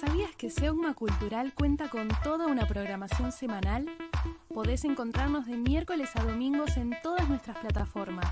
[0.00, 3.86] ¿Sabías que Seugma Cultural cuenta con toda una programación semanal?
[4.52, 8.26] Podés encontrarnos de miércoles a domingos en todas nuestras plataformas.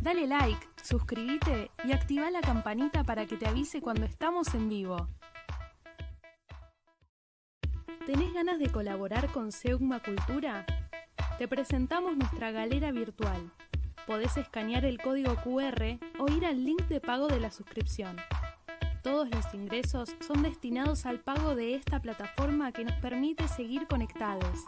[0.00, 5.08] Dale like, suscríbete y activa la campanita para que te avise cuando estamos en vivo.
[8.06, 10.66] ¿Tenés ganas de colaborar con Seugma Cultura?
[11.38, 13.50] Te presentamos nuestra galera virtual.
[14.06, 18.16] Podés escanear el código QR o ir al link de pago de la suscripción.
[19.04, 24.64] Todos los ingresos son destinados al pago de esta plataforma que nos permite seguir conectados.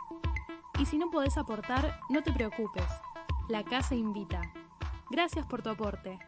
[0.79, 2.85] Y si no podés aportar, no te preocupes.
[3.49, 4.43] La casa invita.
[5.11, 6.19] Gracias por tu aporte.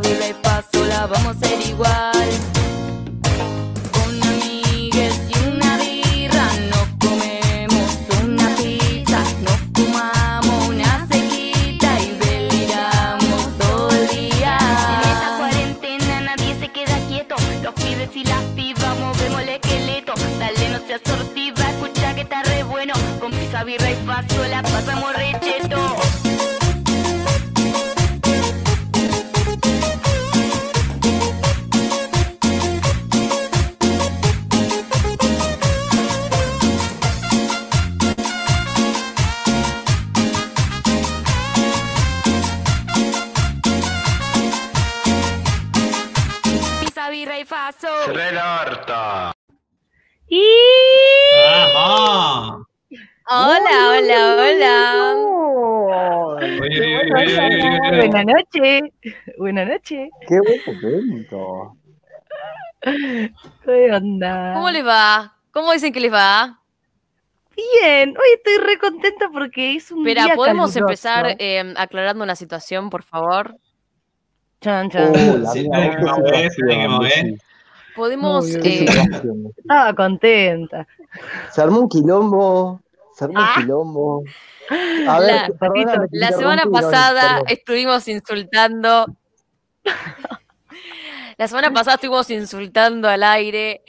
[0.00, 0.43] Con pizza viva
[59.84, 61.76] Qué buen momento.
[63.64, 64.52] ¿Qué onda?
[64.54, 65.36] ¿Cómo les va?
[65.52, 66.60] ¿Cómo dicen que les va?
[67.56, 70.78] Bien, hoy estoy re contenta porque es un Espera, día ¿podemos caluroso.
[70.80, 73.56] empezar eh, aclarando una situación, por favor?
[74.60, 75.14] Chan, chan.
[75.52, 75.68] Sí,
[77.12, 77.38] sí.
[77.94, 78.46] Podemos...
[78.48, 78.86] Muy ¿Qué eh?
[79.58, 80.86] Estaba contenta.
[81.52, 82.80] Se armó un quilombo.
[83.14, 83.54] Se armó Ah.
[83.56, 84.22] un quilombo.
[85.04, 89.06] La- A ver, semana pasada estuvimos insultando...
[91.36, 93.82] La semana pasada estuvimos insultando al aire,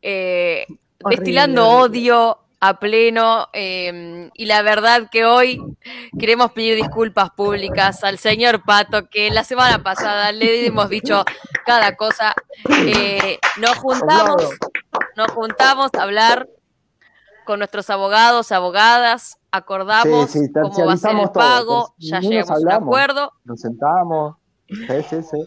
[0.00, 0.64] eh,
[1.08, 5.60] destilando odio a pleno eh, y la verdad que hoy
[6.18, 11.24] queremos pedir disculpas públicas al señor Pato que la semana pasada le hemos dicho
[11.66, 12.34] cada cosa.
[12.86, 14.42] Eh, nos juntamos,
[15.16, 16.48] nos juntamos a hablar
[17.44, 22.20] con nuestros abogados, abogadas, acordamos Sí, sí, cómo va a ser el pago, terci- ya
[22.20, 22.86] llegamos a un hablamos.
[22.86, 23.32] acuerdo.
[23.44, 24.36] Nos sentamos.
[24.68, 25.46] Sí, sí, sí.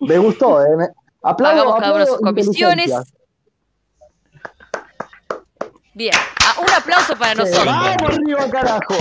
[0.00, 0.76] Me gustó, ¿eh?
[0.76, 0.88] Me-
[1.22, 2.92] Aplaudo, Pagamos cada aplaudo sus comisiones.
[5.94, 6.12] Bien,
[6.44, 7.64] Ah, un aplauso para Sí, nosotros.
[7.66, 8.94] ¡Vamos arriba, carajo!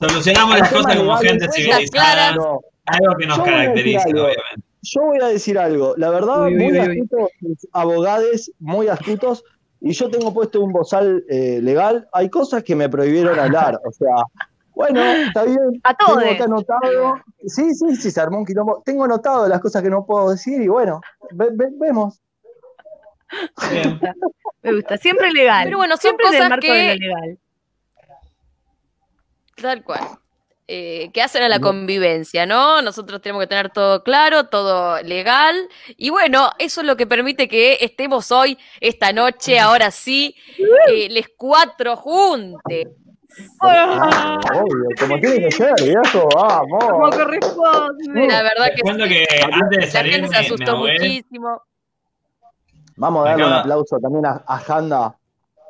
[0.00, 2.32] Solucionamos las cosas como gente civilizada.
[2.34, 4.20] No, Algo que nos Yo voy a decir caracteriza, algo.
[4.24, 4.66] obviamente.
[4.82, 5.94] Yo voy a decir algo.
[5.98, 7.00] La verdad, Uy, uy, muy uy, uy.
[7.00, 7.28] astutos,
[7.72, 9.44] abogados, muy astutos.
[9.80, 12.08] Y yo tengo puesto un bozal eh, legal.
[12.12, 13.78] Hay cosas que me prohibieron hablar.
[13.84, 14.14] O sea,
[14.78, 15.58] bueno, está bien.
[15.82, 16.40] A Tengo todos.
[16.40, 17.14] anotado.
[17.46, 18.80] Sí, sí, sí, se armó un quilombo.
[18.84, 21.00] Tengo anotado las cosas que no puedo decir y bueno,
[21.32, 22.20] ve- ve- vemos.
[23.70, 24.00] Bien.
[24.62, 24.96] Me gusta.
[24.96, 25.64] Siempre legal.
[25.64, 27.38] Pero bueno, son Siempre el cosas marco que- de lo legal.
[29.60, 30.00] Tal cual.
[30.70, 32.82] Eh, que hacen a la convivencia, ¿no?
[32.82, 35.56] Nosotros tenemos que tener todo claro, todo legal.
[35.96, 40.36] Y bueno, eso es lo que permite que estemos hoy, esta noche, ahora sí,
[40.88, 42.86] eh, les cuatro juntes.
[43.60, 46.28] Ah, obvio, como tiene que ser, viejo.
[46.28, 47.16] Como Vamos.
[47.16, 48.26] corresponde.
[48.26, 50.76] La verdad que cuento sí, que antes de la salir gente me, se me asustó
[50.76, 51.62] muchísimo.
[52.96, 55.16] Vamos a darle un aplauso también a, a Handa,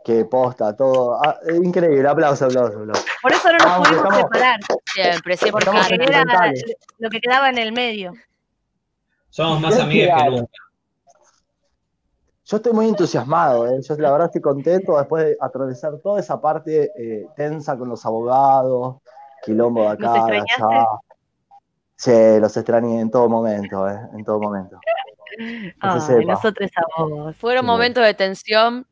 [0.05, 1.19] que posta, todo.
[1.23, 3.05] Ah, increíble, aplauso, aplauso, aplauso.
[3.21, 4.61] Por eso no nos Vamos, pudimos estamos- separar.
[4.95, 6.53] Siempre, Porque era
[6.99, 8.13] lo que quedaba en el medio.
[9.31, 10.53] Somos más amigas que que- nunca.
[12.51, 13.79] Yo estoy muy entusiasmado, ¿eh?
[13.87, 18.07] yo la verdad estoy contento después de atravesar toda esa parte eh, tensa con los
[18.07, 18.97] abogados,
[19.45, 20.87] quilombo de acá, ¿Los de allá.
[21.95, 23.99] Sí, los extrañé en todo momento, ¿eh?
[24.15, 24.79] en todo momento.
[26.01, 26.23] Sepa.
[26.25, 27.37] nosotros a vos.
[27.37, 27.67] Fueron Sí.
[27.67, 28.87] momentos de tensión,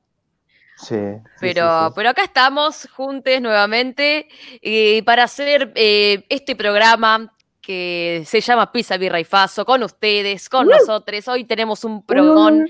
[0.76, 0.94] Sí.
[0.96, 1.92] sí, pero, sí, sí.
[1.96, 4.28] pero acá estamos juntos nuevamente
[4.60, 7.32] eh, para hacer eh, este programa
[7.62, 11.26] que se llama Pizza Birra y Faso con ustedes, con nosotros.
[11.28, 12.66] Hoy tenemos un programa.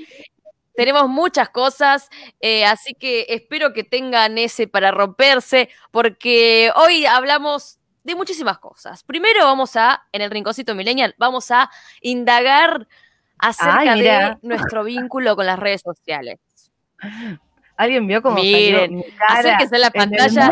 [0.76, 2.08] Tenemos muchas cosas,
[2.40, 9.02] eh, así que espero que tengan ese para romperse, porque hoy hablamos de muchísimas cosas.
[9.02, 11.70] Primero vamos a, en el Rinconcito Millennial, vamos a
[12.00, 12.86] indagar
[13.38, 16.38] acerca Ay, de nuestro vínculo con las redes sociales.
[17.76, 20.50] ¿Alguien vio cómo Miren, salió mi cara Acérquense a la en el pantalla.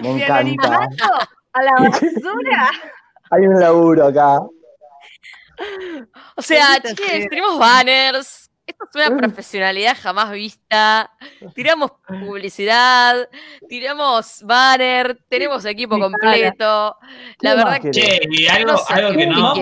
[0.00, 1.28] Me encanta.
[1.52, 2.70] a la basura?
[3.30, 4.40] Hay un laburo acá.
[6.36, 6.94] O sea, sea.
[7.28, 8.47] tenemos banners.
[8.68, 11.10] Esto es una profesionalidad jamás vista.
[11.54, 13.28] Tiramos publicidad,
[13.68, 16.96] tiramos banner, tenemos equipo completo.
[17.40, 17.90] La ¿Qué verdad que?
[17.90, 19.54] Che, y algo, no sé, algo que ¿qué no,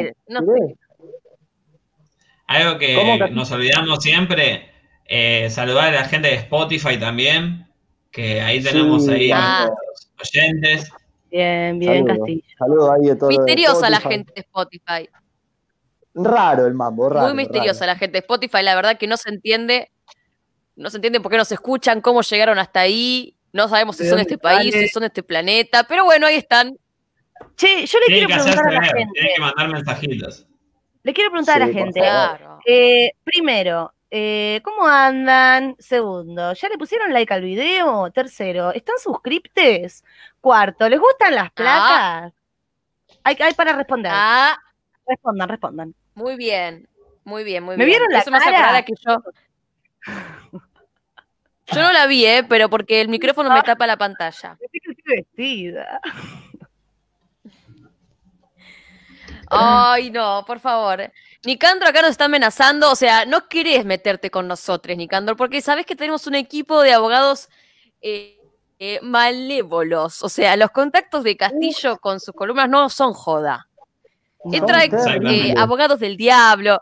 [2.48, 4.70] algo ¿Cómo que nos olvidamos siempre,
[5.06, 7.66] eh, saludar a la gente de Spotify también,
[8.10, 9.10] que ahí tenemos Sí.
[9.12, 9.64] ahí Ah.
[9.64, 10.90] a los oyentes.
[11.30, 12.18] Bien, bien, Saludos.
[12.18, 12.42] Castillo.
[12.58, 13.30] Saludos ahí de todo.
[13.30, 14.14] lo de Misteriosa la Spotify.
[14.16, 15.08] gente de Spotify.
[16.18, 17.26] Raro el mambo, raro.
[17.26, 18.62] Muy misteriosa la gente de Spotify.
[18.62, 19.90] La verdad que no se entiende.
[20.74, 23.36] No se entiende por qué nos escuchan, cómo llegaron hasta ahí.
[23.52, 25.84] No sabemos si ¿De son de este país, si son de este planeta.
[25.84, 26.76] Pero bueno, ahí están.
[27.56, 29.12] Che, yo le Tienen quiero preguntar a la ver, gente.
[29.12, 30.46] tienen que mandar mensajitos.
[31.02, 32.00] Le quiero preguntar a la gente.
[32.00, 32.58] Claro.
[32.66, 35.76] Eh, primero, eh, ¿cómo andan?
[35.78, 38.10] Segundo, ¿ya le pusieron like al video?
[38.10, 40.02] Tercero, ¿están suscriptes?
[40.40, 42.32] Cuarto, ¿les gustan las placas?
[43.22, 44.12] Hay, hay para responder.
[44.14, 44.58] Ah,
[45.06, 45.94] Respondan, respondan.
[46.16, 46.88] Muy bien.
[47.24, 47.98] Muy bien, muy ¿Me bien.
[47.98, 48.82] vieron la Eso me cara?
[48.82, 49.16] que yo.
[51.72, 52.44] Yo no la vi, ¿eh?
[52.48, 54.56] Pero porque el micrófono me tapa la pantalla.
[54.60, 56.00] Estoy vestida.
[59.48, 61.12] Ay, no, por favor.
[61.44, 65.86] Nicandro acá nos está amenazando, o sea, no querés meterte con nosotros, Nicandro, porque sabes
[65.86, 67.48] que tenemos un equipo de abogados
[68.00, 68.40] eh,
[68.78, 70.22] eh, malévolos.
[70.22, 73.68] O sea, los contactos de Castillo con sus columnas no son joda.
[74.52, 74.90] Son trae
[75.30, 76.80] eh, abogados del diablo,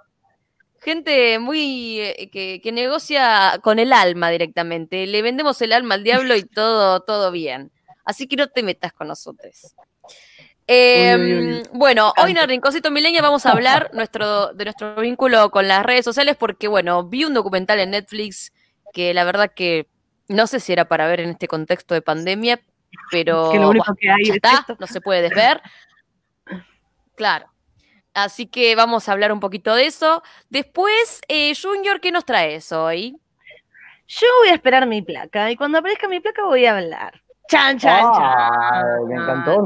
[0.81, 5.07] gente muy eh, que, que negocia con el alma directamente.
[5.07, 7.73] Le vendemos el alma al diablo y todo, todo bien.
[8.05, 9.75] Así que no te metas con nosotros.
[10.67, 11.63] Eh, Uy, uy, uy.
[11.73, 15.85] Bueno, hoy en el Rinconcito Mileña vamos a hablar nuestro, de nuestro vínculo con las
[15.85, 18.53] redes sociales porque, bueno, vi un documental en Netflix
[18.93, 19.89] que la verdad que
[20.29, 22.61] no sé si era para ver en este contexto de pandemia,
[23.11, 24.77] pero que lo único bueno, que hay ya es está, esto.
[24.79, 25.61] no se puede desver.
[27.17, 27.54] Claro.
[28.15, 30.23] Así que vamos a hablar un poquito de eso.
[30.49, 33.17] Después, eh, Junior, ¿qué nos traes hoy?
[34.07, 37.21] Yo voy a esperar mi placa y cuando aparezca mi placa voy a hablar.
[37.49, 39.09] Chan, chan, Ay, chan.
[39.09, 39.63] me encantó,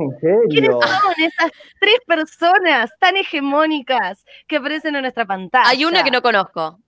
[0.50, 0.81] ¿Quiénes misterio.
[0.81, 5.69] son esas tres personas tan hegemónicas que aparecen en nuestra pantalla?
[5.69, 6.79] Hay una que no conozco.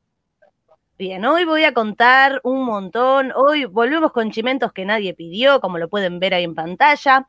[0.99, 3.33] Bien, hoy voy a contar un montón.
[3.35, 7.27] Hoy volvemos con chimentos que nadie pidió, como lo pueden ver ahí en pantalla.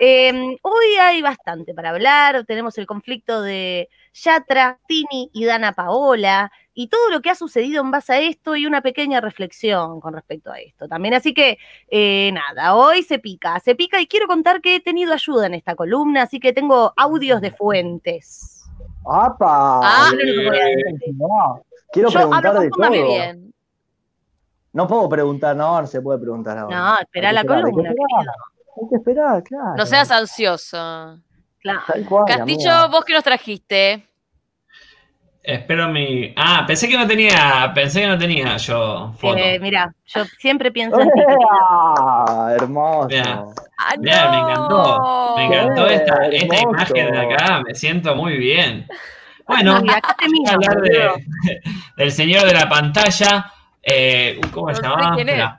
[0.00, 2.44] Eh, hoy hay bastante para hablar.
[2.46, 7.82] Tenemos el conflicto de Yatra, Tini y Dana Paola y todo lo que ha sucedido
[7.82, 11.14] en base a esto y una pequeña reflexión con respecto a esto también.
[11.14, 11.58] Así que
[11.88, 15.54] eh, nada, hoy se pica, se pica y quiero contar que he tenido ayuda en
[15.54, 18.64] esta columna, así que tengo audios de fuentes.
[19.06, 19.80] ¡Apa!
[19.82, 20.10] Ah.
[21.12, 22.90] No, Quiero Yo preguntar de todo.
[22.90, 23.54] Bien.
[24.72, 26.76] No puedo preguntar, no, no se puede preguntar ahora.
[26.76, 27.92] No, espera la columna.
[28.76, 29.74] Hay que esperar, claro.
[29.76, 31.20] No seas ansioso.
[31.60, 31.80] Claro.
[32.08, 32.86] Cual, Castillo, amiga.
[32.88, 34.06] vos que nos trajiste.
[35.42, 36.32] Espero mi.
[36.36, 37.70] Ah, pensé que no tenía.
[37.74, 39.36] Pensé que no tenía yo foto.
[39.36, 41.20] Eh, mira, yo siempre pienso en ti.
[41.60, 42.50] ¡Ah!
[42.54, 43.08] Hermoso.
[43.08, 43.44] Mira.
[43.78, 45.34] ¡Ah, Mirá, me encantó.
[45.36, 47.62] Me encantó Qué esta, imagen de acá.
[47.66, 48.86] Me siento muy bien.
[49.46, 51.62] Bueno, Y acá te vamos a miro, hablar de-
[51.98, 53.52] del señor de la pantalla.
[53.82, 55.14] Eh, ¿Cómo se No sé llama?
[55.16, 55.34] quién es.
[55.34, 55.56] Espera.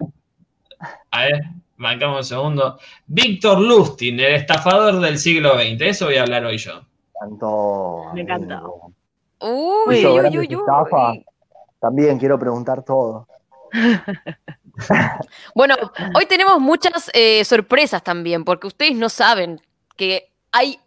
[1.12, 1.42] A ver,
[1.78, 2.80] bancamos un segundo.
[3.08, 5.82] Víctor Lustin, el estafador del siglo XX.
[5.82, 6.82] Eso voy a hablar hoy yo.
[7.22, 8.04] Me encantó.
[8.14, 8.54] Me encantó.
[8.56, 8.92] amigo.
[9.88, 10.54] Uy, Hizo uy, uy, uy.
[10.54, 11.18] estafas.
[11.80, 13.28] También quiero preguntar todo.
[15.56, 15.76] Bueno,
[16.18, 19.62] hoy tenemos muchas eh, sorpresas también, porque ustedes no saben
[19.96, 20.78] que hay,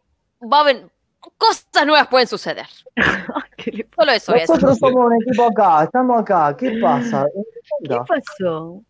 [0.43, 0.91] va a haber,
[1.39, 2.67] cosas nuevas pueden suceder.
[3.57, 4.55] ¿Qué le- Solo eso voy a decir.
[4.57, 6.55] Nosotros somos un equipo acá, estamos acá.
[6.55, 7.25] ¿Qué pasa?
[7.83, 8.83] ¿Qué pasó?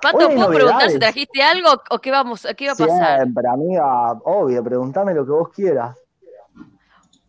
[0.00, 3.16] Pato, ¿puedo preguntar si trajiste algo o qué, vamos, qué va a pasar?
[3.18, 4.12] Siempre, amiga.
[4.24, 5.96] Obvio, preguntame lo que vos quieras.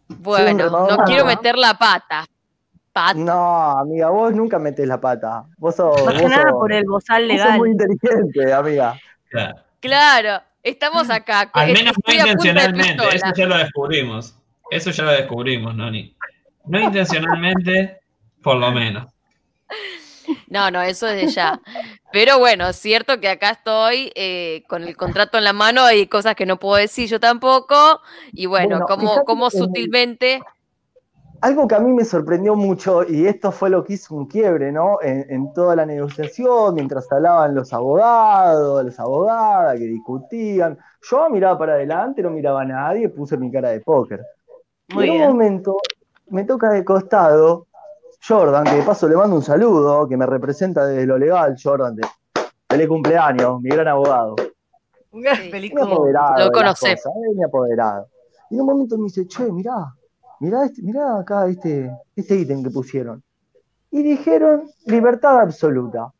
[0.07, 2.25] Bueno, Siempre, no quiero meter la pata.
[2.93, 3.13] Pata.
[3.13, 5.45] No, amiga, vos nunca metés la pata.
[5.57, 7.57] Vos sos, Más que vos nada sos- por el bozal vos sos legal.
[7.59, 8.99] muy inteligente, amiga.
[9.29, 9.55] Claro.
[9.79, 11.49] Claro, estamos acá.
[11.53, 13.03] Al menos no intencionalmente.
[13.15, 14.35] Eso ya lo descubrimos.
[14.71, 16.15] Eso ya lo descubrimos, Noni.
[16.65, 17.99] No intencionalmente,
[18.41, 19.05] por lo menos.
[20.47, 21.61] No, no, eso es de ya.
[22.11, 26.07] Pero bueno, es cierto que acá estoy eh, con el contrato en la mano, hay
[26.07, 28.01] cosas que no puedo decir yo tampoco.
[28.33, 30.41] Y bueno, Bueno, como, como sutilmente.
[31.41, 34.71] Algo que a mí me sorprendió mucho, y esto fue lo que hizo un quiebre,
[34.71, 34.97] ¿no?
[35.03, 40.77] En, en toda la negociación, mientras hablaban los abogados, las abogadas que discutían.
[41.01, 44.27] Yo miraba para adelante, no miraba a nadie, puse mi cara de póker.
[44.89, 45.21] Muy y en bien.
[45.21, 45.77] un momento
[46.27, 47.66] me toca de costado
[48.27, 51.95] Jordan, que de paso le mando un saludo, que me representa desde lo legal, Jordan,
[51.95, 52.05] de
[52.69, 54.35] feliz cumpleaños, mi gran abogado.
[55.11, 56.37] Mi cum- apoderado.
[56.37, 56.95] Lo de las conoce.
[56.95, 58.07] cosas, eh, mi apoderado.
[58.49, 59.93] Y en un momento me dice, che, mirá,
[60.39, 63.23] mirá, este- mirá acá este, este ítem que pusieron.
[63.91, 66.11] Y dijeron libertad absoluta.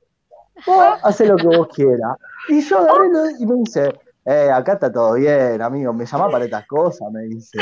[0.66, 2.18] Vos lo que vos quieras.
[2.50, 3.94] Y yo agarré lo- y me dice,
[4.26, 7.60] eh, acá está todo bien, amigo, me llama para estas cosas, me dice.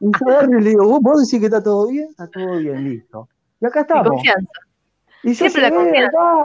[0.00, 2.08] Y yo agarro y le digo, ¿vos, vos decís que está todo bien?
[2.10, 3.28] Está todo bien, listo.
[3.60, 4.08] Y acá Y estamos.
[4.08, 4.50] confianza.
[5.22, 6.08] Y yo Siempre la confianza.
[6.08, 6.44] acá,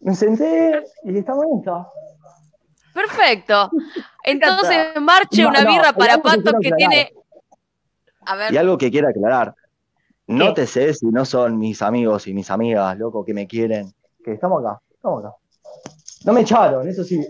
[0.00, 1.88] me senté y estamos esta.
[2.94, 3.70] Perfecto.
[4.24, 7.12] Entonces, marche No, una birra para que Pato que tiene.
[8.26, 9.54] A ver, Y algo que quiero aclarar.
[10.28, 10.62] No ¿Qué?
[10.62, 13.92] te sé si no son mis amigos y mis amigas, loco, que me quieren.
[14.24, 15.34] Que estamos acá, estamos acá.
[16.24, 17.20] No me echaron, eso sí.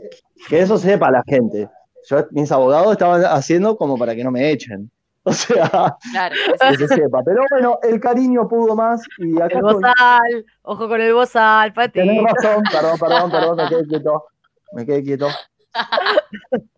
[0.48, 1.68] Que eso sepa la gente.
[2.08, 4.90] Yo, mis abogados estaban haciendo como para que no me echen.
[5.24, 6.34] O sea, claro.
[6.70, 7.22] que se sepa.
[7.24, 12.00] Pero bueno, el cariño pudo más y acá El bozal, ojo con el bozal, Pati.
[12.00, 14.24] Tenés razón, perdón, perdón, perdón, me quedé quieto.
[14.72, 15.28] Me quedé quieto.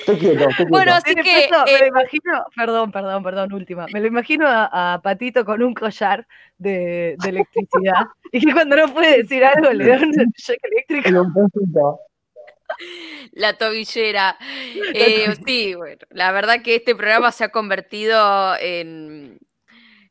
[0.00, 0.70] Estoy quieto, estoy quieto.
[0.70, 1.44] Bueno, así Sí, que.
[1.46, 3.86] eso, me lo eh, imagino, perdón, perdón, perdón, última.
[3.92, 6.26] Me lo imagino a, a Patito con un collar
[6.58, 11.26] de, de electricidad y que cuando no puede decir algo le dan un shock eléctrico.
[13.32, 14.38] La tobillera.
[14.94, 19.38] Eh, sí, bueno, la verdad que este programa se ha convertido en,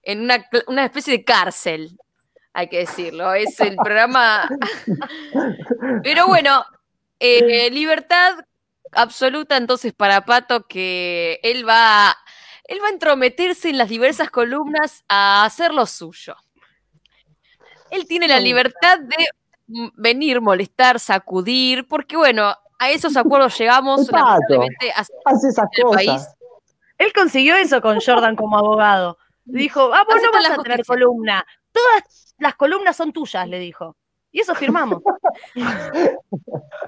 [0.04, 1.98] en una, una especie de cárcel,
[2.54, 3.34] hay que decirlo.
[3.34, 4.48] Es el programa.
[6.04, 6.64] Pero bueno,
[7.20, 8.36] eh, libertad
[8.92, 12.16] absoluta entonces para Pato, que él va,
[12.64, 16.36] él va a entrometerse en las diversas columnas a hacer lo suyo.
[17.92, 19.28] Él tiene la libertad de
[19.68, 25.84] venir, molestar, sacudir, porque bueno, a esos acuerdos llegamos lamentablemente a- Hace esas en el
[25.84, 26.06] cosas.
[26.06, 26.28] país.
[26.98, 29.18] Él consiguió eso con Jordan como abogado.
[29.44, 31.46] Dijo, ah, vos no vas a tener columna.
[31.72, 33.96] Todas las columnas son tuyas, le dijo.
[34.32, 35.02] Y eso firmamos.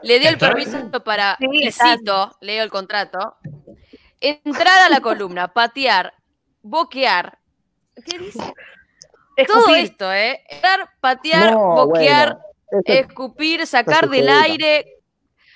[0.01, 3.35] Le dio el permiso para, Sí, le cito, leo el contrato,
[4.19, 6.13] entrar a la columna, patear,
[6.61, 7.37] boquear.
[8.05, 8.53] ¿Qué dice?
[9.47, 10.43] Todo esto, ¿eh?
[10.49, 12.45] Entrar, patear, No, boquear, bueno,
[12.85, 14.93] escupir, sacar del aire.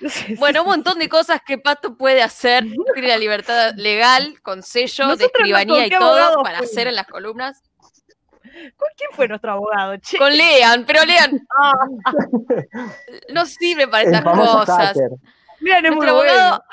[0.36, 2.64] Bueno, un montón de cosas que Pato puede hacer.
[2.94, 6.72] Tiene la libertad legal, con sello de Nosotros escribanía ¿con y todo para fuimos?
[6.72, 7.62] hacer en las columnas.
[8.42, 9.96] ¿Con quién fue nuestro abogado?
[9.98, 10.18] Che.
[10.18, 11.72] Con Lean, pero Lean Ah,
[13.32, 14.88] no sirve para estas cosas.
[14.88, 15.10] hacker.
[15.60, 16.50] miren, es muy Nuestro abogado.
[16.50, 16.64] bueno.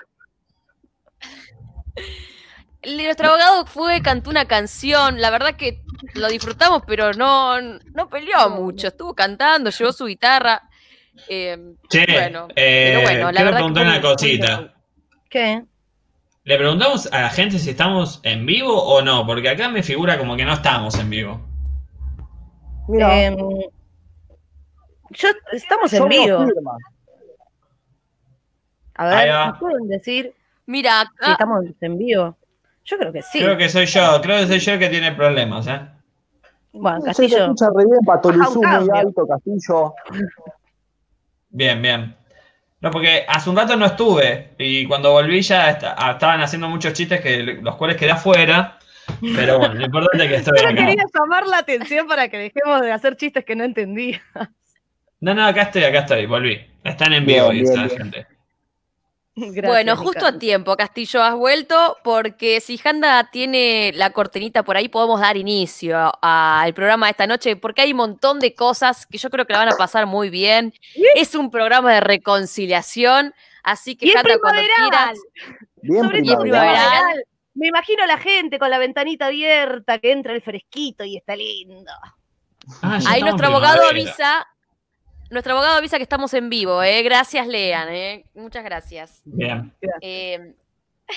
[2.81, 5.81] El- Nuestro abogado fue, cantó una canción, la verdad que
[6.13, 10.63] lo disfrutamos, pero no, no peleó mucho, estuvo cantando, llevó su guitarra.
[11.27, 14.73] eh, Che, Bueno, eh, pero bueno, la quiero preguntar una cosita.
[15.29, 15.63] ¿Qué?
[16.45, 19.25] ¿Le preguntamos a la gente si estamos en vivo o no?
[19.27, 21.41] Porque acá me figura como que no estamos en vivo.
[22.87, 23.37] Mira, Em,
[25.11, 26.45] yo, estamos en vivo.
[28.95, 29.45] A ver.
[29.53, 30.33] ¿me pueden decir
[30.65, 32.37] Mira, si acá, estamos en vivo?
[32.89, 33.39] Yo creo que sí.
[33.39, 35.79] Creo que soy yo, creo que soy yo el que tiene problemas, ¿eh?
[36.71, 37.43] Bueno, Se Castillo.
[37.43, 37.99] escucha re bien,
[38.63, 39.93] un muy alto, Castillo.
[41.49, 42.15] Bien, bien.
[42.81, 46.69] No, porque hace un rato no estuve y cuando volví ya est- ah, estaban haciendo
[46.69, 48.77] muchos chistes que los cuales quedé afuera.
[49.35, 50.85] Pero bueno, lo importante es que estoy Solo acá.
[50.85, 54.15] quería llamar la atención para que dejemos de hacer chistes que no entendí.
[55.19, 56.59] No, no, acá estoy, acá estoy, volví.
[56.83, 57.97] Están en Bien, vivo bien, esta bien.
[57.97, 58.27] gente.
[59.53, 64.77] Gracias, bueno, justo a tiempo, Castillo, has vuelto, porque si Janda tiene la cortinita por
[64.77, 69.05] ahí, podemos dar inicio al programa de esta noche, porque hay un montón de cosas
[69.05, 70.73] que yo creo que la van a pasar muy bien.
[71.15, 75.19] Es un programa de reconciliación, así que Janda, cuando quieras.
[75.81, 76.41] Bien Sobre todo primaveral.
[76.41, 77.05] primaveral.
[77.05, 77.23] primaveral.
[77.55, 81.35] Me imagino a la gente con la ventanita abierta, que entra el fresquito y está
[81.35, 81.91] lindo.
[82.81, 83.89] Ah, Ahí nuestro abogado primavera.
[83.89, 84.47] avisa,
[85.29, 87.01] nuestro abogado avisa que estamos en vivo, ¿eh?
[87.03, 88.25] Gracias, Lean, ¿eh?
[88.35, 89.21] Muchas gracias.
[89.25, 89.73] Bien.
[90.01, 90.53] Eh,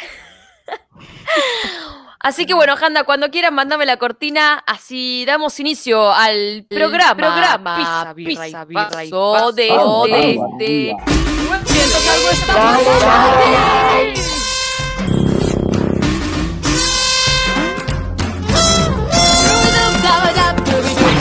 [2.21, 7.17] Así que bueno, Janda, cuando quieran, mandame la cortina, así damos inicio al programa.
[7.17, 8.49] programa birra birra
[9.05, 9.53] y paso paso.
[9.53, 9.69] de,
[10.59, 12.13] de- arriba.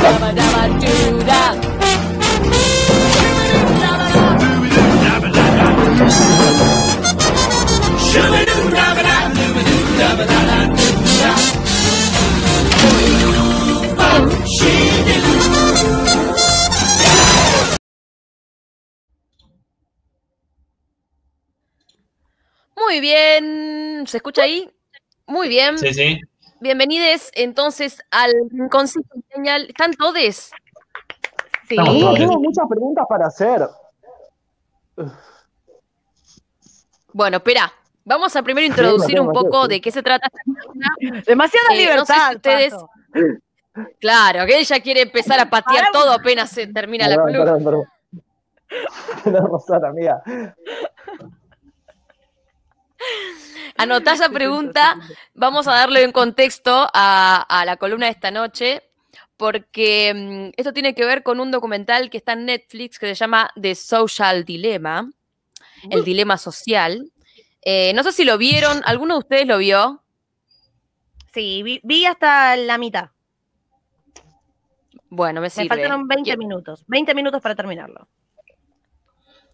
[0.04, 1.71] Dabba dabba doo da.
[22.76, 24.70] Muy bien, ¿se escucha ahí?
[25.28, 25.78] Muy bien.
[25.78, 26.20] Sí, sí.
[26.60, 29.68] Bienvenidos entonces al Rinconcito Millennial.
[29.70, 30.52] ¿Están todes?
[31.70, 31.76] Sí.
[31.76, 32.16] Todos.
[32.18, 33.62] Tengo muchas preguntas para hacer.
[37.14, 37.72] Bueno, espera.
[38.04, 40.88] Vamos a primero introducir un poco de qué se trata esta columna.
[41.26, 42.36] Demasiada Eh, no sé si libertad.
[42.36, 42.90] ustedes- Pato.
[44.00, 45.92] Claro, que ella quiere empezar a patear Pará.
[45.94, 47.40] todo apenas se termina la columna.
[47.40, 47.86] perdón, perdón.
[49.88, 50.24] Amiga.
[53.78, 54.98] Anotá esa pregunta.
[55.34, 58.84] Vamos a darle un contexto a, a la columna de esta noche,
[59.38, 63.16] porque mm, esto tiene que ver con un documental que está en Netflix que se
[63.16, 65.10] llama The Social Dilemma,
[65.90, 67.12] el dilema social.
[67.64, 70.02] Eh, no sé si lo vieron, ¿alguno de ustedes lo vio?
[71.34, 73.10] Sí, vi, vi hasta la mitad.
[75.10, 75.70] Bueno, me Me sirve.
[75.70, 76.84] faltaron 20 ¿Qui- minutos.
[76.88, 78.08] 20 minutos para terminarlo.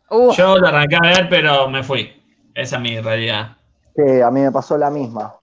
[0.09, 2.11] Uh, Yo lo arranqué a ver, pero me fui.
[2.53, 3.57] Esa es mi realidad.
[3.95, 5.35] Que a mí me pasó la misma.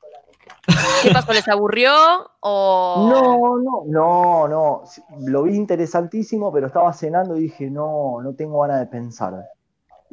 [1.03, 1.33] ¿Qué pasó?
[1.33, 1.93] ¿Les aburrió?
[2.41, 3.07] O...
[3.11, 4.83] No, no, no, no.
[5.27, 9.35] Lo vi interesantísimo, pero estaba cenando y dije, no, no tengo ganas de pensar.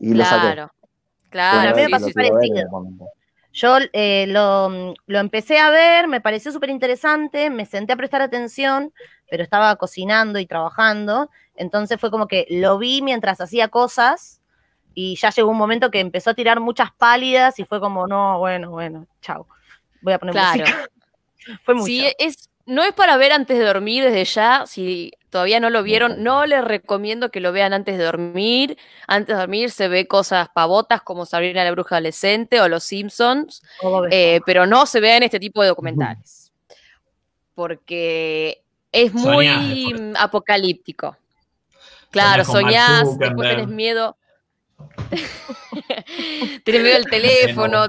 [0.01, 0.53] Y lo saqué.
[0.53, 0.71] Claro,
[1.29, 1.69] claro.
[1.69, 2.69] a mí me pasó parecido.
[3.53, 8.21] Yo eh, lo, lo empecé a ver, me pareció súper interesante, me senté a prestar
[8.21, 8.93] atención,
[9.29, 14.41] pero estaba cocinando y trabajando, entonces fue como que lo vi mientras hacía cosas
[14.93, 18.39] y ya llegó un momento que empezó a tirar muchas pálidas y fue como, no,
[18.39, 19.47] bueno, bueno, chao,
[20.01, 20.59] voy a poner Claro.
[20.61, 20.89] música.
[21.63, 21.85] fue mucho.
[21.85, 24.63] Sí, es, no es para ver antes de dormir desde ya.
[24.65, 28.77] Si todavía no lo vieron, no les recomiendo que lo vean antes de dormir.
[29.07, 33.63] Antes de dormir se ve cosas pavotas como Sabrina la Bruja Adolescente o Los Simpsons,
[34.11, 36.51] eh, pero no se vean este tipo de documentales.
[37.55, 41.17] Porque es muy Soñás apocalíptico.
[42.11, 44.17] Claro, soñás, después tenés miedo.
[46.65, 47.87] tenés miedo del teléfono,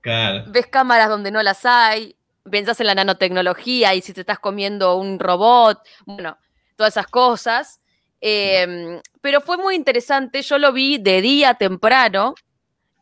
[0.00, 0.44] Claro.
[0.48, 2.14] ves cámaras donde no las hay,
[2.48, 6.38] pensás en la nanotecnología y si te estás comiendo un robot, bueno,
[6.76, 7.80] todas esas cosas.
[8.20, 12.34] Eh, pero fue muy interesante, yo lo vi de día temprano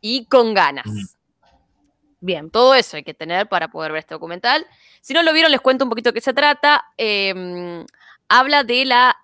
[0.01, 0.85] y con ganas.
[2.19, 4.65] Bien, Todo eso hay que tener para poder ver este documental.
[5.01, 6.85] Si no lo vieron, les cuento un poquito de qué se trata.
[6.97, 7.85] Eh,
[8.27, 9.17] habla de la,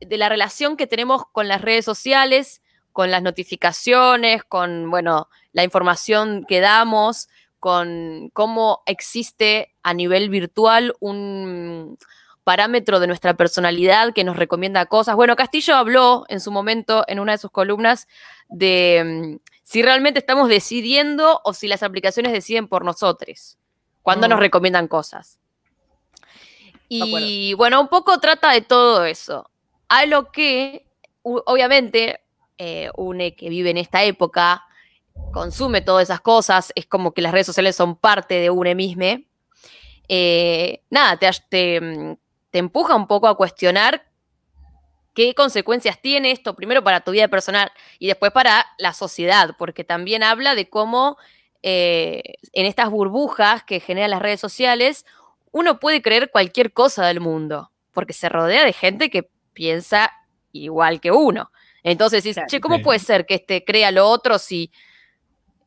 [0.00, 5.64] de la relación que tenemos con las redes sociales, con las notificaciones, con, bueno, la
[5.64, 7.28] información que damos,
[7.60, 11.98] con cómo existe a nivel virtual un
[12.44, 15.16] parámetro de nuestra personalidad que nos recomienda cosas.
[15.16, 18.08] Bueno, Castillo habló en su momento, en una de sus columnas,
[18.48, 23.58] de mm, si realmente estamos decidiendo o si las aplicaciones deciden por nosotros,
[24.02, 24.30] cuando Mm.
[24.30, 25.38] nos recomiendan cosas.
[26.88, 29.50] Y bueno, un poco trata de todo eso.
[29.88, 30.86] A lo que,
[31.22, 32.20] obviamente,
[32.56, 34.64] eh, une que vive en esta época,
[35.32, 39.22] consume todas esas cosas, es como que las redes sociales son parte de une mismo.
[40.08, 42.16] Eh, nada, te, te, mm,
[42.50, 44.04] te empuja un poco a cuestionar
[45.14, 49.84] qué consecuencias tiene esto, primero para tu vida personal y después para la sociedad, porque
[49.84, 51.16] también habla de cómo
[51.62, 55.04] eh, en estas burbujas que generan las redes sociales,
[55.50, 60.12] uno puede creer cualquier cosa del mundo, porque se rodea de gente que piensa
[60.52, 61.50] igual que uno.
[61.82, 62.48] Entonces dices, Claro.
[62.48, 62.82] che, ¿cómo Sí.
[62.84, 64.70] puede ser que este crea lo otro si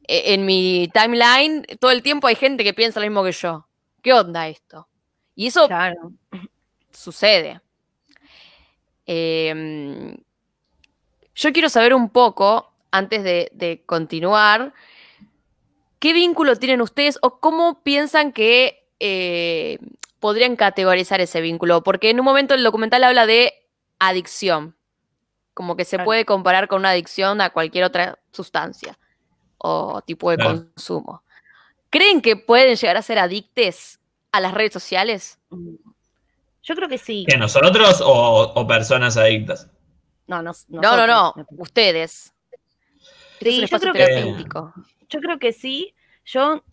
[0.08, 3.68] en mi timeline todo el tiempo hay gente que piensa lo mismo que yo?
[4.02, 4.88] ¿Qué onda esto?
[5.36, 6.12] Y eso claro.
[6.92, 7.62] sucede.
[9.06, 10.16] Em,
[11.36, 14.74] yo quiero saber un poco, antes de, de continuar,
[16.00, 19.80] ¿qué vínculo tienen ustedes o cómo piensan que eh,
[20.20, 21.84] podrían categorizar ese vínculo?
[21.84, 23.54] Porque en un momento el documental habla de
[24.00, 24.76] adicción,
[25.54, 26.06] como que se Claro.
[26.06, 28.98] puede comparar con una adicción a cualquier otra sustancia
[29.63, 30.65] o tipo de Claro.
[30.74, 31.24] consumo.
[31.89, 34.00] ¿Creen que pueden llegar a ser adictes
[34.32, 35.39] a las redes sociales?
[35.50, 35.76] Mm.
[36.63, 37.26] Yo creo que sí.
[37.28, 39.69] ¿Que nosotros o, o personas adictas?
[40.28, 42.34] No, no, No, no, no, ustedes.
[43.41, 44.45] Sí, yo creo que.
[45.10, 45.93] Yo creo que sí.
[46.26, 46.63] Yo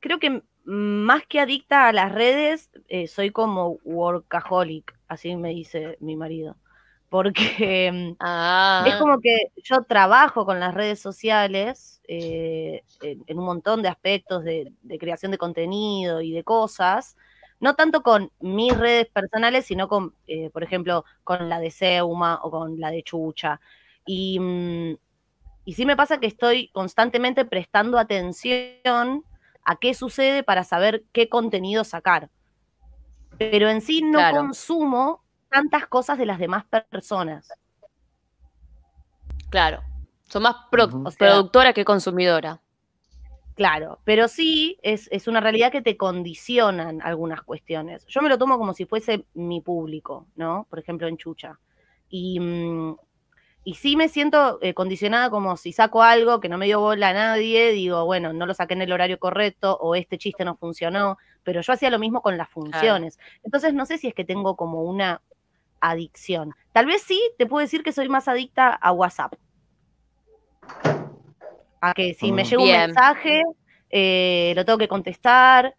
[0.00, 5.96] creo que más que adicta a las redes, eh, soy como workaholic, así me dice
[6.00, 6.56] mi marido.
[7.12, 13.44] Porque mm, Ah, es como que yo trabajo con las redes sociales eh, en, un
[13.44, 17.16] montón de aspectos de, de creación de contenido y de cosas.
[17.60, 22.40] no tanto con mis redes personales, sino con, eh, por ejemplo, con la de Seuma
[22.42, 23.60] o con la de Chucha.
[24.06, 24.96] Y, mm,
[25.66, 29.24] y sí me pasa que estoy constantemente prestando atención
[29.64, 32.30] a qué sucede para saber qué contenido sacar.
[33.38, 34.38] Pero en sí no Claro.
[34.38, 35.21] consumo
[35.52, 37.52] tantas cosas de las demás personas.
[39.50, 39.82] Claro.
[40.28, 41.06] Son más pro- Ujú.
[41.06, 42.60] O sea- productora que consumidora.
[43.54, 48.06] Claro, pero sí es, es una realidad que te condicionan algunas cuestiones.
[48.06, 50.66] Yo me lo tomo como si fuese mi público, ¿no?
[50.70, 51.58] Por ejemplo, en Chucha.
[52.08, 52.96] Y, mm,
[53.64, 57.10] y sí me siento eh, condicionada como si saco algo que no me dio bola
[57.10, 60.56] a nadie, digo, bueno, no lo saqué en el horario correcto o este chiste no
[60.56, 63.18] funcionó, pero yo hacía lo mismo con las funciones.
[63.44, 65.20] Entonces no sé si es que tengo como una
[65.82, 66.54] adicción.
[66.72, 69.34] Tal vez sí, te puedo decir que soy más adicta a WhatsApp.
[71.80, 72.46] A que si me Mm.
[72.46, 73.42] llega un mensaje,
[73.90, 75.74] eh, lo tengo que contestar.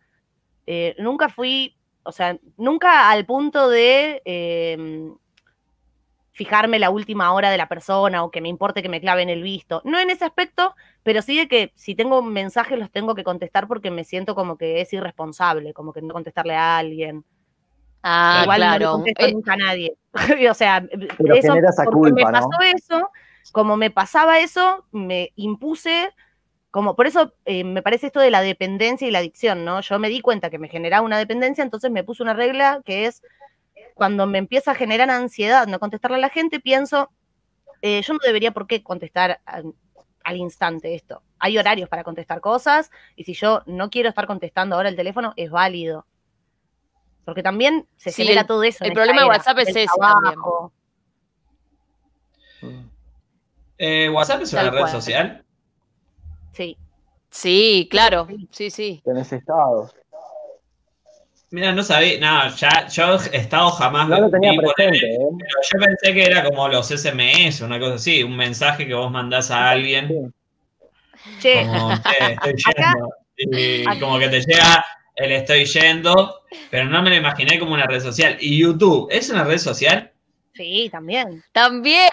[0.68, 5.10] Eh, nunca fui, o sea, nunca al punto de eh,
[6.32, 9.44] fijarme la última hora de la persona o que me importe que me claven el
[9.44, 9.82] visto.
[9.86, 13.68] No en ese aspecto, pero sí de que si tengo mensajes los tengo que contestar
[13.68, 17.24] porque me siento como que es irresponsable, como que no contestarle a alguien.
[18.04, 18.92] Ah, Igual no le claro.
[18.92, 19.96] contesto Eh, nunca a nadie.
[20.52, 20.86] o sea,
[21.18, 22.32] Pero eso, esa culpa, me ¿no?
[22.32, 23.12] pasó eso,
[23.54, 26.14] como me pasaba eso, me impuse,
[26.70, 29.80] como por eso eh, me parece esto de la dependencia y la adicción, ¿no?
[29.80, 33.06] Yo me di cuenta que me generaba una dependencia, entonces me puse una regla que
[33.06, 33.22] es
[33.94, 37.10] cuando me empieza a generar ansiedad no contestarle a la gente, pienso,
[37.82, 39.74] eh, yo no debería por qué contestar al,
[40.24, 41.22] al instante esto.
[41.40, 45.34] Hay horarios para contestar cosas y si yo no quiero estar contestando ahora el teléfono,
[45.38, 46.06] es válido.
[47.26, 48.84] Porque también se Sí, genera el- todo eso.
[48.84, 50.34] el problema de era, WhatsApp es ese también.
[50.34, 50.72] trabajo.
[53.78, 54.92] Eh, ¿WhatsApp es una Tal red cual.
[54.92, 55.46] social?
[56.54, 56.78] Sí.
[57.30, 58.28] Sí, claro.
[58.52, 59.02] Sí, sí.
[59.04, 59.96] Tenés estados.
[61.50, 64.08] Mira, no sabía, no, ya, yo he estado jamás.
[64.10, 65.18] No lo tenía presente, ¿eh?
[65.38, 69.12] pero yo pensé que era como los SMS, una cosa así, un mensaje que vos
[69.12, 70.34] mandás a alguien,
[71.40, 74.84] Che, como, "Che, estoy Acá- yendo, y acá- como que te llega
[75.16, 78.38] el estoy yendo, pero no me lo imaginé como una red social.
[78.40, 80.10] ¿Y YouTube es una red social?
[80.56, 81.44] sí, también.
[81.52, 82.10] También.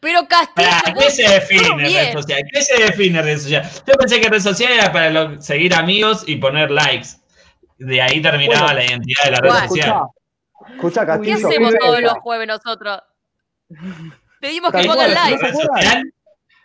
[0.00, 0.68] Pero Castillo.
[0.68, 2.40] ¿Para qué se define red social?
[2.50, 3.68] ¿Qué se define red social?
[3.86, 7.08] Yo pensé que red social era para lo- seguir amigos y poner likes.
[7.78, 9.94] De ahí terminaba Bueno, la identidad de la red social.
[10.70, 11.48] Escucha, escucha, ¿Qué Castillo.
[11.48, 12.98] hacemos todos los jueves nosotros?
[14.40, 15.34] Pedimos que Tal ¿Eso pongan cual, es like.
[15.34, 16.12] una red social?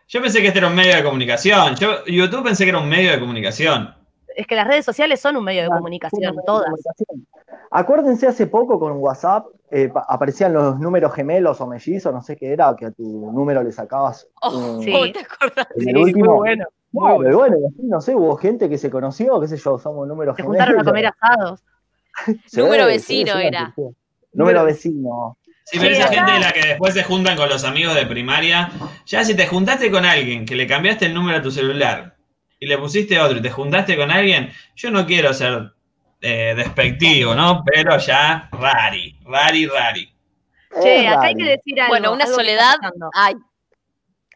[0.08, 1.76] Yo pensé que este era un medio de comunicación.
[1.76, 3.93] Yo, YouTube pensé que era un medio de comunicación.
[4.38, 6.65] Es que las redes sociales son un medio de comunicación, todas.
[6.65, 7.28] comunicación.
[7.71, 12.38] Acuérdense hace poco con WhatsApp eh, pa- aparecían los números gemelos o mellizos, no sé
[12.38, 14.91] qué era, que a tu número le sacabas Oh, un- Sí.
[14.91, 15.67] ¿Cómo te acordás?
[15.76, 16.36] en el último.
[16.36, 16.65] bueno.
[16.93, 20.36] No, pero bueno, no sé, hubo gente que se conoció, qué sé yo, somos números
[20.36, 20.65] Se gemelos.
[20.65, 21.63] juntaron a comer asados.
[22.45, 23.73] Sí, Número vecino sí, era.
[23.76, 23.84] sí.
[24.34, 25.38] Número vecino.
[25.65, 28.71] Sí, pero esa gente de la que después se juntan con los amigos de primaria.
[29.06, 32.15] Ya si te juntaste con alguien que le cambiaste el número a tu celular
[32.60, 35.72] y le pusiste otro y te juntaste con alguien, yo no quiero ser
[36.22, 37.63] eh, despectivo, ¿no?
[37.65, 40.13] Pero ya rari, rari, rari.
[40.82, 41.91] Che, acá hay que decir algo.
[41.93, 42.76] Bueno, una algo soledad.
[42.82, 43.10] pasando.
[43.13, 43.36] Ay,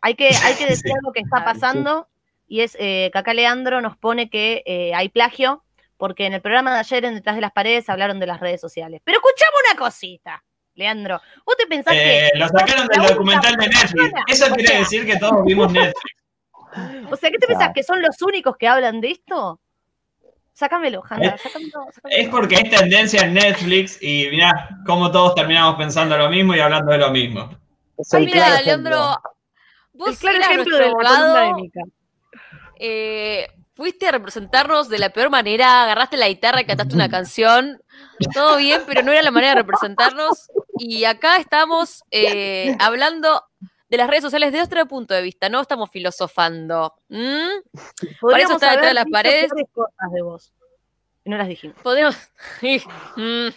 [0.02, 0.94] Hay que, hay que decir Sí.
[0.98, 2.08] algo que está pasando
[2.48, 5.64] y es eh, que acá Leandro nos pone que eh, hay plagio
[5.98, 8.60] porque en el programa de ayer en Detrás de las Paredes hablaron de las redes
[8.60, 9.02] sociales.
[9.04, 11.22] Pero escuchame una cosita, Leandro.
[11.46, 12.40] ¿Vos te pensás Eh, que...
[12.40, 13.94] lo sacaron del documental de Netflix.
[13.94, 16.16] persona- Eso o quiere sea, decir que todos vimos Netflix.
[17.10, 17.72] O sea, ¿qué te pensás?
[17.74, 19.60] ¿Que son los únicos que hablan de esto?
[20.54, 22.22] Sácamelo, Hanna, sácamelo, sácamelo.
[22.22, 26.60] Es porque es tendencia en Netflix y mirá cómo todos terminamos pensando lo mismo y
[26.60, 27.50] hablando de lo mismo.
[27.98, 28.90] Es Ay, claro mira, ejemplo.
[28.90, 29.22] Leandro.
[29.94, 31.56] Vos claro eras ejemplo nuestro de abogado.
[32.80, 37.82] Eh, fuiste a representarnos de la peor manera, agarraste la guitarra y cantaste una canción,
[38.34, 40.52] todo bien, pero no era la manera de representarnos.
[40.78, 43.44] Y acá estamos eh, hablando
[43.92, 46.96] de las redes sociales desde otro punto de vista, no estamos filosofando.
[47.10, 47.50] ¿Mm?
[48.40, 49.52] Está detrás de las paredes.
[49.74, 50.54] cosas de vos.
[51.26, 51.78] No las dijimos.
[51.84, 52.16] Podemos.
[53.18, 53.50] Mm.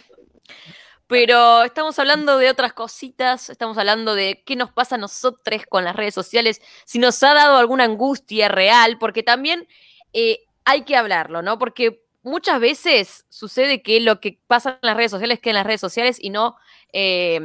[1.07, 5.85] Pero estamos hablando de otras cositas, estamos hablando de qué nos pasa a nosotros con
[5.85, 9.67] las redes sociales, si nos ha dado alguna angustia real, porque también
[10.13, 11.57] eh, hay que hablarlo, ¿no?
[11.59, 15.67] Porque muchas veces sucede que lo que pasa en las redes sociales queda en las
[15.67, 16.57] redes sociales y no,
[16.91, 17.39] eh,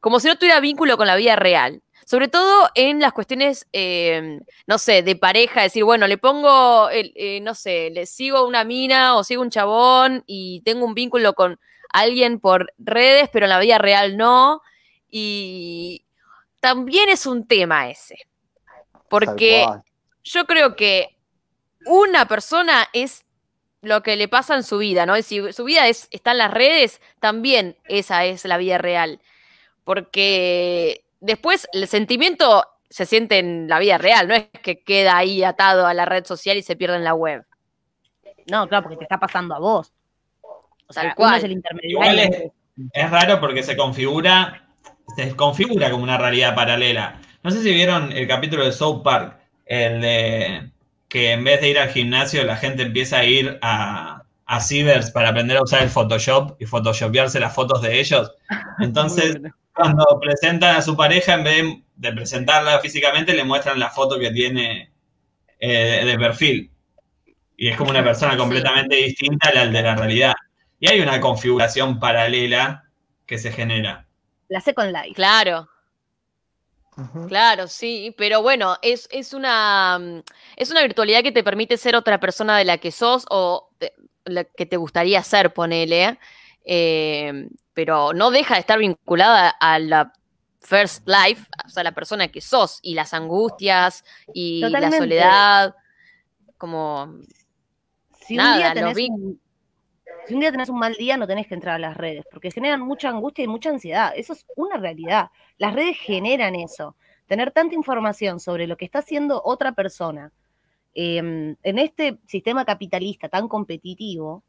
[0.00, 1.82] como si no tuviera vínculo con la vida real.
[2.08, 7.12] Sobre todo en las cuestiones, eh, no sé, de pareja, decir, bueno, le pongo, el,
[7.14, 11.34] eh, no sé, le sigo una mina o sigo un chabón y tengo un vínculo
[11.34, 11.60] con
[11.92, 14.62] alguien por redes, pero en la vida real no.
[15.10, 16.06] Y
[16.60, 18.16] también es un tema ese.
[19.10, 19.66] Porque
[20.24, 21.14] yo creo que
[21.84, 23.26] una persona es
[23.82, 25.20] lo que le pasa en su vida, ¿no?
[25.20, 29.20] Si su vida es, está en las redes, también esa es la vida real.
[29.84, 35.44] Porque después el sentimiento se siente en la vida real, no es que queda ahí
[35.44, 37.44] atado a la red social y se pierde en la web.
[38.50, 39.92] No, claro, porque te está pasando a vos.
[40.86, 41.38] O sea, Tal cual.
[41.38, 41.98] es el intermediario.
[41.98, 42.52] Igual es,
[42.92, 44.68] es raro porque se configura,
[45.16, 47.20] se configura como una realidad paralela.
[47.42, 50.70] No sé si vieron el capítulo de South Park, el de
[51.08, 54.17] que en vez de ir al gimnasio la gente empieza a ir a,
[54.48, 58.32] a cibers para aprender a usar el Photoshop y photoshopearse las fotos de ellos.
[58.80, 59.36] Entonces,
[59.74, 61.64] cuando presentan a su pareja, en vez
[61.96, 64.90] de presentarla físicamente, le muestran la foto que tiene
[65.60, 66.70] eh, de perfil.
[67.56, 68.38] Y es como una persona Sí.
[68.38, 70.34] completamente distinta a la de la realidad.
[70.80, 72.84] Y hay una configuración paralela
[73.26, 74.06] que se genera.
[74.48, 75.14] La Second Life.
[75.14, 75.68] Claro,
[77.28, 80.22] claro, sí, pero bueno, es, es una mm,
[80.56, 83.67] es una virtualidad que te permite ser otra persona de la que sos o
[84.30, 86.18] la que te gustaría ser, ponele,
[86.64, 90.12] eh, pero no deja de estar vinculada a la
[90.60, 95.74] first life, o sea, la persona que sos y las angustias y la soledad,
[96.58, 97.20] como
[98.26, 99.40] Si Nada, un día los tenés vi- un,
[100.26, 102.50] si un día tenés un mal día, no tenés que entrar a las redes, porque
[102.50, 104.12] generan mucha angustia y mucha ansiedad.
[104.14, 105.30] Eso es una realidad.
[105.56, 106.96] Las redes generan eso.
[107.26, 110.32] Tener tanta información sobre lo que está haciendo otra persona
[111.00, 111.18] eh,
[111.62, 114.42] en este sistema capitalista tan competitivo,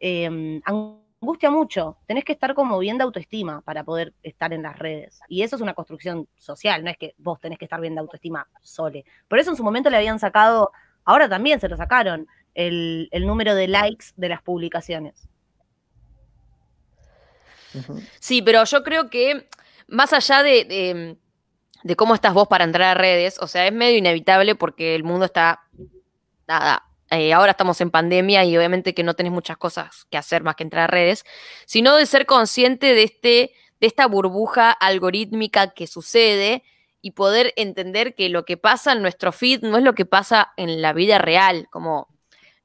[0.00, 1.96] eh, angustia mucho.
[2.08, 5.20] Tenés que estar como bien de autoestima para poder estar en las redes.
[5.28, 8.00] Y eso es una construcción social, no es que vos tenés que estar bien de
[8.00, 9.04] autoestima sole.
[9.28, 10.72] Por eso en su momento le habían sacado,
[11.04, 15.28] ahora también se lo sacaron, el, el número de likes de las publicaciones.
[18.18, 19.48] Sí, pero yo creo que
[19.86, 21.16] más allá de, de-
[21.86, 25.04] de cómo estás vos para entrar a redes, o sea, es medio inevitable porque el
[25.04, 25.60] mundo está,
[26.48, 30.42] nada, eh, ahora estamos en pandemia y obviamente que no tenés muchas cosas que hacer
[30.42, 31.24] más que entrar a redes,
[31.64, 36.64] sino de ser consciente de, este, de esta burbuja algorítmica que sucede
[37.02, 40.52] y poder entender que lo que pasa en nuestro feed no es lo que pasa
[40.56, 42.08] en la vida real, como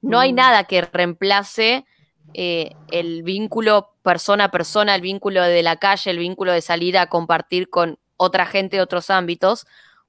[0.01, 0.35] no hay Mm.
[0.35, 1.85] nada que reemplace
[2.33, 6.97] eh, el vínculo persona a persona, el vínculo de la calle, el vínculo de salir
[6.97, 9.65] a compartir con otra gente de otros ámbitos,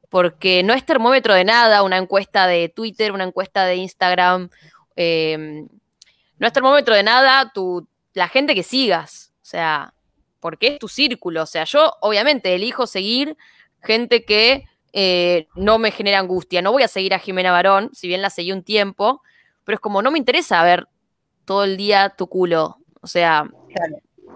[0.09, 4.51] porque no es termómetro de nada una encuesta de Twitter, una encuesta de Instagram,
[4.97, 5.65] eh,
[6.39, 9.95] no es termómetro de nada tu, la gente que sigas, o sea,
[10.41, 13.37] porque es tu círculo, o sea, yo obviamente elijo seguir
[13.81, 18.09] gente que eh, no me genera angustia, no voy a seguir a Jimena Barón, si
[18.09, 19.23] bien la seguí un tiempo,
[19.65, 20.89] pero es como no me interesa ver
[21.47, 22.77] todo el día tu culo.
[23.01, 23.51] O sea.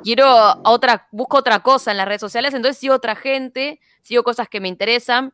[0.02, 4.48] Quiero otra, busco otra cosa en las redes sociales, entonces sigo otra gente, sigo cosas
[4.48, 5.32] que me interesan,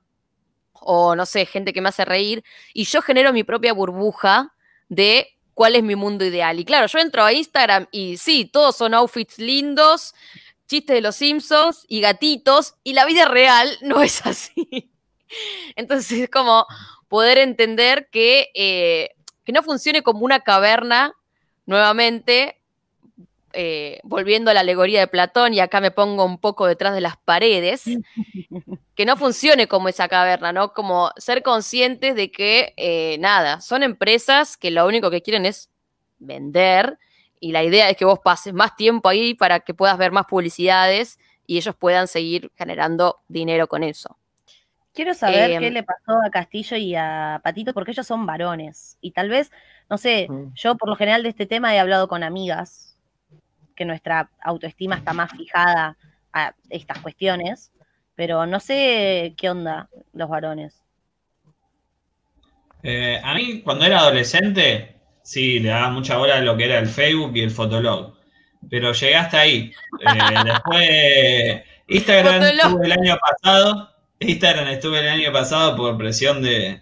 [0.72, 2.44] o no sé, gente que me hace reír,
[2.74, 4.54] y yo genero mi propia burbuja
[4.88, 6.58] de cuál es mi mundo ideal.
[6.58, 10.14] Y claro, yo entro a Instagram y sí, todos son outfits lindos,
[10.66, 14.90] chistes de los Simpsons y gatitos, y la vida real no es así.
[15.76, 16.66] Entonces es como
[17.08, 19.10] poder entender que, eh,
[19.44, 21.14] que no funcione como una caverna
[21.66, 22.61] nuevamente,
[23.52, 27.00] eh, volviendo a la alegoría de Platón, y acá me pongo un poco detrás de
[27.00, 27.84] las paredes,
[28.94, 30.72] que no funcione como esa caverna, ¿no?
[30.72, 35.70] Como ser conscientes de que, eh, nada, son empresas que lo único que quieren es
[36.18, 36.98] vender,
[37.40, 40.26] y la idea es que vos pases más tiempo ahí para que puedas ver más
[40.26, 44.16] publicidades y ellos puedan seguir generando dinero con eso.
[44.94, 48.98] Quiero saber Em, qué le pasó a Castillo y a Patito, porque ellos son varones.
[49.00, 49.50] Y tal vez,
[49.88, 52.91] no sé, yo por lo general de este tema he hablado con amigas,
[53.74, 55.96] que nuestra autoestima está más fijada
[56.32, 57.72] a estas cuestiones,
[58.14, 60.82] pero no sé qué onda los varones.
[62.82, 66.78] Eh, a mí, cuando era adolescente, sí, le daba mucha bola a lo que era
[66.78, 68.14] el Facebook y el Fotolog.
[68.68, 69.72] Pero llegué hasta ahí.
[70.00, 72.66] Eh, después, Instagram Fotolog.
[72.66, 73.90] estuve el año pasado.
[74.18, 76.80] Instagram estuve el año pasado por presión de,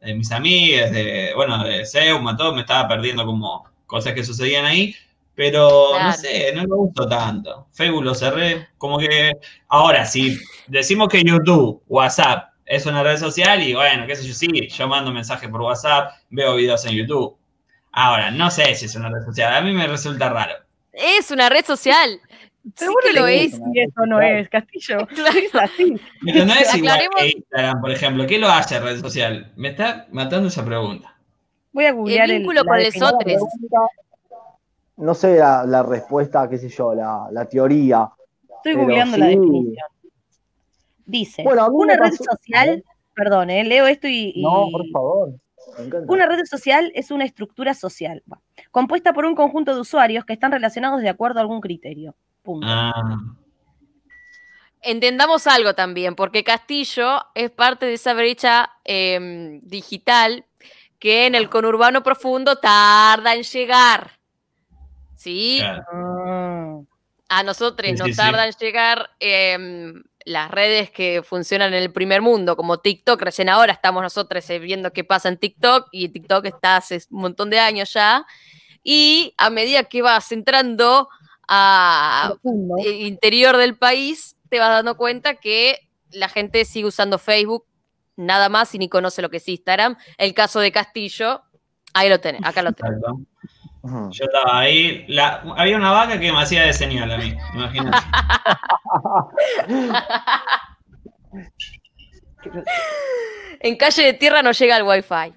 [0.00, 4.64] de mis amigas, de, bueno, de Seuma, todo, me estaba perdiendo como cosas que sucedían
[4.64, 4.94] ahí.
[5.42, 6.12] Pero no Claro.
[6.12, 7.66] sé, no me gustó tanto.
[7.72, 9.32] Facebook lo cerré, como que
[9.68, 14.34] ahora si decimos que YouTube, WhatsApp es una red social y bueno, qué sé yo,
[14.34, 17.38] sí, yo mando mensajes por WhatsApp, veo videos en YouTube.
[17.90, 20.52] Ahora, no sé si es una red social, a mí me resulta raro.
[20.92, 22.20] Es una red social.
[22.78, 23.52] Pero sí que lo es.
[23.52, 24.98] si eso no es, Castillo.
[25.42, 25.94] Es así.
[26.22, 28.26] Pero no es igual Aclaremos- que Instagram, por ejemplo.
[28.26, 29.50] ¿Qué lo hace red social?
[29.56, 31.16] Me está matando esa pregunta.
[31.72, 33.12] Voy a googlear El vínculo con definición.
[33.24, 33.40] lesotres.
[35.00, 38.08] No sé la, la respuesta, qué sé yo, la, la teoría.
[38.56, 39.86] Estoy googleando la definición.
[41.06, 42.84] Dice, Bueno, una red pasó- social,
[43.14, 45.30] perdón, eh, leo esto y, y- No, por favor.
[46.08, 50.32] Una red social es una estructura social, bueno, compuesta por un conjunto de usuarios que
[50.32, 52.14] están relacionados de acuerdo a algún criterio.
[52.42, 52.66] Punto.
[52.68, 53.18] Ah,
[54.82, 60.46] Entendamos algo también, porque Castillo es parte de esa brecha em, digital
[60.98, 64.12] que en el conurbano profundo tarda en llegar.
[65.20, 65.58] ¿Sí?
[65.60, 66.86] claro.
[67.28, 68.16] Ah, A nosotros Sí, nos sí, sí.
[68.16, 73.20] tarda en llegar em, las redes que funcionan en el primer mundo, como TikTok.
[73.20, 77.20] Recién ahora estamos nosotros eh, viendo qué pasa en TikTok y TikTok está hace un
[77.20, 78.24] montón de años ya.
[78.82, 81.08] Y a medida que vas entrando
[81.46, 82.32] a
[82.82, 85.78] el interior del país, te vas dando cuenta que
[86.12, 87.66] la gente sigue usando Facebook
[88.16, 89.96] nada más y ni conoce lo que es Instagram.
[90.16, 91.42] El caso de Castillo,
[91.92, 92.98] ahí lo tenés, acá lo tenés.
[93.82, 95.04] Yo estaba ahí.
[95.08, 97.34] la- había una vaca que me hacía de señal a mí.
[97.54, 97.98] Imagínate.
[103.60, 105.34] En calle de tierra no llega el wifi.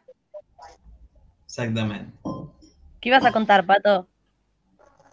[1.45, 2.11] Exactamente.
[3.01, 4.07] ¿Qué ibas a contar, Pato?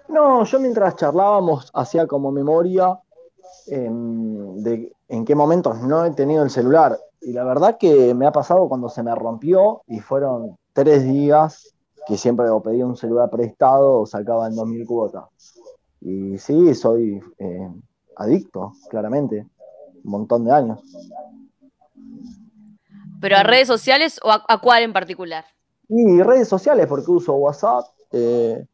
[0.08, 2.98] No, yo mientras charlábamos hacía como memoria
[3.66, 6.96] em, de en qué momentos no he tenido el celular.
[7.20, 11.74] Y la verdad que me ha pasado cuando se me rompió y fueron tres días
[12.06, 15.24] que siempre o pedía un celular prestado o sacaba en 2.000 cuotas.
[16.00, 17.70] Y sí, soy eh,
[18.16, 19.46] adicto, claramente.
[20.04, 20.80] Un montón de años.
[23.20, 25.44] ¿Pero a redes sociales o a, a cuál en particular?
[25.88, 28.64] Y redes sociales, porque uso WhatsApp, eh,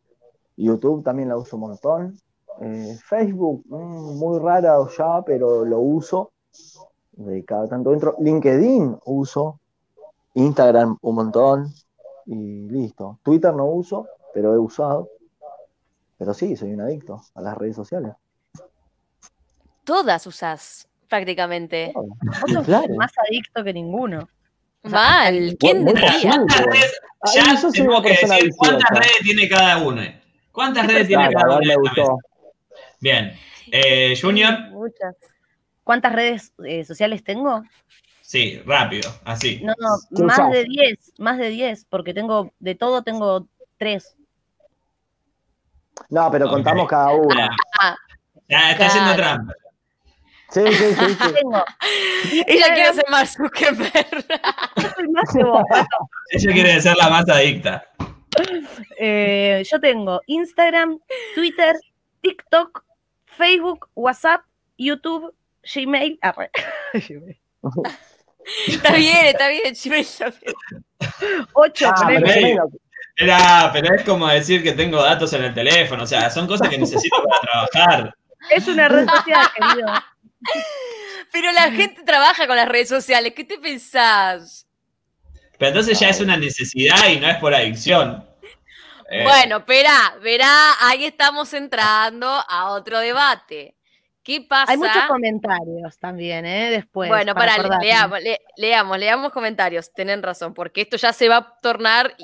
[0.56, 2.20] YouTube también la uso un montón.
[2.60, 6.32] Eh, Facebook, mm, muy rara ya, pero lo uso.
[7.12, 8.16] De cada tanto entro.
[8.20, 9.60] LinkedIn uso.
[10.34, 11.72] Instagram un montón.
[12.26, 13.20] Y listo.
[13.22, 15.08] Twitter no uso, pero he usado.
[16.18, 18.12] Pero sí, soy un adicto a las redes sociales.
[19.84, 21.92] Todas usás, prácticamente.
[21.94, 22.94] Vos sos claro.
[22.96, 24.28] más adicto que ninguno.
[24.82, 26.10] Mal, ¿quién Muy diría?
[26.12, 26.30] fácil.
[26.30, 26.72] ¿Cuántas bueno.
[26.72, 30.02] redes, Ay, ya yo soy tengo una persona decir cuántas redes tiene cada uno.
[30.52, 31.80] ¿Cuántas redes tiene cada uno?
[31.80, 32.18] gustó.
[33.00, 33.32] Bien.
[33.72, 35.16] Eh, Junior, Muchas.
[35.84, 37.62] ¿Cuántas redes eh, sociales tengo?
[38.36, 39.60] Sí, rápido, así.
[39.62, 43.46] No, no, ¿Qué más de 10, más de 10, porque tengo, de todo tengo
[43.78, 44.14] 3.
[46.10, 47.48] No, pero contamos cada una.
[47.80, 47.96] Ah,
[48.48, 49.22] Ya está haciendo Claro.
[49.44, 49.54] trampa.
[50.50, 51.16] Sí, sí, sí.
[51.20, 51.32] sí.
[51.34, 51.64] Tengo,
[52.46, 54.26] ella quiere ser más Zuckerberg.
[56.30, 57.84] Ella quiere ser la más adicta.
[58.98, 60.98] Eh, yo tengo Instagram,
[61.34, 61.74] Twitter,
[62.20, 62.84] TikTok,
[63.24, 64.42] Facebook, WhatsApp,
[64.78, 65.34] YouTube,
[65.74, 66.18] Gmail.
[66.22, 66.50] arre.
[68.66, 70.06] Está bien, está bien, bien.
[71.52, 72.54] Ocho, Ah, pero Ey.
[72.54, 72.70] yo no-
[73.18, 76.02] Era, pero es como decir que tengo datos en el teléfono.
[76.02, 78.14] O sea, son cosas que necesito para trabajar.
[78.50, 79.86] Es una red social, querido.
[81.32, 84.66] Pero la gente trabaja con las redes sociales, ¿qué te pensás?
[85.58, 88.28] Pero entonces ya es una necesidad y no es por adicción.
[89.10, 93.75] Eh, Bueno, verá, verá, ahí estamos entrando a otro debate.
[94.26, 94.72] ¿Qué pasa?
[94.72, 96.68] Hay muchos comentarios también, ¿eh?
[96.68, 97.08] Después.
[97.08, 97.84] bueno, para, acordarme.
[97.86, 102.16] leamos, le- leamos, leamos comentarios, tienen razón, porque esto ya se va a tornar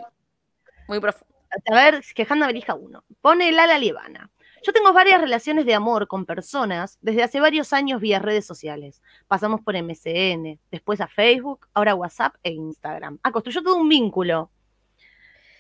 [0.88, 1.32] muy profundo.
[1.70, 3.04] A ver, quejando elija uno.
[3.20, 4.32] Pone Lala Liebana.
[4.64, 9.00] Yo tengo varias relaciones de amor con personas desde hace varios años vía redes sociales.
[9.28, 13.20] Pasamos por MSN, después a Facebook, ahora WhatsApp e Instagram.
[13.22, 14.50] Ah, construyó todo un vínculo.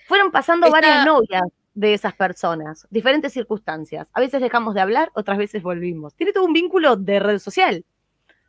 [0.08, 4.10] Fueron pasando varias novias de esas personas, diferentes circunstancias.
[4.12, 6.14] A veces dejamos de hablar, otras veces volvimos.
[6.14, 7.84] Tiene todo un vínculo de red social.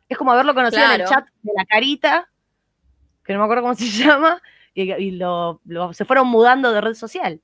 [0.08, 2.30] Es como haberlo conocido en el chat de la carita,
[3.24, 4.42] que no me acuerdo cómo se llama,
[4.74, 7.40] y, y lo- lo- se fueron mudando de red social.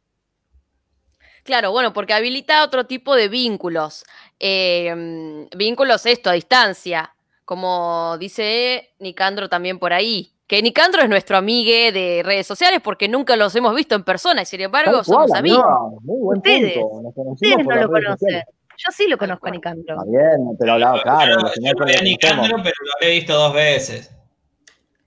[1.42, 4.04] Claro, bueno, porque habilita otro tipo de vínculos.
[4.38, 7.14] Eh, mm, vínculos esto, a distancia.
[7.46, 10.32] Como dice Nicandro también por ahí.
[10.50, 14.42] Que Nicandro es nuestro amigue de redes sociales porque nunca los hemos visto en persona
[14.42, 15.62] y sin embargo somos cual, amigos.
[15.64, 17.02] amiga, Muy buen Ustedes, punto.
[17.02, 18.18] Nos conocimos Ustedes por no lo redes conocen.
[18.18, 18.44] sociales.
[18.76, 19.50] Yo sí lo conozco a.
[19.52, 19.94] Nicandro.
[19.94, 21.36] Está bien, pero hablaba claro.
[21.40, 22.00] Yo- no con vi a.
[22.02, 24.10] Nicandro, pero lo he visto dos veces.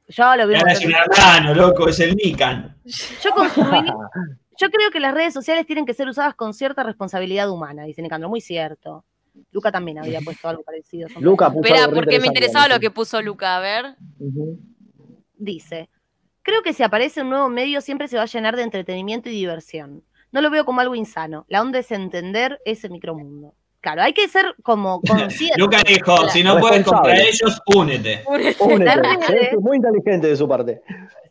[0.08, 0.56] Yo lo vi.
[0.56, 2.78] Ahora es un hermano, loco, es el Nican.
[2.86, 3.94] Yo, construí-
[4.62, 8.02] yo creo que las redes sociales tienen que ser usadas con cierta responsabilidad humana, dice
[8.02, 8.30] Nicandro.
[8.30, 9.04] Muy cierto.
[9.52, 11.10] Luca también había puesto algo parecido.
[11.20, 13.96] Luca puso Espera, porque me interesaba lo que puso Luca, a ver.
[14.20, 14.58] Ujú.
[15.44, 15.90] Dice,
[16.42, 19.34] creo que si aparece un nuevo medio siempre se va a llenar de entretenimiento y
[19.34, 20.04] diversión.
[20.32, 21.46] No lo veo como algo insano.
[21.50, 23.54] La onda es entender ese micromundo.
[23.82, 25.60] Claro, hay que ser como consciente.
[25.60, 26.30] Luca dijo, Claro.
[26.30, 28.24] si no puedes contra ellos, únete.
[28.26, 28.96] Únete.
[28.96, 30.82] Redes- Es muy inteligente de su parte.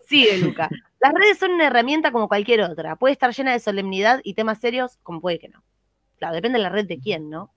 [0.07, 0.69] Sigue, Luca.
[1.01, 2.97] Las redes son una herramienta como cualquier otra.
[2.97, 5.65] Puede estar llena de solemnidad y temas serios, como puede que no.
[6.19, 7.55] Claro, depende de la red de quién, ¿no?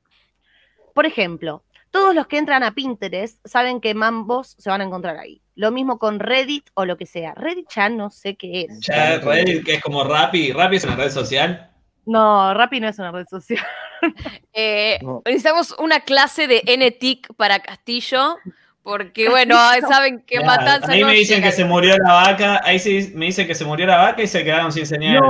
[0.94, 5.18] Por ejemplo, todos los que entran a Pinterest saben que mambos se van a encontrar
[5.18, 5.42] ahí.
[5.56, 7.34] Lo mismo con Reddit o lo que sea.
[7.36, 8.80] Reddit ya no sé qué es.
[8.82, 10.52] Ya Reddit, que es como Rappi.
[10.52, 11.70] Rappi es una red social.
[12.06, 13.64] No, Rappi no es una red social.
[14.54, 15.22] Eh, No.
[15.26, 18.36] Necesitamos una clase de NTIC para Castillo,
[18.84, 19.56] porque bueno,
[19.90, 21.48] saben que Claro, matanza Ahí no me dicen llega.
[21.50, 22.62] que se murió la vaca.
[22.64, 25.24] Ahí sí me dicen que se murió la vaca y se quedaron sin señal.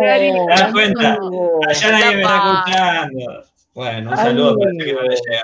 [0.00, 1.16] ¿Te das cuenta?
[1.18, 1.60] No.
[1.68, 3.44] Allá nadie me está escuchando.
[3.74, 5.42] Bueno, un saludo, parece que no le llega.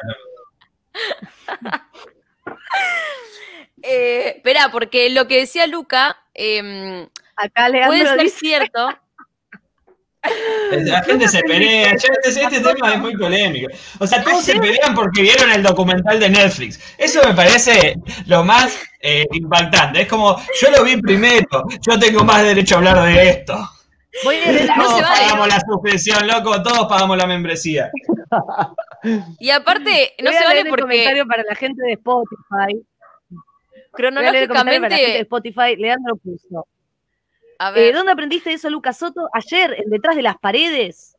[3.83, 8.89] Eh, Espera, porque lo que decía Luca em, Acá puede ser dice, cierto.
[10.71, 11.93] La gente se pelea.
[11.93, 13.73] Este, este tema es muy polémico.
[13.99, 16.79] O sea, todos se pelean porque vieron el documental de Netflix.
[16.97, 20.03] Eso me parece lo más eh, impactante.
[20.03, 23.69] Es como, yo lo vi primero, yo tengo más derecho a hablar de esto.
[24.23, 25.23] voy a No Todos vale.
[25.25, 27.91] pagamos la suscripción, loco, todos pagamos la membresía.
[29.41, 31.93] Y aparte, no voy a se vale leer el porque comentario para la gente de
[31.95, 32.87] Spotify.
[33.95, 35.21] Gente de cronológicamente.
[35.21, 35.77] Spotify.
[35.77, 36.67] Leandro puso.
[37.59, 39.29] A Eh, ver, ¿Dónde aprendiste eso, Lucas Soto?
[39.33, 41.17] Ayer, en Detrás de las Paredes.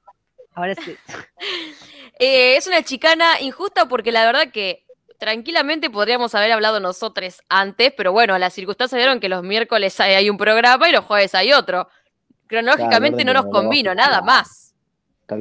[0.56, 0.96] Ahora sí.
[2.20, 4.86] eh, es una chicana injusta porque la verdad que
[5.18, 10.30] tranquilamente podríamos haber hablado nosotros antes, pero bueno, las circunstancias dieron que los miércoles hay,
[10.30, 11.88] un programa y los jueves hay otro.
[12.48, 14.63] Cronológicamente Claro, no nos convino, nada más.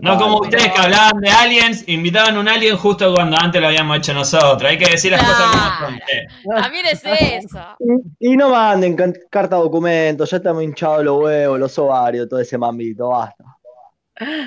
[0.01, 0.19] Tal No cual.
[0.19, 4.13] como ustedes que hablaban de aliens, invitaban un alien justo cuando antes lo habíamos hecho
[4.15, 4.63] nosotros.
[4.71, 6.63] Hay que decir las cosas como son.
[6.63, 7.77] También es eso.
[8.21, 8.97] Y no manden
[9.31, 13.45] carta documento, ya estamos hinchados los huevos, los ovarios, todo ese mambito, basta.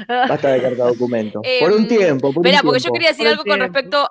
[0.07, 1.41] Basta de carta documento.
[1.59, 4.09] por un Em, tiempo, por Espera, un porque yo quería decir Por algo con respecto.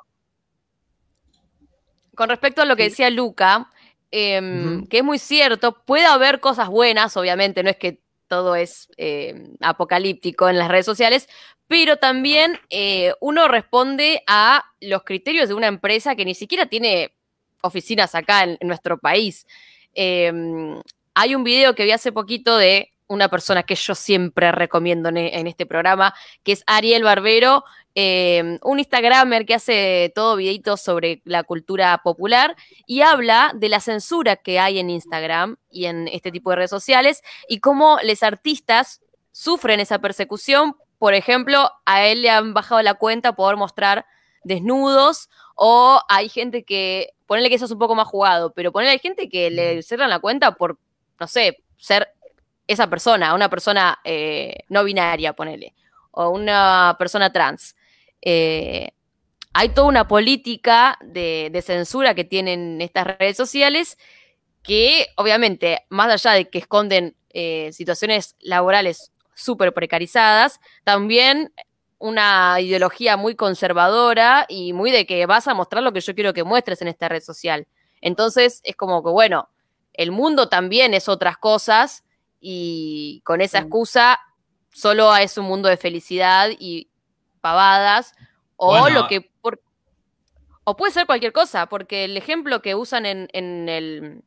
[2.15, 3.69] Con respecto a lo que decía Luca,
[4.11, 8.04] em, que es muy cierto, puede haber cosas buenas, obviamente, no es que
[8.35, 11.29] todo es eh, apocalíptico en las redes sociales,
[11.69, 17.15] pero también eh, uno responde a los criterios de una empresa que ni siquiera tiene
[17.61, 19.47] oficinas acá en, nuestro país.
[19.95, 20.83] Em,
[21.15, 25.17] hay un video que vi hace poquito de una persona que yo siempre recomiendo en,
[25.17, 27.65] en este programa, que es Ariel Barbero,
[27.97, 32.57] eh, un Instagramer que hace todo videitos sobre la cultura popular
[32.87, 36.71] y habla de la censura que hay en Instagram y en este tipo de redes
[36.71, 39.01] sociales y cómo los artistas
[39.31, 40.75] sufren esa persecución.
[40.99, 44.07] Por ejemplo, a él le han bajado la cuenta por mostrar
[44.43, 48.91] desnudos o hay gente que, ponele que eso es un poco más jugado, pero ponele
[48.91, 50.81] hay gente que le cierran la cuenta por,
[51.21, 52.09] no sé, ser
[52.67, 55.75] esa persona, una persona eh, no binaria, ponele,
[56.11, 57.77] o una persona trans.
[58.23, 58.91] Eh,
[59.53, 63.99] hay toda una política de, censura que tienen estas redes sociales
[64.63, 71.53] que obviamente, más allá de que esconden eh, situaciones laborales súper precarizadas, también
[71.99, 76.33] una ideología muy conservadora y muy de que vas a mostrar lo que yo quiero
[76.33, 77.67] que muestres en esta red social.
[78.01, 79.49] Entonces es como que, bueno,
[79.93, 82.05] el mundo también es otras cosas
[82.47, 84.21] y con esa excusa
[84.71, 86.91] solo es un mundo de felicidad y
[87.41, 88.13] pavadas
[88.57, 89.01] o Bueno.
[89.03, 89.23] lo que...
[89.41, 89.63] por-
[90.65, 94.23] o puede ser cualquier cosa, porque el ejemplo que usan en, en el,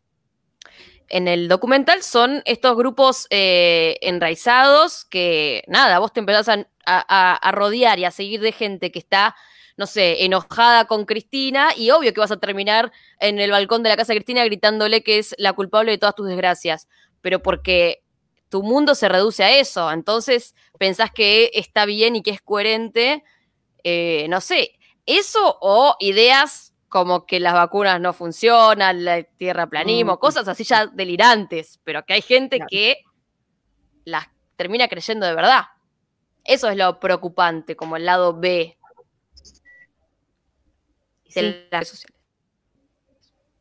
[1.09, 7.35] en el documental son estos grupos eh, enraizados que, nada, vos te empezás a, a-
[7.35, 9.35] a rodear y a seguir de gente que está,
[9.77, 13.89] no sé, enojada con Cristina y obvio que vas a terminar en el balcón de
[13.89, 16.87] la casa de Cristina gritándole que es la culpable de todas tus desgracias,
[17.21, 18.03] pero porque
[18.49, 23.23] tu mundo se reduce a eso, entonces pensás que está bien y que es coherente,
[23.83, 30.19] eh, no sé, eso o ideas como que las vacunas no funcionan, la tierraplanismo, Mm.
[30.19, 32.67] cosas así ya delirantes, pero que hay gente Claro.
[32.71, 32.97] que
[34.05, 35.65] las termina creyendo de verdad.
[36.45, 38.77] Eso es lo preocupante, como el lado B
[41.25, 41.41] de Sí.
[41.41, 42.16] las redes sociales.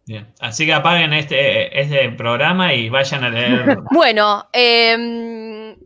[0.06, 0.32] Bien.
[0.40, 3.78] Así que apaguen este, este programa y vayan a leer.
[3.90, 5.76] Bueno, em,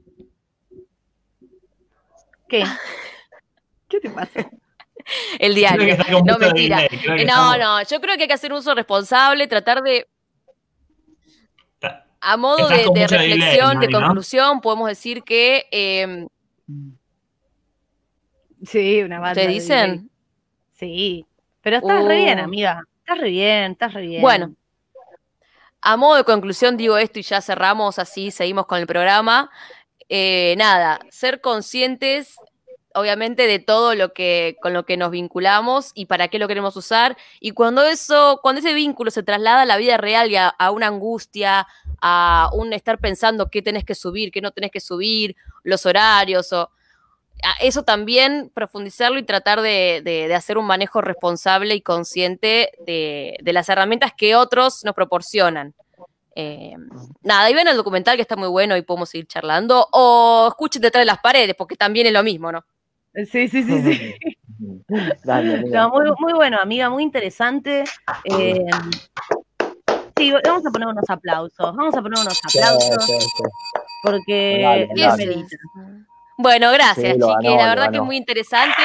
[2.49, 2.65] ¿Qué?
[3.89, 4.49] ¿Qué te pasa?
[5.41, 5.97] el diario.
[6.25, 6.85] No, mentira.
[6.85, 10.07] Eh, No, estamos- no, yo creo que hay que hacer un uso responsable, tratar de,
[12.21, 16.29] a modo de, delay, reflexión, de conclusión, podemos decir que, em,
[18.63, 19.41] Sí, una banda.
[19.41, 19.89] ¿ustedes de delay.
[19.97, 20.11] dicen?
[20.73, 21.27] Sí.
[21.63, 22.43] Pero estás re bien, Uh.
[22.45, 22.85] amiga.
[23.11, 24.23] Estás re bien, estás re bien.
[24.23, 24.55] Bueno,
[25.81, 29.51] a modo de conclusión digo esto y ya cerramos así, seguimos con el programa.
[30.09, 32.37] Eh, nada, ser conscientes,
[32.95, 36.77] obviamente, de todo lo que con lo que nos vinculamos y para qué lo queremos
[36.77, 37.17] usar.
[37.41, 40.71] Y cuando eso, cuando ese vínculo se traslada a la vida real y a, a
[40.71, 41.67] una angustia,
[42.01, 45.35] a un estar pensando qué tenés que subir, qué no tenés que subir,
[45.65, 46.71] los horarios o
[47.61, 53.37] eso también profundizarlo y tratar de, de- de hacer un manejo responsable y consciente de,
[53.43, 55.75] de las herramientas que otros nos proporcionan.
[56.37, 56.75] Eh,
[57.23, 60.81] nada, y ven el documental que está muy bueno y podemos seguir charlando, o escuchen
[60.81, 62.65] detrás de las paredes, porque también es lo mismo, ¿no?
[63.15, 64.15] Sí, sí, sí, sí.
[65.25, 65.81] Dale, amiga.
[65.83, 67.83] No, muy, muy bueno, amiga, muy interesante.
[68.25, 68.55] Eh,
[70.17, 71.77] sí, vamos a poner unos aplausos.
[71.77, 73.43] Vamos a poner unos aplausos sí, sí.
[74.03, 75.47] porque Dale, ¿qué dale.
[76.43, 77.57] Bueno, gracias, Sí, chiques.
[77.57, 78.83] la verdad que es muy interesante.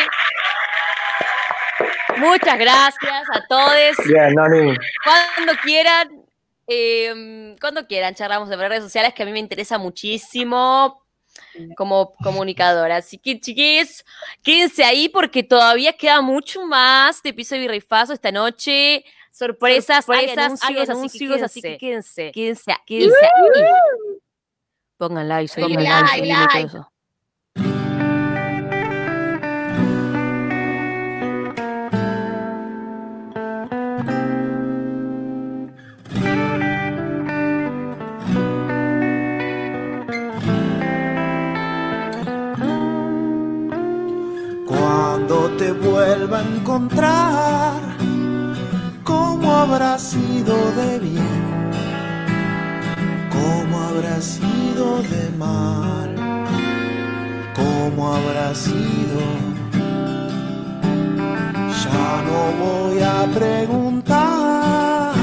[2.17, 3.97] Muchas gracias a todos.
[4.07, 4.75] Bien, Nani.
[5.03, 6.25] Cuando quieran,
[6.67, 11.01] eh, cuando quieran, charlamos de redes sociales que a mí me interesa muchísimo
[11.75, 12.97] como comunicadora.
[12.97, 14.03] Así que, chiquis,
[14.41, 19.03] quédense ahí porque todavía queda mucho más de piso de Virreifazo esta noche.
[19.31, 22.31] Sorpresas, hay Sorpresas, hay anuncios, anuncios, así que quédense.
[22.31, 22.75] Quédense, Uh.
[22.85, 23.31] quédense ahí.
[24.97, 26.67] Pongan like, Pongan pongan like, like, seguime, todo like.
[26.67, 26.91] eso.
[45.65, 47.73] Te vuelva a encontrar,
[49.03, 51.71] ¿cómo habrá sido de bien?
[53.31, 56.09] ¿Cómo habrá sido de mal?
[57.55, 59.19] ¿Cómo habrá sido?
[61.83, 65.13] Ya no voy a preguntar,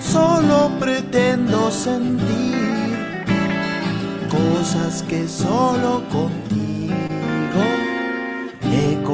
[0.00, 2.96] solo pretendo sentir
[4.30, 6.71] cosas que solo contigo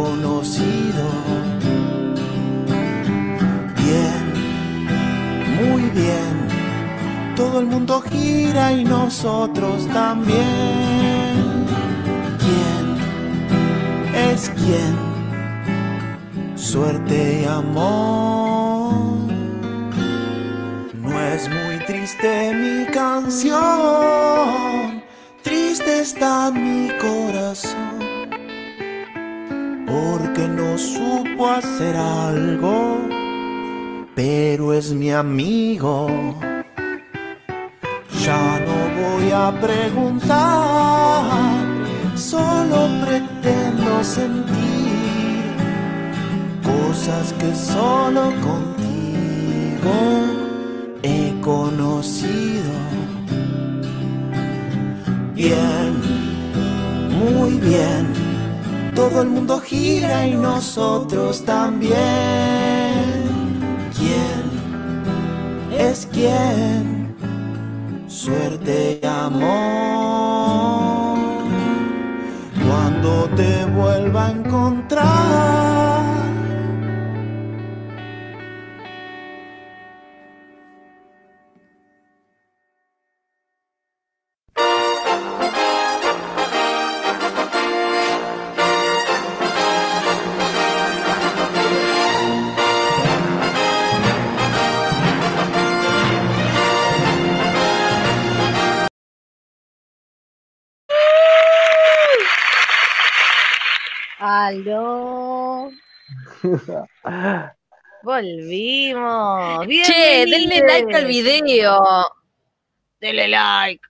[0.02, 1.06] conocido.
[3.82, 4.24] Bien,
[5.60, 6.34] muy bien,
[7.34, 11.66] todo el mundo gira y nosotros también.
[12.44, 12.84] ¿Quién
[14.30, 14.94] es quién?
[16.56, 18.92] Suerte y amor.
[20.94, 23.56] No es muy triste mi canción,
[25.42, 28.17] triste está mi corazón
[29.88, 32.98] porque no supo hacer algo,
[34.14, 36.06] pero es mi amigo.
[38.24, 41.24] Ya no voy a preguntar,
[42.14, 45.56] solo pretendo sentir
[46.62, 49.94] cosas que solo contigo
[51.02, 52.72] he conocido.
[55.34, 55.94] Bien,
[57.10, 58.17] muy bien
[58.98, 61.94] todo el mundo gira y nosotros también.
[63.96, 64.42] ¿Quién
[65.70, 67.14] es quién?
[68.08, 69.46] Suerte y amor.
[72.66, 75.57] Cuando te vuelva a encontrar.
[104.48, 105.70] Aló,
[108.02, 109.66] volvimos.
[109.66, 111.42] Che, denle like al Bienvenides.
[111.42, 111.78] video.
[112.98, 113.86] Denle like.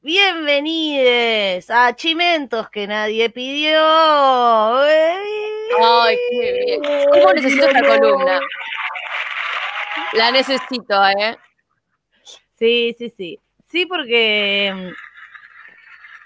[0.00, 3.78] Bienvenidos a Chimentos que nadie pidió.
[4.78, 6.80] Ay, qué bien.
[7.12, 8.40] ¿Cómo necesito esta columna?
[10.14, 11.36] La necesito, ¿eh?
[12.58, 13.38] Sí, sí, sí.
[13.70, 14.94] Sí, porque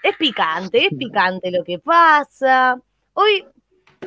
[0.09, 2.79] es picante, es picante lo que pasa.
[3.13, 3.45] Hoy,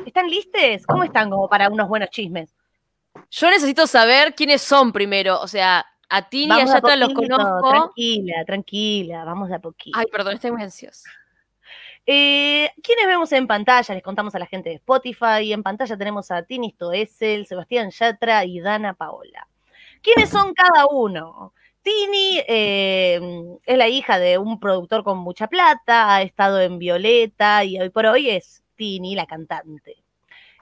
[0.05, 0.85] ¿están listes?
[0.85, 2.53] ¿Cómo están como para unos buenos chismes?
[3.29, 5.39] Yo necesito saber quiénes son primero.
[5.41, 7.69] O sea, a Tini y a Vamos a Yatra los conozco.
[7.69, 9.97] Tranquila, tranquila, vamos de a poquito.
[9.97, 11.09] Ay, perdón, estoy muy ansiosa.
[12.05, 13.93] Eh, ¿Quiénes vemos en pantalla?
[13.93, 15.53] Les contamos a la gente de Spotify.
[15.53, 19.47] En pantalla tenemos a Tini Stoessel, Sebastián Yatra y Dana Paola.
[20.01, 21.53] ¿Quiénes son cada uno?
[21.81, 23.19] Tini eh,
[23.65, 27.89] es la hija de un productor con mucha plata, ha estado en Violeta y hoy
[27.89, 29.97] por hoy es Tini, la cantante.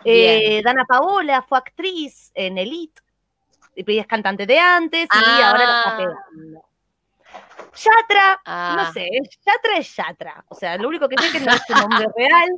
[0.05, 0.61] Eh.
[0.63, 3.01] Dana Paola fue actriz en Elite,
[3.75, 5.97] y es cantante de antes y ahora la está Ah.
[5.97, 6.65] pegando.
[7.75, 8.75] Yatra, Ah.
[8.77, 9.09] no sé,
[9.45, 10.45] Yatra es Yatra.
[10.49, 12.49] O sea, lo único que sé es que no es su nombre real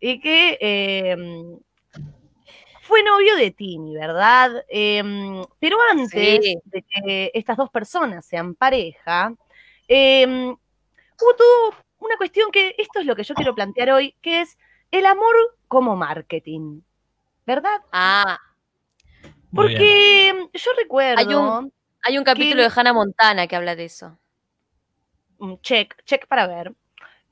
[0.00, 1.16] y que eh,
[2.86, 4.64] fue novio de Tini, ¿verdad?
[4.68, 5.02] Eh,
[5.58, 6.10] pero antes
[6.44, 6.58] Sí.
[6.64, 9.34] de que estas dos personas sean pareja,
[9.88, 10.54] eh,
[11.98, 14.58] una cuestión que esto es lo que yo quiero plantear hoy, que es
[14.90, 15.34] el amor
[15.68, 16.80] como marketing,
[17.46, 17.80] ¿verdad?
[17.92, 18.38] Ah.
[19.54, 21.72] Porque yo recuerdo, Hay un-
[22.02, 24.18] hay un capítulo de Hannah Montana que habla de eso.
[25.38, 26.72] mm, check, check para ver.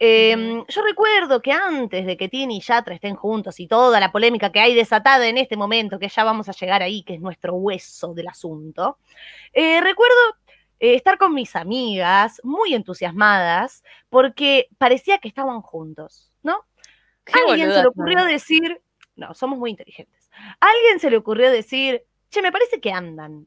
[0.07, 4.13] Eh, Yo recuerdo que antes de que Tini y Yatra estén juntos y toda la
[4.13, 7.21] polémica que hay desatada en este momento, que ya vamos a llegar ahí, que es
[7.23, 8.99] nuestro hueso del asunto,
[9.55, 10.15] eh, recuerdo
[10.79, 16.67] eh, estar con mis amigas muy entusiasmadas porque parecía que estaban juntos, ¿no?
[17.25, 18.83] Qué alguien se le ocurrió decir,
[19.17, 20.29] no, somos muy inteligentes.
[20.61, 23.47] Alguien se le ocurrió decir, che, me parece que andan.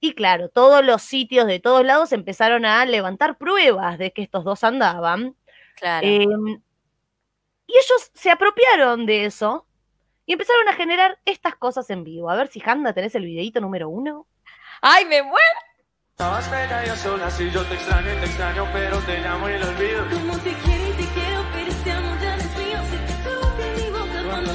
[0.00, 4.44] Y claro, todos los sitios de todos lados empezaron a levantar pruebas de que estos
[4.44, 5.34] dos andaban.
[5.76, 6.06] Claro.
[6.06, 6.26] Eh,
[7.66, 9.66] y ellos se apropiaron de eso
[10.24, 12.30] y empezaron a generar estas cosas en vivo.
[12.30, 14.26] A ver si Handa tenés el videito número uno.
[14.80, 15.58] ¡Ay, me muero!
[16.10, 19.48] Estabas bella y a solas y yo te extraño y te extraño, pero te llamo
[19.48, 20.04] y lo olvido.
[20.06, 20.77] Y te quiero,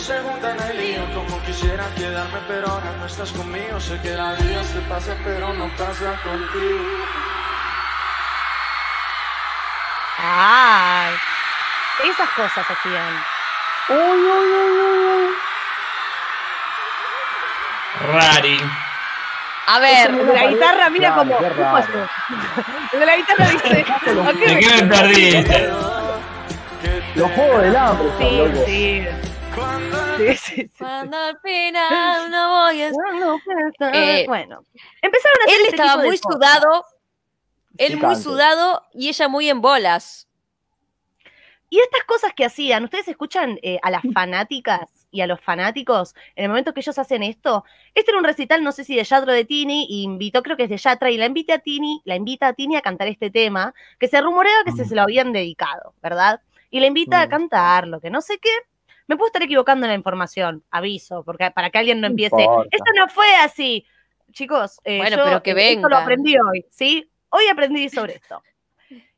[0.04, 3.80] se juntan el lío, como quisiera quedarme, pero ahora no estás conmigo.
[3.80, 6.84] Sé que la vida se pasa, pero no pasa contigo.
[10.20, 11.14] ¡Ay!
[12.04, 13.14] Esas cosas hacían.
[13.90, 15.34] Uy, uy, uy, uy, uy.
[18.12, 18.60] Rari.
[19.68, 23.00] A ver, la guitarra, mira Claro, como.
[23.00, 23.86] de la guitarra dice.
[24.28, 25.70] ¿a qué ¿De qué me perdiste?
[27.16, 29.08] Los juegos del hambre, son Sí,
[29.56, 30.18] locos.
[30.18, 30.28] sí.
[30.28, 30.70] Sí, sí, sí.
[30.78, 32.92] cuando al final no voy a...
[32.92, 33.40] No, no,
[33.80, 34.64] pero- Eh, bueno,
[35.02, 36.34] empezaron a hacer Él este estaba tipo de muy cosas.
[36.34, 36.86] sudado,
[37.78, 40.28] él muy sudado y ella muy en bolas.
[41.70, 46.14] Y estas cosas que hacían, ustedes escuchan eh, a las fanáticas y a los fanáticos
[46.36, 47.66] en el momento que ellos hacen esto.
[47.96, 50.56] Este era un recital, no sé si de Yatra o de Tini, y invitó, creo
[50.56, 53.08] que es de Yatra, y la invita a Tini, la invita a Tini a cantar
[53.08, 54.90] este tema, que se rumoreaba que se, Mm.
[54.90, 56.42] se lo habían dedicado, ¿verdad?
[56.70, 57.30] Y la invita a Mm.
[57.30, 58.52] cantarlo, que no sé qué.
[59.08, 62.36] Me puedo estar equivocando en la información, aviso, porque para que alguien no empiece.
[62.72, 63.86] Esto no fue así.
[64.32, 66.02] Chicos, eh, Bueno, yo, pero que eh, esto lo venga.
[66.04, 67.10] aprendí hoy, ¿sí?
[67.30, 68.42] Hoy aprendí sobre esto.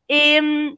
[0.08, 0.76] Em,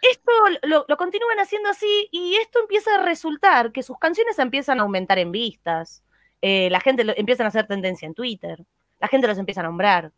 [0.00, 0.32] esto
[0.62, 4.82] lo, lo continúan haciendo así y esto empieza a resultar que sus canciones empiezan a
[4.82, 6.04] aumentar en vistas.
[6.40, 8.64] eh, la gente lo, empiezan a hacer tendencia en Twitter.
[9.00, 10.12] La gente los empieza a nombrar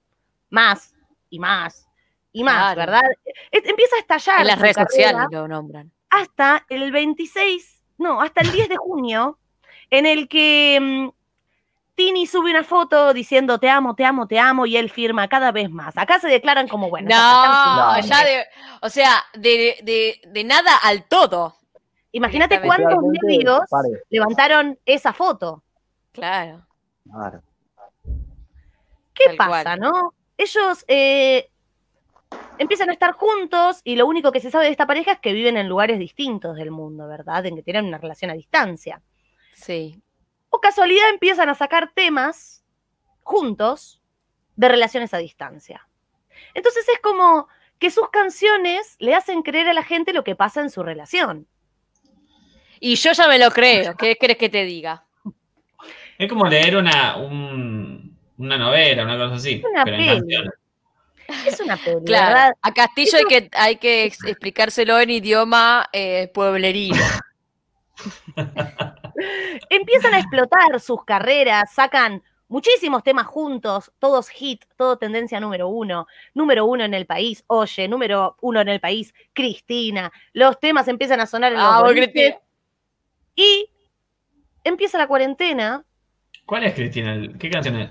[0.51, 0.95] más
[1.31, 1.89] y más
[2.33, 2.93] y más, Claro.
[2.93, 3.11] ¿verdad?
[3.25, 5.91] Eh, Empieza a estallar En las redes sociales lo nombran.
[6.11, 9.39] Hasta el 26, no, hasta el 10 de junio,
[9.91, 11.09] en el que mm,
[11.95, 15.53] Tini sube una foto diciendo te amo, te amo, te amo, y él firma cada
[15.53, 15.97] vez más.
[15.97, 18.45] Acá se declaran como, bueno, No, ya de,
[18.83, 21.57] o sea, de, de, de nada al todo.
[22.13, 23.89] Imagínate cuántos medios pare.
[24.11, 25.63] levantaron esa foto.
[26.13, 26.67] Claro.
[27.09, 27.43] Claro.
[29.15, 29.81] ¿Qué Tal pasa, cual.
[29.81, 30.15] no?
[30.37, 31.51] Ellos eh,
[32.61, 35.33] empiezan a estar juntos y lo único que se sabe de esta pareja es que
[35.33, 37.45] viven en lugares distintos del mundo, ¿verdad?
[37.47, 39.03] En que tienen una relación a distancia.
[39.55, 40.01] Sí.
[40.51, 42.65] o casualidad empiezan a sacar temas
[43.23, 44.01] juntos
[44.57, 45.87] de relaciones a distancia.
[46.55, 47.47] Entonces es como
[47.79, 51.47] que sus canciones le hacen creer a la gente lo que pasa en su relación.
[52.81, 53.97] Y yo ya me lo creo.
[53.97, 55.05] ¿Qué crees que te diga?
[56.19, 59.63] Es como leer una, un- una novela, una cosa así.
[59.71, 60.19] Una pero en peli.
[60.19, 60.53] canciones.
[61.47, 62.27] Es una peli, Claro.
[62.35, 62.53] ¿verdad?
[62.63, 66.97] A Castillo hay que, hay que ex- explicárselo en idioma eh, pueblerino.
[69.69, 76.07] Empiezan a explotar sus carreras, sacan muchísimos temas juntos, todos hit, todo tendencia número uno,
[76.35, 80.11] número uno en el país, oye, número uno en el país, Cristina.
[80.33, 82.39] Los temas empiezan a sonar en los Ah, boliches, Cristina.
[83.37, 83.71] y
[84.65, 85.85] empieza la cuarentena.
[86.47, 87.21] ¿Cuál es Cristina?
[87.39, 87.91] ¿Qué canción es?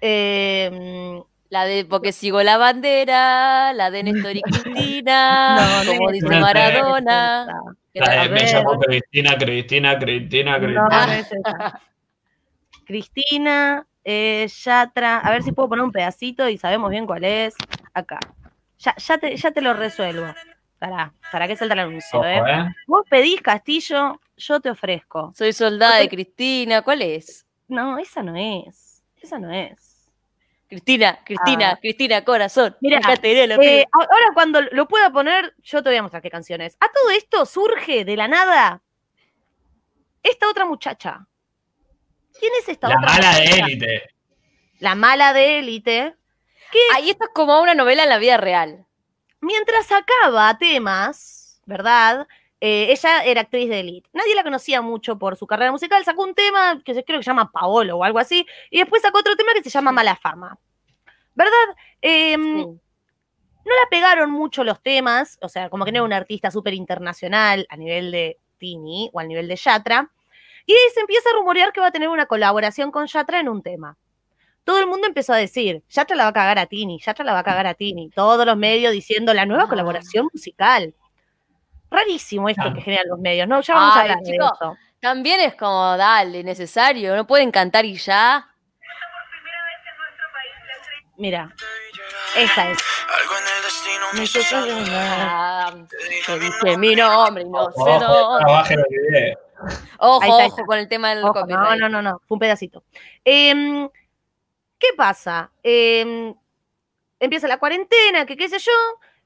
[0.00, 6.12] eh, La de Porque sigo la bandera, la de Néstor y Cristina, No, como no
[6.12, 6.26] dice.
[6.26, 7.46] Maradona.
[7.94, 8.52] La de me ver.
[8.52, 10.88] llamo Cristina, Cristina, Cristina, Cristina.
[11.06, 11.80] no es esa.
[12.84, 17.54] Cristina, eh, Yatra, a ver si puedo poner un pedacito y sabemos bien cuál es.
[17.94, 18.18] Acá.
[18.78, 20.26] Ya, ya, te, ya te lo resuelvo.
[20.78, 22.36] Para, para que salta el anuncio, Ojo, ¿eh?
[22.38, 22.64] ¿eh?
[22.86, 25.32] Vos pedís Castillo, yo te ofrezco.
[25.34, 27.46] Soy soldada de Cristina, ¿cuál es?
[27.66, 29.02] No, esa no es.
[29.16, 29.95] Esa no es.
[30.68, 31.78] Cristina, Cristina, Ah.
[31.80, 32.76] Cristina, corazón.
[32.80, 36.60] Mira, Eh, que- ahora cuando lo pueda poner, yo te voy a mostrar qué canción
[36.60, 36.76] es.
[36.80, 38.82] A todo esto surge de la nada
[40.22, 41.26] esta otra muchacha.
[42.38, 44.02] ¿Quién es esta La otra mala de élite.
[44.80, 46.14] La mala de élite.
[46.94, 48.84] Ahí esto es como una novela en la vida real.
[49.40, 52.26] Mientras sacaba temas, ¿verdad?
[52.60, 54.08] Eh, ella era actriz de Elite.
[54.12, 56.04] Nadie la conocía mucho por su carrera musical.
[56.04, 58.46] Sacó un tema que se creo que se llama Paolo o algo así.
[58.70, 60.58] Y después sacó otro tema que se llama Mala Fama.
[61.34, 61.52] ¿Verdad?
[62.02, 62.80] Em, Sí.
[63.64, 66.72] No la pegaron mucho los temas, o sea, como que no era un artista súper
[66.74, 70.10] internacional a nivel de Tini o al nivel de Yatra.
[70.66, 73.62] Y se empieza a rumorear que va a tener una colaboración con Yatra en un
[73.64, 73.96] tema.
[74.64, 77.32] Todo el mundo empezó a decir, Yatra la va a cagar a Tini, Yatra la
[77.32, 78.10] va a cagar a Tini.
[78.10, 79.68] Todos los medios diciendo la nueva Ah.
[79.68, 80.94] colaboración musical.
[81.90, 82.74] Rarísimo esto Ah.
[82.74, 83.60] que generan los medios, ¿no?
[83.60, 84.50] Ya vamos a Ay, hablar de chicos.
[84.60, 84.76] eso.
[85.00, 88.48] También es como, dale, necesario, no pueden cantar y ya.
[91.18, 91.50] Mira,
[92.36, 92.78] esa es.
[93.08, 94.88] Algo en el destino me.
[94.94, 95.72] Ah,
[96.26, 98.44] te dije mi nombre y no sé Ojo, dónde.
[98.44, 99.38] trabaje el video.
[99.98, 101.80] Ojo, ojo con el tema del Ojo, no, copyright.
[101.80, 102.84] no, no, no, fue un pedacito.
[103.24, 103.88] Em,
[104.78, 105.50] ¿Qué pasa?
[105.62, 106.34] Em,
[107.18, 108.72] empieza la cuarentena, que qué sé yo.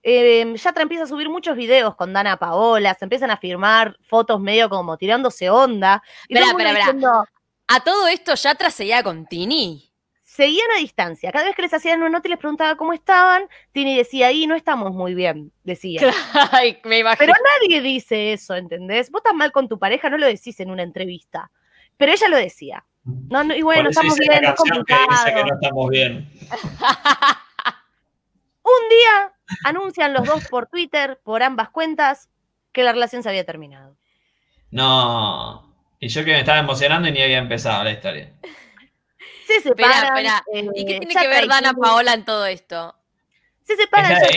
[0.02, 4.40] Em, Yatra empieza a subir muchos videos con Dana Paola, se empiezan a firmar fotos
[4.40, 6.02] medio como tirándose onda.
[6.28, 7.24] Y diciendo,
[7.68, 9.86] A todo esto Yatra seguía con Tini.
[10.22, 11.32] seguían a distancia.
[11.32, 14.46] Cada vez que les hacían una nota y les preguntaba cómo estaban, Tini decía, ahí
[14.46, 16.00] no estamos muy bien, decía.
[16.52, 17.32] Ay, me imagino.
[17.32, 19.10] Pero nadie dice eso, ¿entendés?
[19.10, 21.50] Vos estás mal con tu pareja, no lo decís en una entrevista.
[21.96, 22.84] Pero ella lo decía.
[23.04, 25.46] No, no, y bueno, Por eso estamos bien, la es canción que dice que complicado.
[25.46, 26.30] no estamos bien.
[28.62, 29.32] Un día
[29.64, 32.28] anuncian los dos por Twitter, por ambas cuentas,
[32.72, 33.96] que la relación se había terminado.
[34.70, 35.74] No.
[35.98, 38.32] Y yo que me estaba emocionando y ni había empezado la historia.
[39.46, 40.16] Se Espera, separan.
[40.18, 40.44] espera.
[40.54, 41.74] eh, ¿Y qué tiene Yatra que ver Dana.
[41.74, 42.94] Paola en todo esto?
[43.62, 44.12] Se separan.
[44.12, 44.36] Es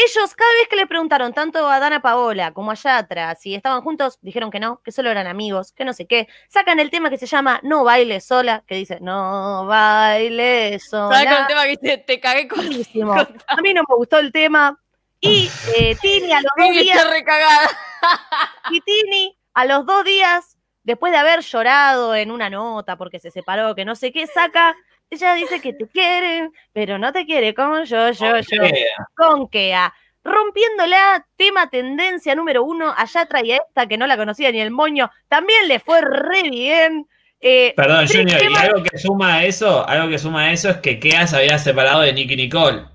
[0.00, 3.82] Ellos, cada vez que le preguntaron tanto a Dana Paola como a Yatra si estaban
[3.82, 6.28] juntos, dijeron que no, que solo eran amigos, que no sé qué.
[6.48, 11.20] Sacan el tema que se llama No bailes sola, que dice No bailes ¿Sabes con
[11.20, 11.46] el sola.
[11.48, 12.60] tema que dice, te cagué con.
[12.60, 14.78] A mí no me gustó el tema.
[15.20, 17.06] Y eh, Tini a los dos días.
[18.70, 20.57] Y Tini, a los dos días,
[20.88, 24.74] después de haber llorado en una nota porque se separó, que no sé qué, saca,
[25.10, 29.48] ella dice que te quiere, pero no te quiere como yo, yo, yo, Eh, con
[29.48, 29.92] Kea.
[30.24, 35.10] Rompiéndola, tema tendencia número uno, allá traía esta que no la conocía ni el moño,
[35.28, 37.06] también le fue re bien.
[37.38, 40.78] Eh, Perdón, Junior, y algo que suma a eso, algo que suma a eso es
[40.78, 42.86] que Kea se había separado de Nicky Nicole.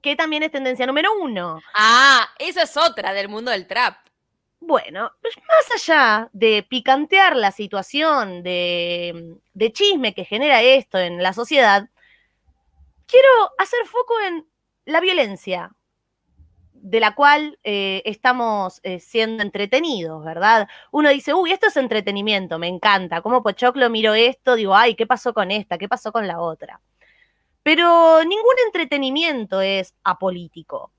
[0.00, 1.60] que también es tendencia número uno.
[1.74, 3.96] Ah, esa es otra del mundo del trap.
[4.64, 9.40] Bueno, pues más allá de picantear la situación, de,
[9.72, 11.88] chisme que genera esto en la sociedad,
[13.06, 14.46] quiero hacer foco en
[14.84, 15.72] la violencia
[16.74, 20.68] de la cual eh, estamos eh, siendo entretenidos, ¿verdad?
[20.92, 23.20] Uno dice, uy, esto es entretenimiento, me encanta.
[23.20, 25.76] Como Pochoclo miro esto, digo, ay, ¿qué pasó con esta?
[25.76, 26.80] ¿Qué pasó con la otra?
[27.64, 30.92] Pero ningún entretenimiento es apolítico.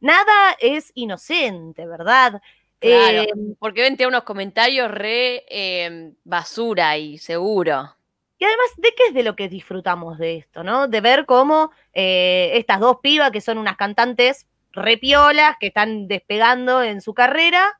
[0.00, 2.40] Nada es inocente, ¿verdad?
[2.80, 7.96] Claro, Eh, porque ven, tiene unos comentarios re eh, basura y seguro.
[8.38, 10.88] Y además, ¿de qué es de lo que disfrutamos de esto, no?
[10.88, 16.82] De ver cómo eh, estas dos pibas, que son unas cantantes repiolas, que están despegando
[16.82, 17.78] en su carrera,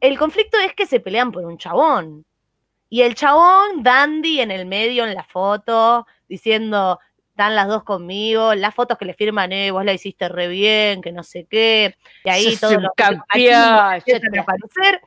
[0.00, 2.26] el conflicto es que se pelean por un chabón.
[2.90, 6.98] Y el chabón, Dandy, en el medio, en la foto, diciendo,
[7.30, 11.00] están las dos conmigo, las fotos que le firman, eh, vos la hiciste re bien,
[11.00, 11.96] que no sé qué.
[12.24, 12.88] Y ahí empiezan a
[14.42, 15.00] aparecer.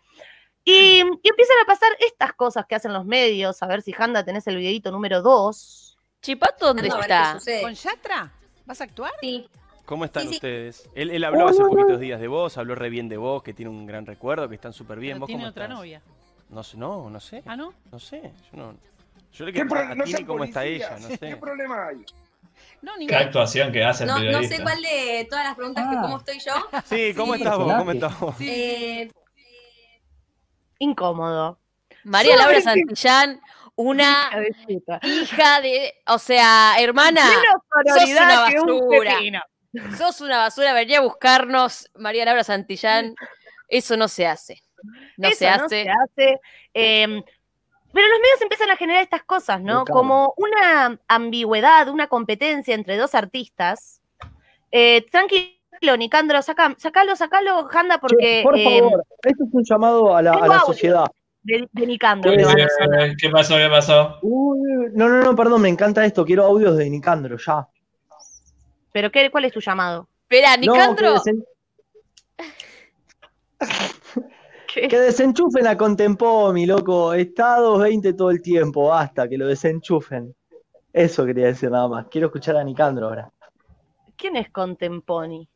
[0.65, 3.61] Y, y empiezan a pasar estas cosas que hacen los medios.
[3.61, 5.97] A ver si, Janda, tenés el videito número 2.
[6.21, 7.37] Chipato, ¿dónde qué está?
[7.61, 8.31] ¿Con Yatra?
[8.65, 9.11] ¿Vas a actuar?
[9.19, 9.47] Sí.
[9.85, 10.35] ¿Cómo están Sí, sí.
[10.35, 10.89] ustedes?
[10.95, 13.69] Él, él habló hace poquitos días de vos, habló re bien de vos, que tiene
[13.69, 15.15] un gran recuerdo, que están súper bien.
[15.15, 15.77] Pero ¿Vos tiene cómo otra estás?
[15.77, 16.01] novia.
[16.49, 17.43] No sé, no, no sé.
[17.45, 17.73] ¿Ah, no?
[17.91, 18.77] No sé, yo no.
[19.33, 21.97] Yo le ¿Qué quiero a no Tini cómo está ella, no ¿Qué problema hay?
[22.81, 24.55] No, Qué actuación que hace el No, no periodista.
[24.57, 26.01] sé cuál de todas las preguntas que Ah.
[26.01, 26.53] cómo estoy yo.
[26.85, 27.39] Sí, ¿cómo Sí.
[27.41, 27.73] estás vos?
[27.73, 28.35] ¿Cómo estás vos?
[28.37, 28.49] Sí.
[28.49, 29.11] Eh,
[30.79, 31.59] Incómodo.
[32.03, 32.61] María Laura.
[32.61, 33.39] Santillán,
[33.75, 34.29] una
[35.07, 35.93] hija de.
[36.07, 37.21] O sea, hermana,
[37.87, 39.43] sos una un basura.
[39.97, 40.73] sos una basura.
[40.73, 43.15] Venía a buscarnos, María Laura Santillán.
[43.69, 44.61] Eso no se hace.
[45.17, 45.83] No Eso se no hace.
[45.83, 46.39] se hace.
[46.73, 47.23] Eh,
[47.93, 49.85] pero los medios empiezan a generar estas cosas, ¿no?
[49.85, 54.01] Como una ambigüedad, una competencia entre dos artistas.
[54.71, 60.15] Eh, tranquilo, Nicandro, saca, sacalo, sacalo, Janda, porque por eh, favor, esto es un llamado
[60.15, 61.05] a la, a sociedad.
[61.43, 63.15] de, de Nicandro ¿Qué, le van a sonar.
[63.15, 63.57] qué pasó?
[63.57, 64.17] ¿Qué pasó?
[64.23, 66.25] Uy, no, no, no, perdón, me encanta esto.
[66.25, 67.67] Quiero audios de Nicandro, ya.
[68.91, 70.07] ¿Pero qué, cuál es tu llamado?
[70.23, 71.21] Espera, Nicandro.
[74.73, 77.13] Que desenchufen a Contempomi, loco.
[77.13, 80.33] Está a 2.20 todo el tiempo, basta, que lo desenchufen.
[80.91, 82.05] Eso quería decir nada más.
[82.09, 83.31] Quiero escuchar a Nicandro ahora.
[84.15, 85.47] ¿Quién es Contemponi?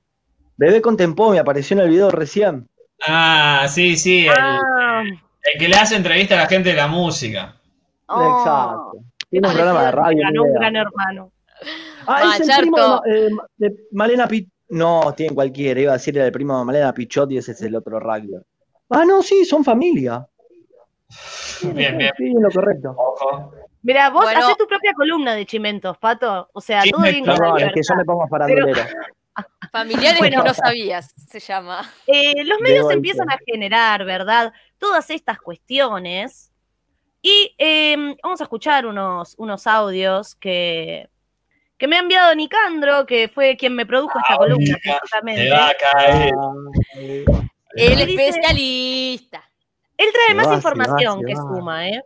[0.57, 2.67] Bebé Contempomi apareció en el video recién.
[3.07, 6.87] Ah, sí, sí, el, Ah, el que le hace entrevista a la gente de la
[6.87, 7.55] música.
[8.07, 8.91] oh, Exacto.
[9.29, 10.23] Tiene un programa de radio.
[10.23, 11.31] ganó un gran hermano.
[12.07, 12.61] Ah, es el Mayarto.
[12.61, 14.51] primo de, Ma- eh, de Malena Pichot.
[14.69, 17.75] No, tiene cualquiera, iba a decir el primo de Malena Pichot y ese es el
[17.75, 18.35] otro rugby.
[18.89, 20.27] Ah, no, sí, son familia.
[21.61, 22.11] Bien, bien.
[22.17, 22.95] Sí, lo correcto.
[22.97, 23.53] Ojo.
[23.83, 24.39] Mira, vos Bueno.
[24.41, 26.49] haces tu propia columna de chimentos, Pato.
[26.53, 28.81] O sea, todo bien Perdón, es que yo me pongo farandulero.
[29.71, 30.41] Familiares Bueno.
[30.43, 31.89] que no sabías, se llama.
[32.07, 34.51] Eh, los medios empiezan a generar, ¿verdad?
[34.77, 36.51] Todas estas cuestiones.
[37.21, 41.09] Y eh, vamos a escuchar unos, unos audios que,
[41.77, 44.99] que me ha enviado Nicandro, que fue quien me produjo esta columna, Nica,
[45.35, 46.33] Te va a caer.
[47.77, 49.49] El dice- especialista.
[49.97, 52.01] Él trae más información que suma, ¿eh?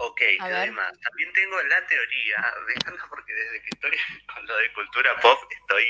[0.00, 3.90] Ok, y además, también tengo la teoría, déjalo porque desde que estoy
[4.34, 5.84] con lo de cultura pop estoy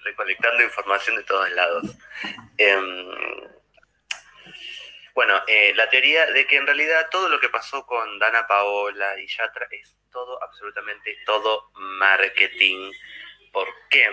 [0.00, 1.84] recolectando información de todos lados.
[2.58, 3.06] Em,
[5.14, 9.18] bueno, eh, la teoría de que en realidad todo lo que pasó con Dana Paola
[9.18, 12.92] y Yatra es todo, absolutamente todo marketing.
[13.52, 14.08] ¿Por qué?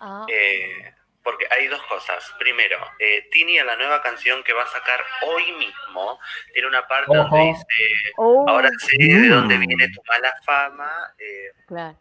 [0.00, 0.94] Ah, Eh,
[1.28, 2.34] porque hay dos cosas.
[2.38, 6.18] Primero, eh, Tini en la nueva canción que va a sacar hoy mismo
[6.54, 7.28] tiene una parte Ojo.
[7.28, 9.60] donde dice, Oh, ahora sé de dónde Mm.
[9.66, 11.98] viene tu mala fama, eh, claro.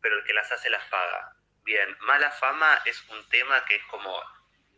[0.00, 1.34] pero el que las hace las paga.
[1.64, 4.16] Bien, mala fama es un tema que es como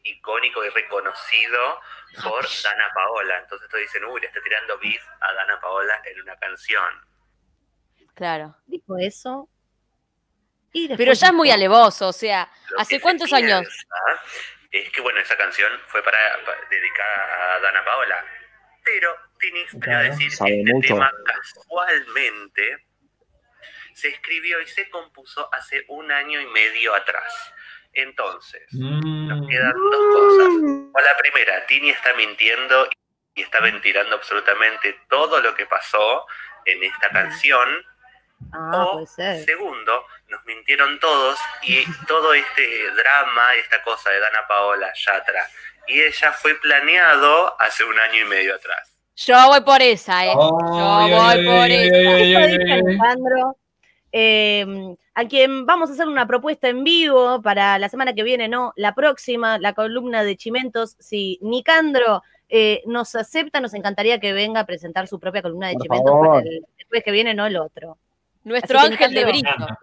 [0.04, 1.80] icónico y reconocido
[2.24, 3.36] por Dana Paola.
[3.40, 7.06] Entonces todos dicen, uy, le está tirando beef a Dana Paola en una canción.
[8.14, 8.56] Claro.
[8.66, 9.50] dijo eso.
[10.72, 13.66] Y Pero ya es muy alevoso, o sea, ¿hace que cuántos años?
[14.70, 18.24] Es que, bueno, esa canción fue para, para- dedicada a Dana Paola.
[18.84, 20.94] Pero Tini salió a Claro, decir sabe este mucho.
[20.94, 22.86] tema casualmente
[23.94, 27.52] se escribió y se compuso hace un año y medio atrás.
[27.94, 29.48] Entonces, nos Mm.
[29.48, 30.48] quedan dos cosas.
[30.94, 32.88] O la primera, Tini está mintiendo
[33.34, 36.26] y está ventilando absolutamente todo lo que pasó
[36.66, 37.84] en esta canción.
[38.53, 39.45] Ah, o puede ser.
[39.45, 45.43] segundo, nos mintieron todos y todo este drama, esta cosa de Dana Paola, Yatra,
[45.86, 48.95] y ella fue planeado hace un año y medio atrás.
[49.16, 50.32] Yo voy por esa, ¿eh?
[50.34, 52.11] Yo voy ay, por ay, esa.
[52.11, 52.72] ay.
[52.72, 53.57] Alejandro,
[54.12, 54.66] eh,
[55.14, 58.72] a quien vamos a hacer una propuesta en vivo para la semana que viene, no,
[58.76, 60.95] la próxima, la columna de Chimentos.
[61.01, 65.74] Si Nicandro eh, nos acepta, nos encantaría que venga a presentar su propia columna de
[65.74, 66.28] Por Chimentos favor.
[66.28, 67.99] para el después que viene, no el otro.
[68.45, 69.20] Nuestro Así ángel de.
[69.47, 69.78] Ah,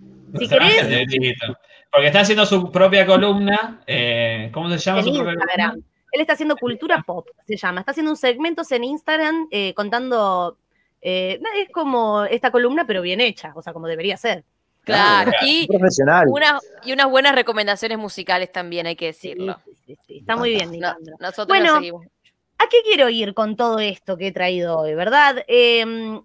[0.00, 1.58] Si Nuestro querés- ángel de Brito.
[1.90, 3.82] Porque está haciendo su propia columna.
[3.86, 5.70] eh, ¿Cómo se llama en su propia Instagram.
[5.70, 5.88] columna?
[6.12, 7.80] Él está haciendo cultura pop, se llama.
[7.80, 10.56] Está haciendo un segmentos en Instagram eh, contando.
[11.00, 14.44] eh, es como esta columna, pero bien hecha, o sea, como debería ser.
[14.84, 15.30] Claro.
[15.30, 15.46] Claro.
[15.46, 16.26] Y, Profesional.
[16.28, 19.58] una, y unas buenas recomendaciones musicales también, hay que decirlo.
[19.64, 22.06] sí, sí, sí, Está muy bien, No, nosotros Bueno, seguimos.
[22.58, 25.44] ¿A qué quiero ir con todo esto que he traído hoy, verdad?
[25.48, 26.20] Eh,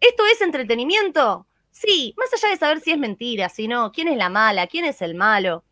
[0.00, 1.46] ¿Esto es entretenimiento?
[1.70, 4.84] Sí, más allá de saber si es mentira, si no, quién es la mala, quién
[4.84, 5.64] es el malo.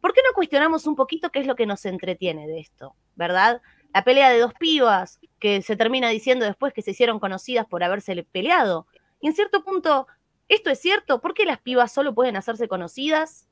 [0.00, 3.62] ¿Por qué no cuestionamos un poquito qué es lo que nos entretiene de esto, verdad?
[3.92, 7.82] La pelea de dos pibas que se termina diciendo después que se hicieron conocidas por
[7.84, 8.86] haberse peleado.
[9.20, 10.06] Y en cierto punto,
[10.48, 11.20] ¿esto es cierto?
[11.20, 13.48] ¿Por qué las pibas solo pueden hacerse conocidas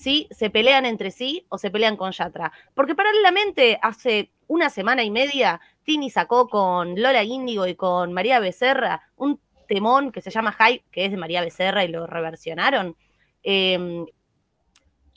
[0.00, 2.52] si se pelean entre sí o se pelean con Yatra?
[2.74, 8.40] Porque paralelamente, hace una semana y media, Tini sacó con Lola Índigo y con María
[8.40, 9.38] Becerra un
[9.68, 12.96] temón que se llama Hype, que es de María Becerra y lo reversionaron.
[13.42, 14.04] Eh,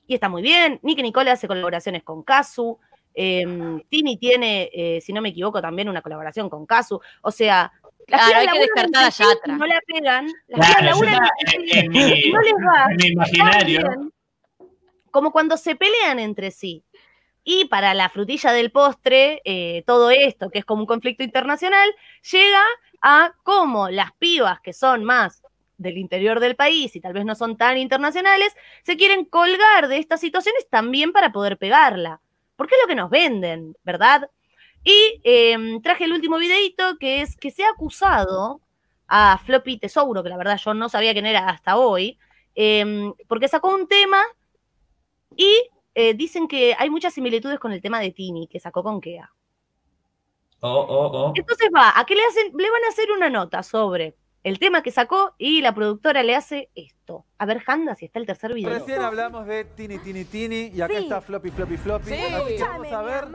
[0.06, 0.80] y está muy bien.
[0.84, 2.78] Nicky Nicole hace colaboraciones con Kazu.
[3.16, 3.46] Eh,
[3.90, 7.00] Tini tiene, eh, si no me equivoco, también una colaboración con Kazu.
[7.22, 7.72] O sea,
[8.08, 9.58] las Claro, pibas hay que descartar a Yatra.
[9.58, 10.28] No la pegan.
[10.48, 14.12] Las Claro, en, en mi, no les va en mi imaginario.
[15.14, 16.84] Como cuando se pelean entre sí.
[17.43, 21.88] Y para la frutilla del postre, eh, todo esto, que es como un conflicto internacional,
[22.32, 22.64] llega
[22.99, 25.43] a cómo las pibas que son más
[25.78, 29.99] del interior del país y tal vez no son tan internacionales, se quieren colgar de
[29.99, 32.20] estas situaciones también para poder pegarla.
[32.55, 34.32] Porque es lo que nos venden, ¿verdad?
[34.84, 38.61] Y eh, traje el último videito, que es que se ha acusado
[39.07, 42.18] a Floppy Tesouro, que la verdad yo no sabía quién era hasta hoy,
[42.55, 44.24] eh, porque sacó un tema
[45.38, 49.00] y eh, dicen que hay muchas similitudes con el tema de Tini, que sacó con
[49.02, 49.32] Kea.
[50.62, 51.34] Oh, oh, oh.
[51.36, 54.82] Entonces va, a que le hacen, le van a hacer una nota sobre el tema
[54.84, 57.26] que sacó y la productora le hace esto.
[57.38, 58.70] A ver, Handa, si está el tercer video.
[58.70, 61.04] Recién hablamos de Tini, Tini, Tini y acá Sí.
[61.04, 62.10] está Floppy, Floppy, Floppy.
[62.10, 62.14] Sí.
[62.16, 63.28] Así que vamos a ver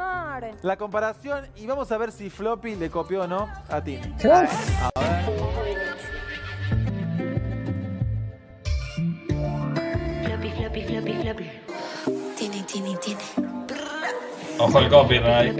[0.63, 4.03] la comparación y vamos a ver si Floppy le copió o no a Tini.
[4.25, 4.49] A ver.
[10.25, 11.78] Floppy, floppy, floppy, floppy.
[12.71, 13.57] Tini, tini, tini.
[14.59, 15.55] Ojo el copyright.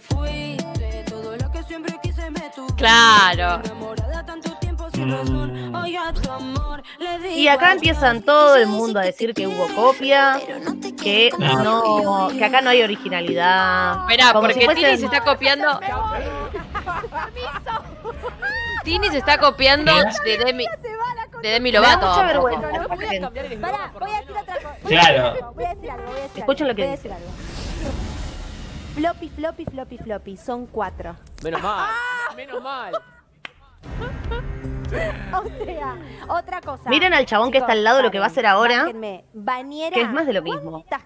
[0.00, 2.74] Fuiste todo lo que siempre quise, me tuve.
[2.76, 3.60] Claro.
[3.62, 3.94] Digo
[7.36, 10.40] Y acá empiezan todo el mundo a decir que hubo copia,
[11.02, 14.00] que no, que acá no hay originalidad.
[14.00, 15.80] Esperá, Como porque si fuesen- Tini se está copiando.
[18.84, 19.92] Tini se está copiando
[20.24, 20.64] de Demi,
[21.42, 22.06] de Demi Me da Lovato.
[22.08, 23.60] mucha vergüenza.
[23.60, 24.76] Pará, voy a decir otra cosa.
[24.86, 25.52] Claro.
[25.54, 26.72] Voy a decir algo, voy a decir Escuchen algo.
[26.72, 27.30] lo que voy a decir algo.
[28.94, 30.36] Floppy, floppy, floppy, floppy.
[30.36, 31.16] Son cuatro.
[31.42, 31.88] Menos mal.
[32.36, 32.92] Menos mal.
[35.32, 36.90] O sea, otra cosa.
[36.90, 39.24] Miren al chabón que está al lado lo que va a hacer ahora, Bájenme.
[39.32, 39.94] Bañera.
[39.94, 40.84] que es más de lo mismo.
[40.88, 41.04] ¿Cuántas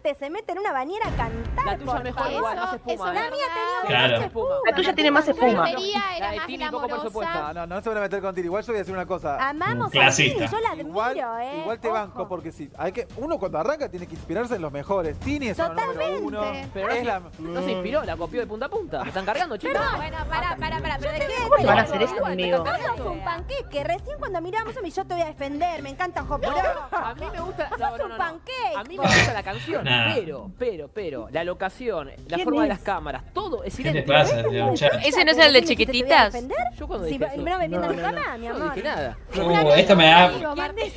[0.00, 1.64] cantantes se meten en una bañera a cantar?
[1.66, 2.36] La tuya por mejor favor?
[2.36, 3.12] igual, más espuma.
[3.12, 3.30] La ¿eh?
[3.30, 4.12] mía tenía Claro.
[4.14, 4.54] mucha espuma.
[4.66, 5.52] La tuya tiene más espuma.
[5.52, 7.40] La de Tini poco presupuesto.
[7.40, 8.46] No, no, no se van a meter con Tiri.
[8.46, 9.48] Igual yo voy a decir una cosa.
[9.48, 10.34] Amamos a Clasista.
[10.38, 11.58] Tini, yo la admiro, Igual, ¿eh?
[11.60, 11.96] igual te Ojo.
[11.96, 12.70] banco porque sí.
[12.78, 15.18] Hay que, uno cuando arranca tiene que inspirarse en los mejores.
[15.20, 16.42] Tini es número uno.
[16.72, 19.02] Pero no, Es se- la- no se inspiró, la copió de punta a punta.
[19.02, 19.80] Me están cargando, chicos.
[19.96, 20.96] Bueno, pará, pará, pará.
[20.98, 21.34] ¿Pero de qué?
[21.48, 22.58] ¿Cómo van a hacer eso conmigo?
[22.64, 23.84] Vos sos un panqueque.
[23.84, 25.82] Recién cuando miramos a mí yo te voy a defender.
[25.82, 26.50] Me encanta Hop No,
[26.98, 27.68] a mí me gusta.
[27.70, 28.16] Sos No, no, un no, no.
[28.18, 28.76] pancake.
[28.76, 30.14] A mí me gusta la canción, Nah.
[30.14, 33.90] pero, pero, pero, la locación, la ¿Quién forma de las cámaras, todo es ¿Qué te
[33.90, 34.12] idéntico.
[34.12, 34.72] pasa, tío?
[34.72, 36.34] ¿Ese no es el de chiquititas?
[36.78, 38.74] Yo cuando Si dije no eso, me defiendas No, no, mi yo no amor.
[38.74, 39.18] dije nada.
[39.36, 40.32] Uh, esto me da.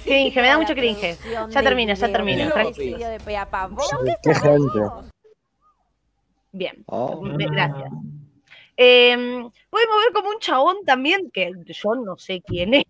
[0.03, 1.17] Cringe, me da mucho cringe.
[1.49, 2.49] Ya termina, ya termina.
[2.51, 2.95] tranqui.
[4.23, 4.79] Qué gente.
[6.51, 7.21] Bien, Oh.
[7.21, 7.91] me- gracias.
[8.77, 9.15] Eh,
[9.69, 12.83] podemos ver como un chabón también, que yo no sé quién es,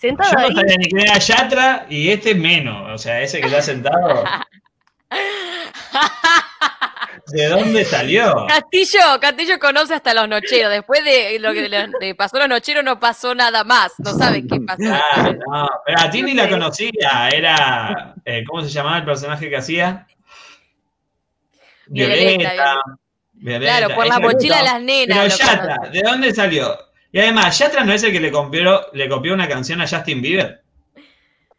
[0.00, 1.02] sentado Yo no ahí.
[1.02, 2.92] era Yatra y este menos.
[2.94, 4.22] O sea, ese que está sentado.
[7.28, 8.46] ¿De dónde salió?
[8.46, 10.70] Castillo, Castillo conoce hasta los nocheros.
[10.70, 13.92] Después de lo que le, pasó a los nocheros, no pasó nada más.
[13.98, 14.82] No sabe qué pasó.
[14.84, 17.28] Ah, no, pero a Tini No la conocía.
[17.32, 18.14] Era.
[18.24, 20.06] eh, ¿Cómo se llamaba el personaje que hacía?
[21.88, 22.74] Violeta, Violeta.
[23.32, 23.78] Violeta.
[23.78, 25.18] Claro, por la mochila de las nenas.
[25.18, 25.76] Pero Yatra.
[25.90, 26.78] ¿de dónde salió?
[27.12, 30.20] Y además, Yatra no es el que le copió, le copió una canción a Justin
[30.22, 30.62] Bieber.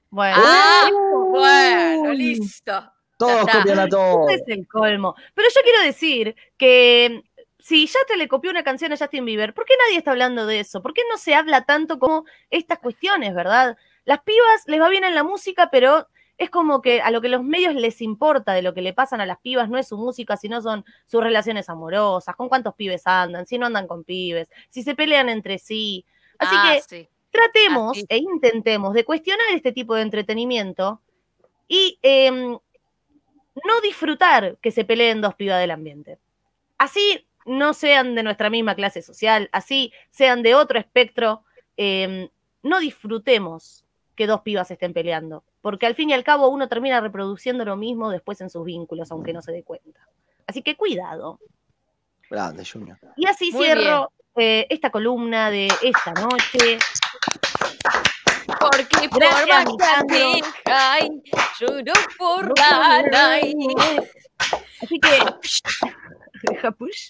[0.09, 0.89] Bueno, Ah,
[1.29, 2.93] bueno, listo.
[3.17, 4.31] Todos copian a todos.
[4.31, 5.15] este es el colmo.
[5.33, 7.23] Pero yo quiero decir que
[7.59, 10.59] si Yatra le copió una canción a Justin Bieber, ¿por qué nadie está hablando de
[10.59, 10.81] eso?
[10.81, 13.75] ¿Por qué no se habla tanto como estas cuestiones, verdad?
[14.05, 16.07] Las pibas les va bien en la música, pero
[16.37, 19.19] es como que a lo que los medios les importa de lo que le pasan
[19.21, 23.01] a las pibas no es su música, sino son sus relaciones amorosas, con cuántos pibes
[23.07, 26.05] andan, si no andan con pibes, si se pelean entre sí.
[26.37, 27.09] Así Ah, que sí.
[27.31, 28.05] tratemos Así.
[28.07, 31.01] e intentemos de cuestionar este tipo de entretenimiento
[31.67, 32.57] y em,
[33.65, 36.19] no disfrutar que se peleen dos pibas del ambiente.
[36.77, 41.43] Así no sean de nuestra misma clase social, así sean de otro espectro,
[41.77, 42.29] em,
[42.61, 43.85] no disfrutemos
[44.15, 47.77] que dos pibas estén peleando, porque al fin y al cabo uno termina reproduciendo lo
[47.77, 50.07] mismo después en sus vínculos, aunque no se dé cuenta.
[50.45, 51.39] Así que cuidado.
[52.29, 52.97] Grande, Junior.
[53.15, 56.79] Y así Muy cierro eh, esta columna de esta noche.
[58.59, 60.07] Porque por Gracias, más Lisandro.
[60.07, 60.41] que
[60.71, 61.09] ay,
[61.59, 63.03] lloro por la.
[64.81, 65.19] Así que,
[66.43, 67.09] deja push.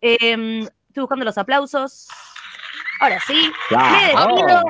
[0.00, 2.08] Em, estoy buscando los aplausos.
[3.00, 4.62] Ahora sí, me despido.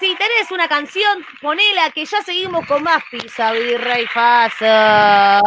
[0.00, 5.40] Si tenés una canción, ponela que ya seguimos con más pizza, birra y fasa.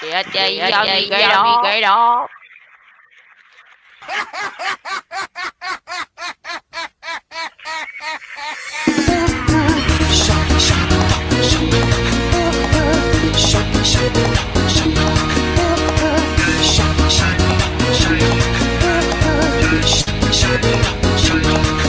[0.00, 2.28] Quédate ahí, amiguero,
[8.12, 8.52] amiguero.
[20.42, 21.81] Sailors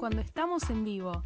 [0.00, 1.24] cuando estamos en vivo.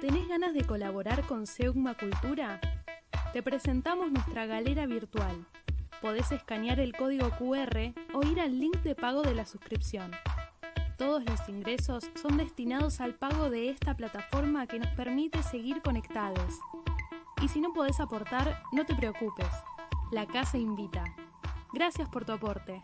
[0.00, 2.60] ¿Tenés ganas de colaborar con Seugma Cultura?
[3.32, 5.46] Te presentamos nuestra galera virtual.
[6.02, 10.10] Podés escanear el código QR o ir al link de pago de la suscripción.
[10.98, 16.58] Todos los ingresos son destinados al pago de esta plataforma que nos permite seguir conectados.
[17.40, 19.52] Y si no podés aportar, no te preocupes.
[20.10, 21.04] La casa invita.
[21.72, 22.82] Gracias por tu aporte.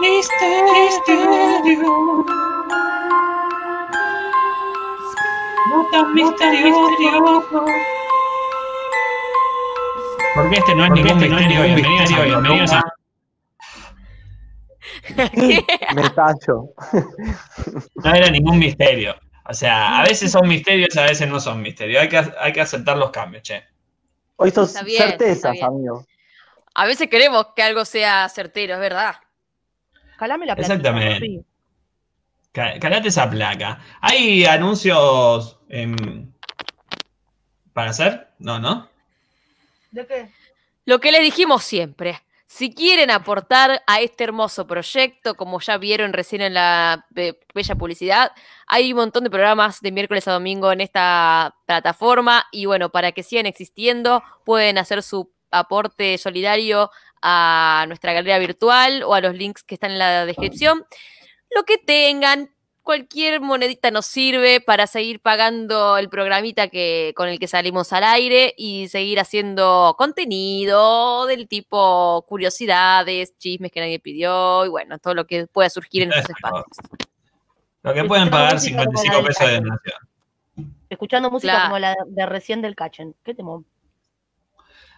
[0.00, 1.82] Misterio.
[5.70, 7.64] No tan misterioso.
[10.34, 11.62] Porque este no es ningún misterio.
[11.62, 12.82] Bienvenidos y bienvenidos a.
[15.94, 16.70] Me tallo.
[18.04, 19.14] No era ningún misterio.
[19.48, 22.02] O sea, a veces son misterios, a veces no son misterios.
[22.02, 23.62] Hay que, hay que aceptar los cambios, che.
[24.36, 26.04] Hoy sos bien, certezas, amigo.
[26.74, 29.16] A veces queremos que algo sea certero, es verdad.
[30.18, 31.26] Calame la platita, Exactamente.
[31.26, 31.44] sí.
[32.52, 33.80] Calate esa placa.
[34.00, 36.30] ¿Hay anuncios em,
[37.72, 38.28] para hacer?
[38.38, 38.88] No, ¿no?
[39.90, 40.30] ¿De qué?
[40.84, 42.20] Lo que les dijimos siempre.
[42.46, 47.74] Si quieren aportar a este hermoso proyecto, como ya vieron recién en la be- bella
[47.76, 48.32] publicidad,
[48.66, 53.12] hay un montón de programas de miércoles a domingo en esta plataforma y bueno, para
[53.12, 56.90] que sigan existiendo, pueden hacer su aporte solidario
[57.22, 60.84] a nuestra galería virtual o a los links que están en la descripción.
[61.54, 62.50] Lo que tengan,
[62.82, 68.02] cualquier monedita nos sirve para seguir pagando el programita que, con el que salimos al
[68.04, 75.14] aire y seguir haciendo contenido del tipo curiosidades, chismes que nadie pidió y bueno, todo
[75.14, 76.66] lo que pueda surgir en estos espacios.
[77.82, 79.94] Lo que pueden pagar 55 pesos de donación.
[80.88, 81.68] Escuchando música Claro.
[81.68, 83.14] como la de recién del Cachen.
[83.24, 83.64] ¿Qué temón?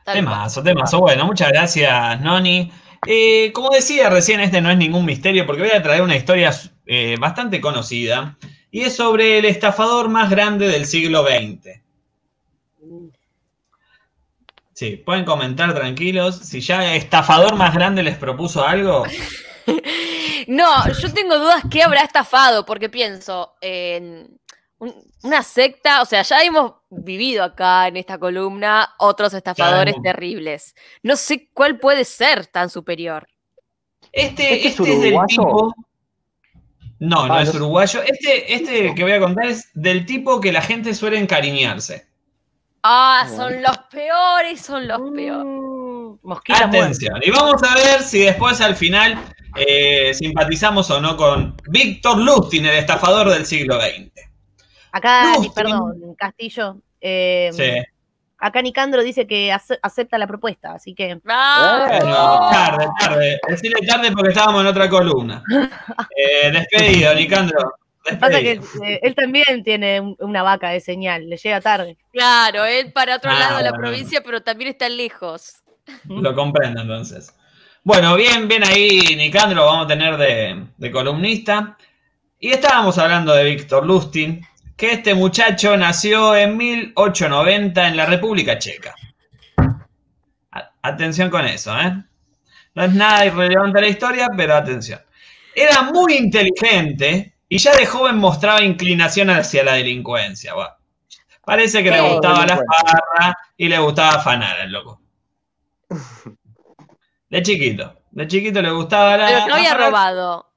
[0.05, 1.01] Temazo, temazo.
[1.01, 2.71] Bueno, muchas gracias, Noni.
[3.07, 6.53] Eh, como decía recién, este no es ningún misterio porque voy a traer una historia
[6.87, 8.37] eh, bastante conocida
[8.71, 11.81] y es sobre el estafador más grande del siglo XX.
[14.73, 16.37] Sí, pueden comentar tranquilos.
[16.37, 19.05] Si ya estafador más grande les propuso algo,
[20.47, 24.39] No, yo tengo dudas qué habrá estafado, porque pienso en
[24.79, 26.73] un- una secta, o sea, ya hemos
[27.03, 30.03] vivido acá en esta columna otros estafadores Claro.
[30.03, 30.75] terribles.
[31.03, 33.27] No sé cuál puede ser tan superior.
[34.13, 35.75] Este, ¿Este es este es del tipo.
[37.01, 38.01] No, no Ah, es uruguayo.
[38.03, 42.07] Este, este que voy a contar es del tipo que la gente suele encariñarse.
[42.83, 45.15] Ah, son los peores, son los Mm.
[45.15, 46.21] peores.
[46.23, 46.65] Muerta.
[46.67, 47.21] Atención.
[47.23, 49.19] Y vamos a ver si después al final
[49.57, 54.11] eh, simpatizamos o no con Víctor Lustin, el estafador del siglo XX.
[54.93, 56.77] Acá, perdón, Castillo.
[57.05, 57.71] Eh, Sí.
[58.39, 61.19] Acá Nicandro dice que ace- acepta la propuesta, así que.
[61.29, 63.41] Ah, Bueno, tarde, tarde.
[63.49, 65.43] Decirle tarde porque estábamos en otra columna.
[66.17, 67.73] Eh, despedido, Nicandro.
[68.21, 71.97] Pasa que eh, él también tiene un- una vaca de señal, le llega tarde.
[72.13, 73.85] Claro, él para otro Ah, lado de la bueno.
[73.85, 75.63] provincia, pero también está lejos.
[76.09, 77.35] Lo comprendo entonces.
[77.83, 81.77] Bueno, bien, bien ahí, Nicandro, lo vamos a tener de, de columnista.
[82.39, 84.43] Y estábamos hablando de Víctor Lustin,
[84.77, 88.95] que este muchacho nació en 1890 en la República Checa.
[90.83, 92.05] Atención con eso, ¿eh?
[92.75, 95.01] No es nada irrelevante a la historia, pero atención.
[95.55, 100.53] Era muy inteligente y ya de joven mostraba inclinación hacia la delincuencia.
[101.45, 105.01] Parece que le gustaba la farra y le gustaba afanar al loco.
[107.31, 108.01] De chiquito.
[108.11, 109.27] De chiquito le gustaba la.
[109.27, 110.51] Pero no había robado.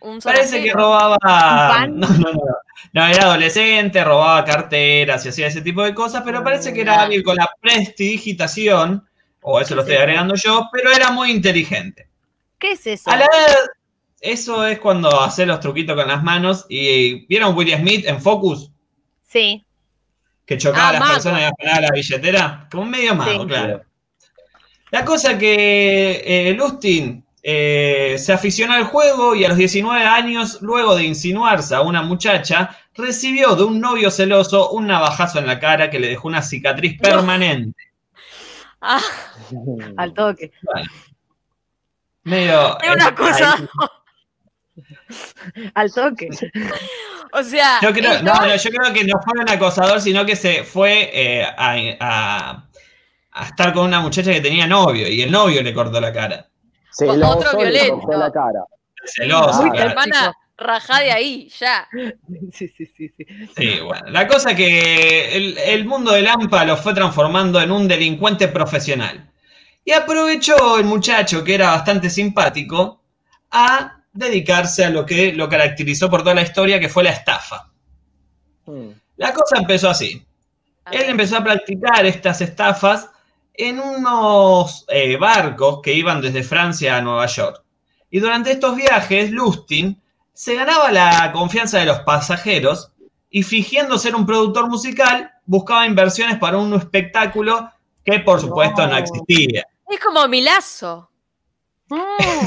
[0.00, 1.18] Un Parece que robaba.
[1.18, 1.98] pan?
[2.00, 2.61] No, no, no.
[2.92, 6.94] No, era adolescente, robaba carteras y hacía ese tipo de cosas, pero parece que era
[7.00, 7.02] Ah.
[7.04, 9.06] hábil con la prestidigitación,
[9.40, 12.08] o eso lo estoy agregando yo, pero era muy inteligente.
[12.58, 13.10] ¿Qué es eso?
[13.10, 13.56] A la edad,
[14.20, 18.70] eso es cuando hace los truquitos con las manos y ¿vieron Will Smith en Focus?
[19.26, 19.64] Sí.
[20.46, 21.12] Que chocaba Ah, a las mago.
[21.14, 22.68] personas y afanaba la billetera.
[22.70, 23.48] Como un medio mago, Sí.
[23.48, 23.82] claro.
[24.90, 30.58] La cosa que eh, Lustin eh, se aficionó al juego y a los 19 años,
[30.62, 35.58] luego de insinuarse a una muchacha, recibió de un novio celoso un navajazo en la
[35.58, 37.80] cara que le dejó una cicatriz permanente.
[38.80, 39.00] Ah,
[39.96, 40.52] Al toque.
[42.24, 42.78] Medio.
[42.80, 43.68] era una eh, cosa.
[45.74, 46.28] Al toque.
[47.32, 50.24] O sea, Yo creo, esto- no, no, yo creo que no fue un acosador, sino
[50.26, 52.68] que se fue eh, a, a-
[53.32, 56.48] a estar con una muchacha que tenía novio y el novio le cortó la cara.
[56.92, 58.12] Celoso, Otro le violento.
[58.12, 58.64] la cara.
[59.04, 59.90] Celoso, Uy, claro.
[59.90, 61.88] Hermana, rajá de ahí, ya.
[62.52, 63.26] Sí, sí, sí, sí.
[63.56, 64.10] Sí, bueno.
[64.10, 69.30] La cosa que el, el mundo de Lampa lo fue transformando en un delincuente profesional.
[69.84, 73.02] Y aprovechó el muchacho, que era bastante simpático,
[73.50, 77.70] a dedicarse a lo que lo caracterizó por toda la historia, que fue la estafa.
[78.66, 78.90] Hmm.
[79.16, 80.24] La cosa empezó así.
[80.90, 83.08] Él empezó a practicar estas estafas
[83.54, 87.62] en unos eh, barcos que iban desde Francia a Nueva York.
[88.10, 90.00] Y durante estos viajes, Lustin
[90.32, 92.92] se ganaba la confianza de los pasajeros
[93.30, 97.70] y fingiendo ser un productor musical, buscaba inversiones para un espectáculo
[98.04, 99.66] que por supuesto no existía.
[99.88, 101.08] Es como Milazo.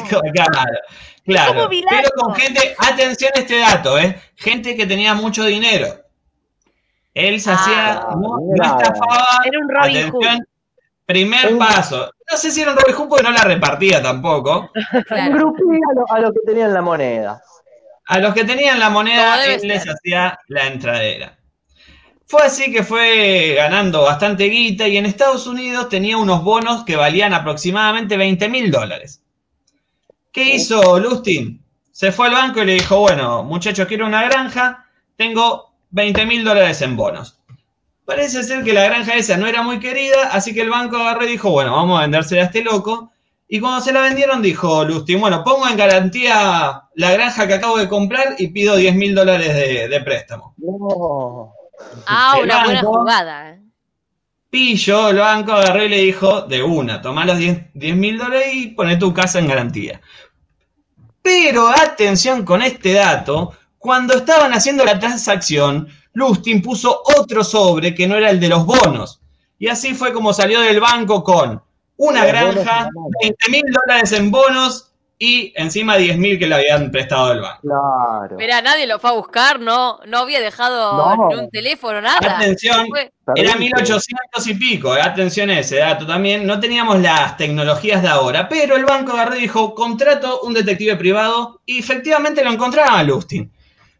[0.07, 0.79] Claro,
[1.23, 1.53] claro.
[1.53, 1.95] como Vilazo.
[1.95, 4.19] Pero con gente, atención a este dato, ¿eh?
[4.35, 5.87] Gente que tenía mucho dinero.
[7.13, 9.39] Él se hacía, no, no estafaba.
[9.45, 10.47] Era un Robin atención,
[11.05, 12.11] Primer paso.
[12.31, 14.71] No sé si era un Robin Hood porque no la repartía tampoco.
[14.73, 17.41] Un grupí a, lo- a los que tenían la moneda.
[18.07, 21.37] A los que tenían la moneda, él les hacía la entradera.
[22.27, 26.95] Fue así que fue ganando bastante guita y en Estados Unidos tenía unos bonos que
[26.95, 29.21] valían aproximadamente 20 mil dólares.
[30.31, 31.63] ¿Qué hizo Lustin?
[31.91, 36.43] Se fue al banco y le dijo, bueno, muchachos, quiero una granja, tengo 20 mil
[36.43, 37.39] dólares en bonos.
[38.05, 41.25] Parece ser que la granja esa no era muy querida, así que el banco agarró
[41.25, 43.11] y dijo, bueno, vamos a vendérsela a este loco.
[43.47, 47.77] Y cuando se la vendieron, dijo Lustin, bueno, pongo en garantía la granja que acabo
[47.77, 50.55] de comprar y pido 10 mil dólares de, de préstamo.
[50.57, 51.53] No.
[52.05, 53.49] Ah, El una buena jugada.
[53.51, 53.61] eh.
[54.49, 58.67] Pillo, el banco agarró y le dijo, de una, tomá los 10 mil dólares y
[58.69, 60.01] poné tu casa en garantía.
[61.21, 68.07] Pero atención con este dato, cuando estaban haciendo la transacción, Lustin puso otro sobre que
[68.07, 69.21] no era el de los bonos.
[69.59, 71.61] Y así fue como salió del banco con
[71.97, 76.91] una granja, bonos 20 mil dólares en bonos y encima 10 mil que le habían
[76.91, 77.59] prestado del banco.
[77.61, 78.35] Claro.
[78.37, 81.29] Mirá, nadie lo fue a buscar, no, no había dejado No.
[81.29, 82.37] ni un teléfono, nada.
[82.37, 83.57] Atención, Era Terrible.
[83.59, 86.45] 1800 y pico, eh, atención a ese dato también.
[86.45, 90.95] No teníamos las tecnologías de ahora, pero el banco agarró y dijo, contrato un detective
[90.97, 93.51] privado y efectivamente lo encontraron a Lustin.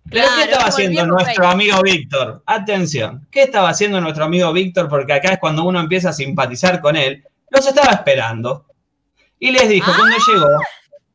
[0.10, 1.52] Pero Claro, ¿qué estaba haciendo nuestro Rey.
[1.52, 2.44] amigo Víctor?
[2.45, 4.88] Atención, ¿qué estaba haciendo nuestro amigo Víctor?
[4.88, 7.23] Porque acá es cuando uno empieza a simpatizar con él.
[7.49, 8.65] Los estaba esperando.
[9.40, 9.95] Y les dijo, Ah.
[9.98, 10.48] cuando llegó,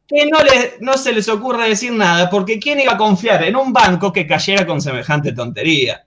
[0.08, 3.54] que no, le- no se les ocurra decir nada, porque ¿quién iba a confiar en
[3.56, 6.04] un banco que cayera con semejante tontería?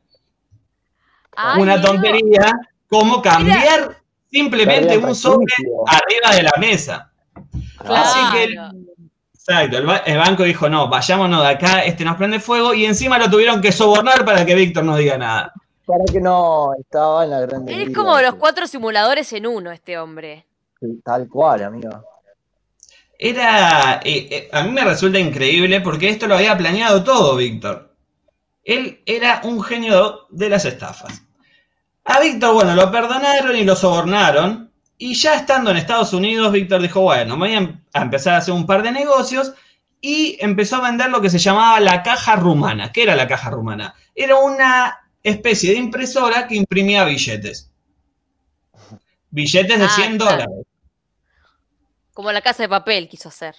[1.35, 1.89] Ay, una Dios.
[1.89, 2.53] tontería
[2.87, 3.97] como cambiar
[4.29, 5.53] simplemente un sobre
[5.87, 7.11] arriba de la mesa.
[7.79, 8.55] Así que.
[9.47, 12.85] Exacto, el, ba- el banco dijo, no, vayámonos de acá, este nos prende fuego, y
[12.85, 15.53] encima lo tuvieron que sobornar para que Víctor no diga nada.
[15.85, 19.97] Para que no, estaba en la gran Es como los cuatro simuladores en uno, este
[19.97, 20.45] hombre.
[21.03, 21.89] Tal cual, amigo.
[23.17, 27.93] Era, eh, eh, a mí me resulta increíble porque esto lo había planeado todo Víctor.
[28.63, 31.21] Él era un genio de las estafas.
[32.05, 34.72] A Víctor, bueno, lo perdonaron y lo sobornaron.
[35.05, 38.37] Y ya estando en Estados Unidos, Víctor dijo, bueno, voy a em- a empezar a
[38.37, 39.51] hacer un par de negocios.
[39.99, 42.89] Y empezó a vender lo que se llamaba la caja rumana.
[42.93, 43.93] ¿Qué era la caja rumana?
[44.15, 47.69] Era una especie de impresora que imprimía billetes.
[49.29, 50.31] Billetes de Ah, 100 claro.
[50.45, 50.65] dólares.
[52.13, 53.55] Como la casa de papel quiso hacer.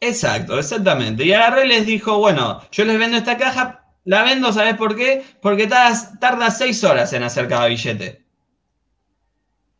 [0.00, 1.24] Exacto, exactamente.
[1.24, 4.96] Y agarró y les dijo, bueno, yo les vendo esta caja, la vendo, ¿sabes por
[4.96, 5.22] qué?
[5.42, 8.24] Porque tarda, tarda seis horas en hacer cada billete.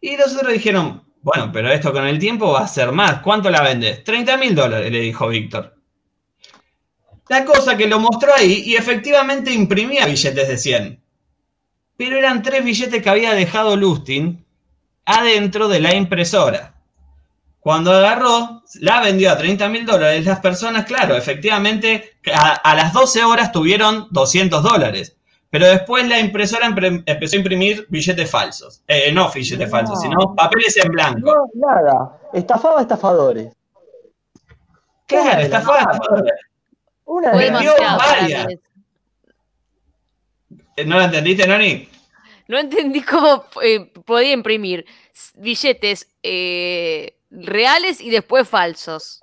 [0.01, 3.21] Y los otros dijeron, bueno, pero esto con el tiempo va a ser más.
[3.21, 4.03] ¿Cuánto la vendes?
[4.05, 5.77] 30 mil dólares, le dijo Víctor.
[7.29, 11.01] La cosa que lo mostró ahí y efectivamente imprimía billetes de 100.
[11.97, 14.45] Pero eran tres billetes que había dejado Lustin
[15.05, 16.75] adentro de la impresora.
[17.61, 20.25] Cuando agarró, la vendió a 30 mil dólares.
[20.25, 25.20] Las personas, claro, efectivamente, a, a las 12 horas tuvieron 200 dólares.
[25.51, 28.83] Pero después la impresora empezó a imprimir billetes falsos.
[28.87, 29.77] Eh, no billetes No.
[29.77, 31.21] falsos, sino papeles en blanco.
[31.55, 32.21] No, nada.
[32.33, 33.53] Estafaba a estafadores.
[35.07, 35.99] Claro, estafaba.
[37.05, 38.47] Una Fue de las- Vendió demasiado varias.
[40.77, 41.89] Eh, ¿No la entendiste, Noni?
[42.47, 44.87] No entendí cómo eh, podía imprimir
[45.35, 49.23] billetes eh, reales y después falsos.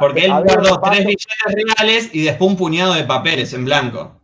[0.00, 4.20] Porque él guardó tres billetes reales y después un puñado de papeles en blanco.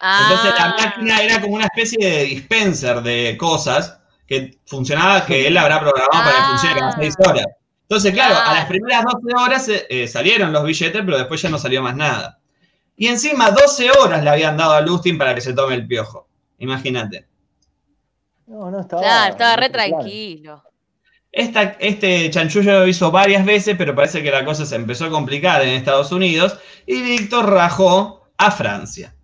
[0.00, 5.46] Ah, Entonces la máquina era como una especie de dispenser de cosas que funcionaba, que
[5.46, 7.46] él habrá programado para que funcione cada seis horas.
[7.82, 11.48] Entonces, claro, a las primeras 12 horas eh, eh, salieron los billetes, pero después ya
[11.48, 12.38] no salió más nada.
[12.96, 16.28] Y encima 12 horas le habían dado a Lustin para que se tome el piojo.
[16.58, 17.26] Imagínate.
[18.46, 19.02] No, no estaba.
[19.02, 20.62] claro, estaba re tranquilo.
[21.32, 25.10] Esta- este chanchullo lo hizo varias veces, pero parece que la cosa se empezó a
[25.10, 29.14] complicar en Estados Unidos y Víctor rajó a Francia.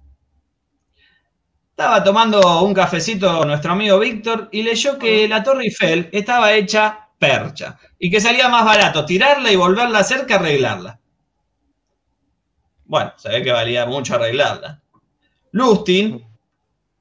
[1.78, 7.10] Estaba tomando un cafecito nuestro amigo Víctor y leyó que la Torre Eiffel estaba hecha
[7.18, 10.98] percha y que salía más barato tirarla y volverla a hacer que arreglarla.
[12.86, 14.80] Bueno, se ve que valía mucho arreglarla.
[15.50, 16.26] Lustin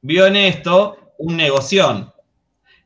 [0.01, 2.13] vio en esto un negoción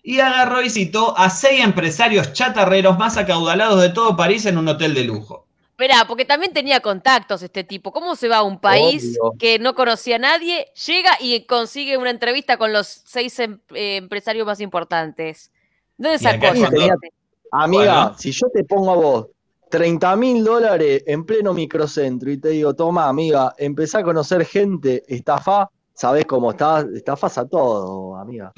[0.03, 4.67] y agarró y citó a seis empresarios chatarreros más acaudalados de todo París en un
[4.67, 5.48] hotel de lujo.
[5.79, 7.93] Esperá, porque también tenía contactos este tipo.
[7.93, 9.37] ¿Cómo se va a un país Obvio.
[9.39, 13.95] que no conocía a nadie, llega y consigue una entrevista con los seis em- eh,
[13.95, 15.53] empresarios más importantes?
[15.97, 17.13] ¿Dónde sacó tenía- gente?
[17.53, 18.17] Amiga, Bueno.
[18.19, 19.27] si yo te pongo a vos
[19.69, 25.05] 30 mil dólares en pleno microcentro y te digo, toma, amiga, empezá a conocer gente,
[25.07, 28.51] estafa, sabés cómo estás, estafas a todo, amiga.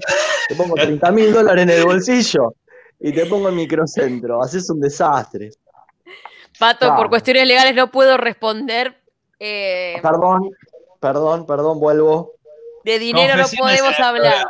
[0.48, 2.56] Te pongo 30 mil dólares en el bolsillo
[3.00, 5.52] y te pongo en microcentro, haces un desastre.
[6.62, 9.02] Pato, por cuestiones legales no puedo responder.
[9.40, 10.52] eh, Perdón,
[11.00, 12.34] perdón, perdón, vuelvo.
[12.86, 14.48] de dinero no Confesiones podemos hablar.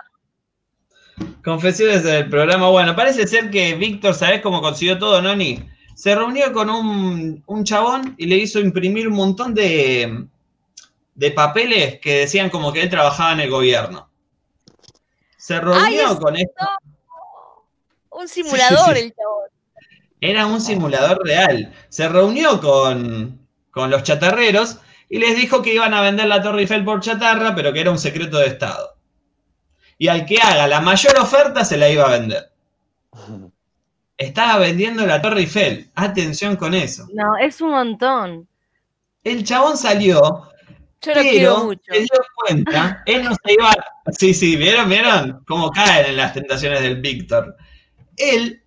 [1.43, 2.69] Confesiones del programa.
[2.69, 5.67] Bueno, parece ser que Víctor, ¿sabés cómo consiguió todo, Noni?
[5.95, 10.25] Se reunió con un, un chabón y le hizo imprimir un montón de,
[11.15, 14.09] de papeles que decían como que él trabajaba en el gobierno.
[15.37, 16.65] Se reunió Ay, con esto.
[18.11, 19.01] Un simulador, sí.
[19.03, 19.49] el chabón.
[20.21, 21.73] Era un simulador real.
[21.89, 23.39] Se reunió con,
[23.71, 24.77] con los chatarreros
[25.09, 27.91] y les dijo que iban a vender la Torre Eiffel por chatarra, pero que era
[27.91, 28.95] un secreto de Estado.
[29.97, 32.51] Y al que haga la mayor oferta se la iba a vender.
[34.17, 35.89] Estaba vendiendo la Torre Eiffel.
[35.95, 37.07] Atención con eso.
[37.13, 38.47] No, es un montón.
[39.23, 40.49] El chabón salió,
[41.01, 41.81] Yo lo quiero pero mucho.
[41.91, 43.71] se dio cuenta, él no se iba.
[44.17, 44.89] Sí, sí, ¿vieron?
[44.89, 45.43] ¿Vieron?
[45.47, 47.55] Cómo caen en las tentaciones del Víctor.
[48.17, 48.60] Él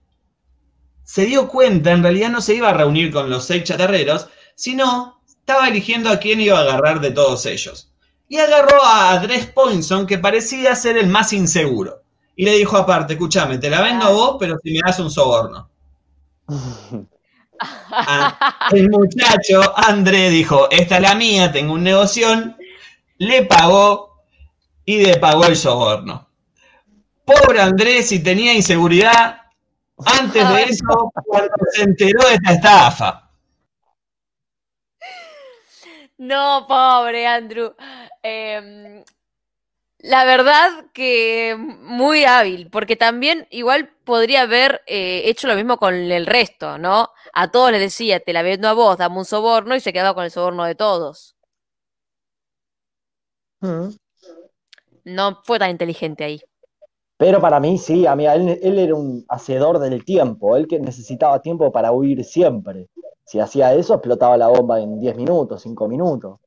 [1.05, 5.20] se dio cuenta, en realidad no se iba a reunir con los seis chatarreros, sino
[5.26, 7.93] estaba eligiendo a quién iba a agarrar de todos ellos.
[8.28, 12.02] Y agarró a Andrés Poinson, que parecía ser el más inseguro.
[12.35, 15.10] Y le dijo aparte, escúchame, te la vendo a vos, pero si me das un
[15.10, 15.68] soborno.
[17.90, 22.26] Ah, el muchacho, André, dijo, esta es la mía, tengo un negocio,
[23.18, 24.24] le pagó
[24.85, 26.28] y le pagó el soborno.
[27.24, 29.44] Pobre Andrés, si tenía inseguridad,
[29.99, 33.31] antes de eso, cuando se enteró de esta estafa.
[36.19, 37.75] No, pobre Andrew.
[38.23, 39.05] Em,
[39.99, 45.95] la verdad que muy hábil, porque también igual podría haber eh, hecho lo mismo con
[45.95, 47.11] el resto, ¿no?
[47.33, 50.15] A todos les decía, te la vendo a vos, dame un soborno y se quedaba
[50.15, 51.37] con el soborno de todos.
[53.61, 53.97] Mm.
[55.05, 56.43] No fue tan inteligente ahí.
[57.16, 61.41] Pero para mí sí, amiga, él, él era un hacedor del tiempo, él que necesitaba
[61.41, 62.89] tiempo para huir siempre.
[63.24, 66.41] Si hacía eso, explotaba la bomba en 10 minutos, 5 minutos.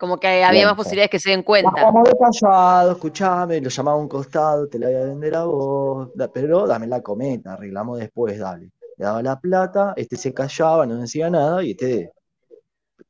[0.00, 1.70] Como que había más posibilidades que se den cuenta.
[1.72, 5.44] Bajamos de callado, escuchame, lo llamaba a un costado, te la voy a vender a
[5.44, 8.70] vos, pero dame la cometa, arreglamos después, dale.
[8.96, 12.12] Le daba la plata, este se callaba, no decía nada y este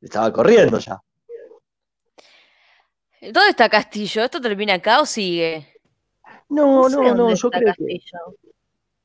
[0.01, 0.99] estaba corriendo ya.
[3.21, 4.25] ¿Dónde está Castillo?
[4.25, 5.70] ¿Esto termina acá o sigue?
[6.51, 7.99] No, no, no, yo creo que.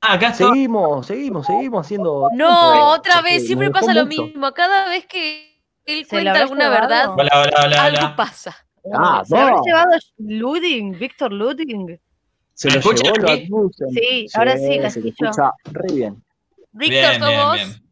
[0.01, 0.49] Ah, acá está.
[0.49, 2.29] seguimos, seguimos, seguimos haciendo.
[2.35, 4.23] No, otra vez, siempre pasa lo mucho.
[4.25, 4.53] mismo.
[4.53, 8.17] Cada vez que él ¿Se cuenta habrá alguna verdad, Hola, hola, hola, algo hola.
[8.17, 8.57] pasa.
[8.95, 9.63] Ah, ¿Se habrá no.
[9.65, 11.99] llevado Luding, Víctor Luding?
[12.55, 13.43] Se ¿Me lo escuchan llevó a lo?
[13.43, 13.91] Admussen.
[13.91, 15.09] Sí, ahora sí, se Castillo.
[15.09, 16.25] escucha re bien.
[16.73, 17.55] Víctor, Bien, ¿sos bien, vos?
[17.55, 17.83] bien.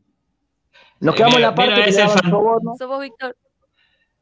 [1.00, 2.74] Nos quedamos en la parte que ese le daban fan- soborno.
[2.78, 3.36] ¿Sos vos, Víctor?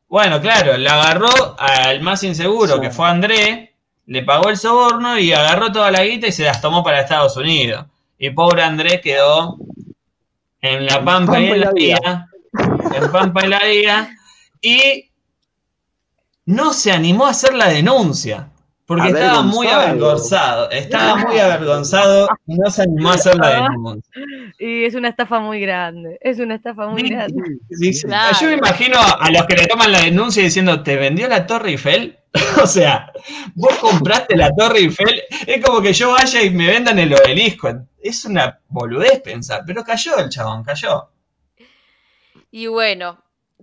[0.08, 1.28] Bueno, claro, le agarró
[1.58, 2.80] al más inseguro, Sí.
[2.80, 3.71] que fue André,
[4.06, 7.36] le pagó el soborno y agarró toda la guita y se las tomó para Estados
[7.36, 7.86] Unidos.
[8.18, 9.56] Y pobre Andrés quedó
[10.60, 12.28] en la pampa y en la vida,
[12.94, 14.10] en pampa y la vida,
[14.60, 15.10] y
[16.46, 18.48] no se animó a hacer la denuncia,
[18.86, 20.70] porque estaba muy Avergonzado.
[20.70, 24.22] estaba muy avergonzado y no se animó a hacer la denuncia.
[24.58, 26.18] Y es una estafa muy grande.
[26.20, 27.42] Es una estafa muy grande.
[27.70, 28.06] Sí, sí.
[28.06, 28.36] Claro.
[28.40, 31.70] Yo me imagino a los que le toman la denuncia diciendo, ¿te vendió la Torre
[31.70, 32.18] Eiffel?
[32.62, 33.12] o sea,
[33.54, 37.68] vos compraste la Torre Eiffel, es como que yo vaya y me vendan el obelisco.
[38.00, 41.08] Es una boludez pensar, pero cayó el chabón, cayó.
[42.50, 43.18] Y bueno,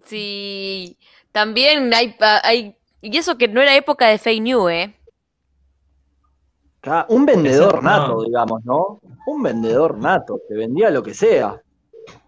[0.05, 0.97] sí,
[1.31, 4.95] también hay, hay, y eso que no era época de fake news, ¿eh?
[7.09, 9.01] Un vendedor nato, digamos, ¿no?
[9.25, 11.61] Un vendedor nato, te vendía lo que sea.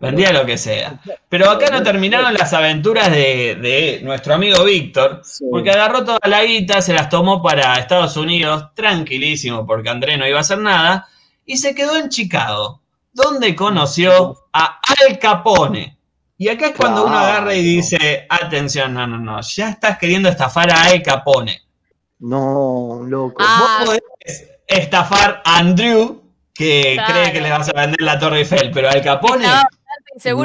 [0.02, 1.00] Vendía lo que sea.
[1.30, 5.22] Pero acá no terminaron las aventuras de, de nuestro amigo Víctor,
[5.52, 10.28] porque agarró toda la guita, se las tomó para Estados Unidos, tranquilísimo, porque Andrés no
[10.28, 11.08] iba a hacer nada,
[11.46, 12.82] y se quedó en Chicago,
[13.14, 15.98] donde conoció a Al Capone.
[16.38, 20.28] Y acá es cuando uno agarra y dice, atención, no, no, no, ya estás queriendo
[20.30, 21.62] estafar a Al Capone.
[22.20, 23.36] No, loco.
[23.40, 26.22] Ah, Vos podés estafar a Andrew,
[26.54, 27.14] que Claro.
[27.14, 29.46] cree que le vas a vender la Torre Eiffel, pero Al Capone,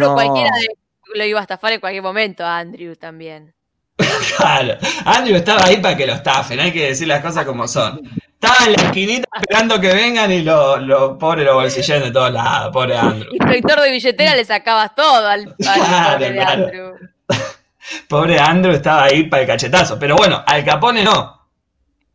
[0.08, 0.14] No.
[0.14, 0.76] cualquiera de-
[1.14, 3.54] lo iba a estafar en cualquier momento, a Andrew también.
[4.36, 8.00] claro, Andrew estaba ahí para que lo estafen, hay que decir las cosas como son.
[8.34, 12.30] Estaba en la esquinita esperando que vengan y lo, lo pobre lo bolsillan de todos
[12.32, 13.32] lados, pobre Andrew.
[13.32, 16.64] Inspector de billetera le sacabas todo al, al Claro, pobre claro.
[16.64, 16.94] Andrew.
[18.08, 19.96] Pobre Andrew estaba ahí para el cachetazo.
[19.98, 21.40] Pero bueno, Al Capone no.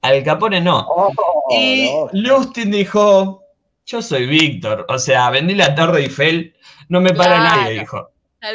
[0.01, 0.85] Al Capone no.
[0.87, 1.13] Oh,
[1.49, 2.09] Y no.
[2.11, 3.40] Lustin dijo,
[3.85, 6.55] yo soy Víctor, o sea, vendí la Torre Eiffel,
[6.89, 7.61] no me para Claro.
[7.61, 8.09] nadie, dijo.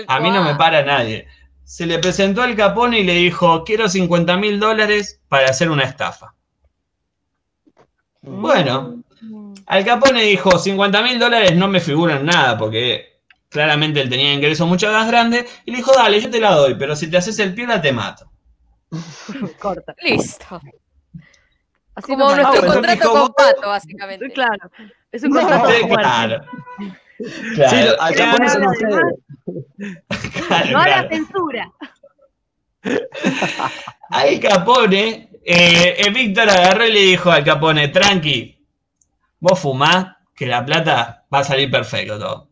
[0.08, 1.26] A mí no me para nadie.
[1.64, 5.84] Se le presentó al Capone y le dijo, quiero 50 mil dólares para hacer una
[5.84, 6.34] estafa.
[8.22, 9.02] Bueno,
[9.66, 14.66] Al Capone dijo, 50 mil dólares no me figuran nada, porque claramente él tenía ingresos
[14.68, 17.38] mucho más grandes, y le dijo, dale, yo te la doy, pero si te haces
[17.38, 18.30] el piola te mato.
[19.60, 19.94] Corta.
[20.02, 20.60] Listo.
[21.94, 24.30] Así Como no nuestro Ah, contrato dijo, con Pato, básicamente.
[24.30, 24.70] Claro.
[25.16, 26.02] Es un No, contrato Sí, de muerte.
[26.02, 26.44] claro.
[27.18, 28.36] Sí, Claro, al claro,
[28.78, 29.10] claro,
[30.70, 31.08] No hagas claro.
[31.08, 31.72] censura.
[34.10, 38.58] Al Capone, eh, eh, Víctor agarró y le dijo al Capone, tranqui,
[39.40, 42.48] vos fumás, que la plata va a salir perfecto todo.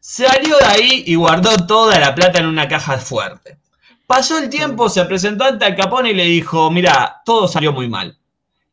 [0.00, 3.58] Salió de ahí y guardó toda la plata en una caja fuerte.
[4.06, 7.88] Pasó el tiempo, se presentó ante Al Capone y le dijo, mira, todo salió muy
[7.88, 8.18] mal.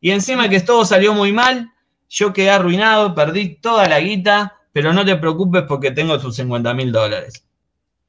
[0.00, 1.70] Y encima que todo salió muy mal,
[2.08, 6.72] yo quedé arruinado, perdí toda la guita, pero no te preocupes porque tengo tus 50
[6.74, 7.44] mil dólares.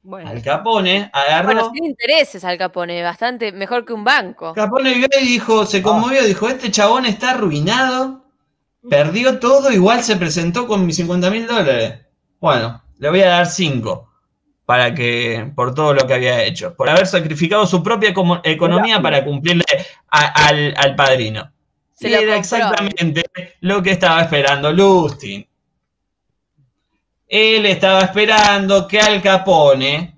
[0.02, 0.30] Bueno.
[0.30, 1.46] Al Capone agarró...
[1.52, 4.54] Bueno, sin intereses al Capone, bastante mejor que un banco.
[4.54, 8.24] Capone vio y dijo, se conmovió, dijo, este chabón está arruinado,
[8.88, 12.00] perdió todo, igual se presentó con mis 50 mil dólares.
[12.40, 14.08] Bueno, le voy a dar 5
[14.64, 18.14] para que, por todo lo que había hecho, por haber sacrificado su propia
[18.44, 19.64] economía para cumplirle
[20.08, 21.50] a- al, al padrino.
[22.00, 23.22] Se y era exactamente
[23.60, 25.46] lo que estaba esperando Lustin.
[27.28, 30.16] Él estaba esperando que Al Capone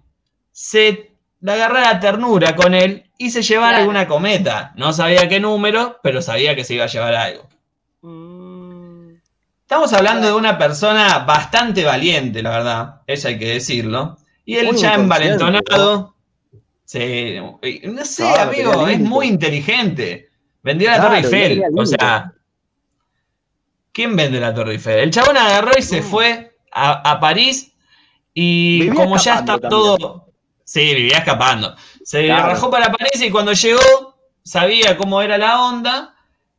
[0.53, 1.11] se
[1.41, 3.83] le agarrara ternura con él y se llevara Claro.
[3.83, 4.73] alguna cometa.
[4.77, 7.49] No sabía qué número, pero sabía que se iba a llevar algo.
[8.03, 9.15] Mm,
[9.63, 14.19] Estamos hablando de una persona bastante valiente, la verdad, eso hay que decirlo.
[14.45, 16.15] Y él Muy ya envalentonado.
[16.85, 17.37] Sí,
[17.85, 20.29] no sé, Claro, amigo, es muy inteligente.
[20.63, 21.63] Vendió la Claro, Torre Eiffel.
[21.77, 22.33] O sea,
[23.93, 24.99] ¿quién vende la Torre Eiffel?
[25.01, 27.73] El chabón agarró y se fue a, a París
[28.35, 29.71] y Vivía como ya está también.
[29.71, 30.29] todo.
[30.65, 31.75] Sí, vivía escapando.
[32.05, 32.47] Se Claro.
[32.49, 36.15] rajó para París y cuando llegó sabía cómo era la onda,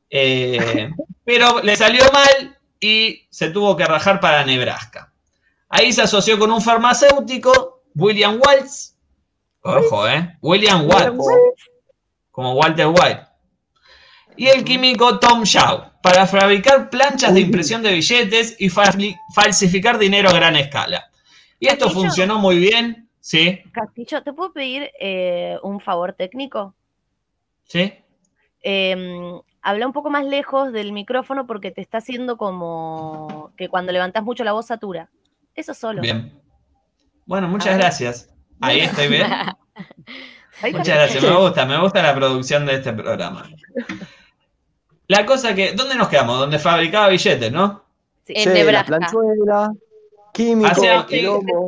[0.10, 0.90] eh,
[1.26, 5.12] pero le salió mal y se tuvo que rajar para Nebraska.
[5.70, 8.96] Ahí se asoció con un farmacéutico, William Waltz.
[9.62, 10.38] Ojo, ¿eh?
[10.42, 11.26] William Waltz.
[12.30, 13.22] Como Walter White.
[14.36, 20.30] Y el químico Tom Shaw, para fabricar planchas de impresión de billetes y falsificar dinero
[20.30, 21.10] a gran escala.
[21.60, 22.06] Y esto Castillo.
[22.06, 23.62] funcionó muy bien, ¿sí?
[23.72, 26.76] Castillo, ¿te puedo pedir eh, un favor técnico?
[27.64, 27.94] ¿Sí?
[28.62, 33.92] Eh, habla un poco más lejos del micrófono porque te está haciendo como que cuando
[33.92, 35.10] levantas mucho la voz satura.
[35.56, 36.02] Eso solo.
[36.02, 36.34] Bien.
[37.26, 38.30] Bueno, muchas gracias.
[38.60, 39.28] Ahí estoy bien.
[40.62, 43.50] Muchas gracias, me gusta, me gusta la producción de este programa.
[45.14, 46.40] La cosa que, ¿dónde nos quedamos?
[46.40, 47.84] Donde fabricaba billetes, ¿no?
[48.26, 48.34] Sí.
[48.36, 48.98] En Sí, la Nebraska.
[48.98, 49.74] planchuela,
[50.34, 51.68] químico, quilombo.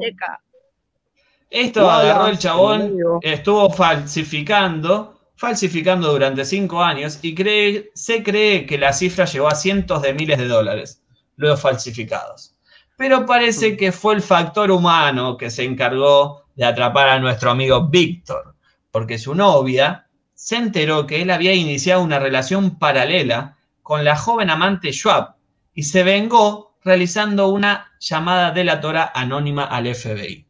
[1.52, 8.24] Esto Guala, agarró el en chabón, estuvo falsificando, falsificando durante cinco años y cree, se
[8.24, 11.04] cree que la cifra llegó a cientos de miles de dólares,
[11.36, 12.56] luego falsificados.
[12.98, 17.88] Pero parece que fue el factor humano que se encargó de atrapar a nuestro amigo
[17.90, 18.56] Víctor,
[18.92, 20.05] porque su novia
[20.36, 25.36] se enteró que él había iniciado una relación paralela con la joven amante Schwab
[25.74, 30.46] y se vengó realizando una llamada delatora anónima al FBI.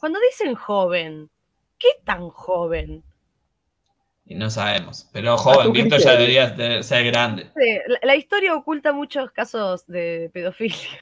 [0.00, 1.28] Cuando dicen joven,
[1.78, 3.02] ¿qué tan joven?
[4.26, 5.08] Y no sabemos.
[5.12, 7.50] Pero joven, tu Víctor ya debería de- ser grande.
[7.56, 11.00] Sí, la, la historia oculta muchos casos de pedofilia.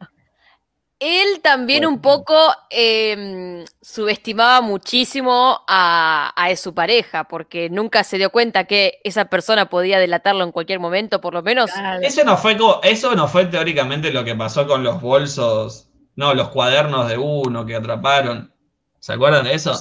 [1.04, 2.36] Él también un poco
[2.70, 9.68] eh, subestimaba muchísimo a, a su pareja, porque nunca se dio cuenta que esa persona
[9.68, 11.72] podía delatarlo en cualquier momento, por lo menos.
[12.02, 16.50] Eso no fue eso no fue teóricamente lo que pasó con los bolsos, no, los
[16.50, 18.54] cuadernos de uno que atraparon.
[19.00, 19.72] ¿Se acuerdan de eso?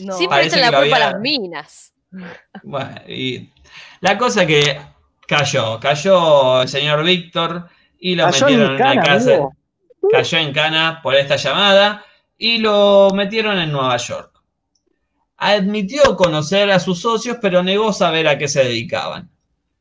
[0.00, 0.16] No.
[0.16, 1.92] Siempre echan la culpa a las minas.
[2.64, 3.52] Bueno, y
[4.00, 4.80] la cosa que
[5.28, 7.68] cayó, cayó el señor Víctor,
[7.98, 9.32] y lo Cayó metieron en cana, una cárcel.
[9.34, 9.52] amigo.
[10.10, 12.04] Cayó en cana por esta llamada
[12.36, 14.30] y lo metieron en Nueva York.
[15.36, 19.30] Admitió conocer a sus socios, pero negó saber a qué se dedicaban.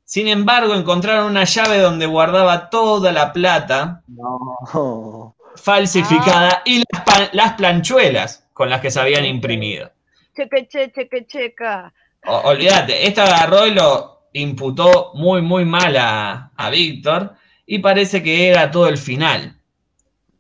[0.06, 5.35] Sin embargo, encontraron una llave donde guardaba toda la plata No.
[5.56, 6.84] falsificada y
[7.31, 9.91] las, planchuelas con las que se habían imprimido.
[10.35, 11.94] Cheque, che, cheque, checa.
[12.26, 17.35] Olvídate, esto agarró y lo imputó muy, muy mal a, a Víctor
[17.74, 19.58] y parece que era todo el final.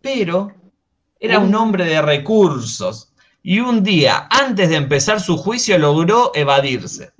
[0.03, 0.53] Pero
[1.19, 3.11] era un hombre de recursos
[3.41, 7.11] y un día, antes de empezar su juicio, logró evadirse.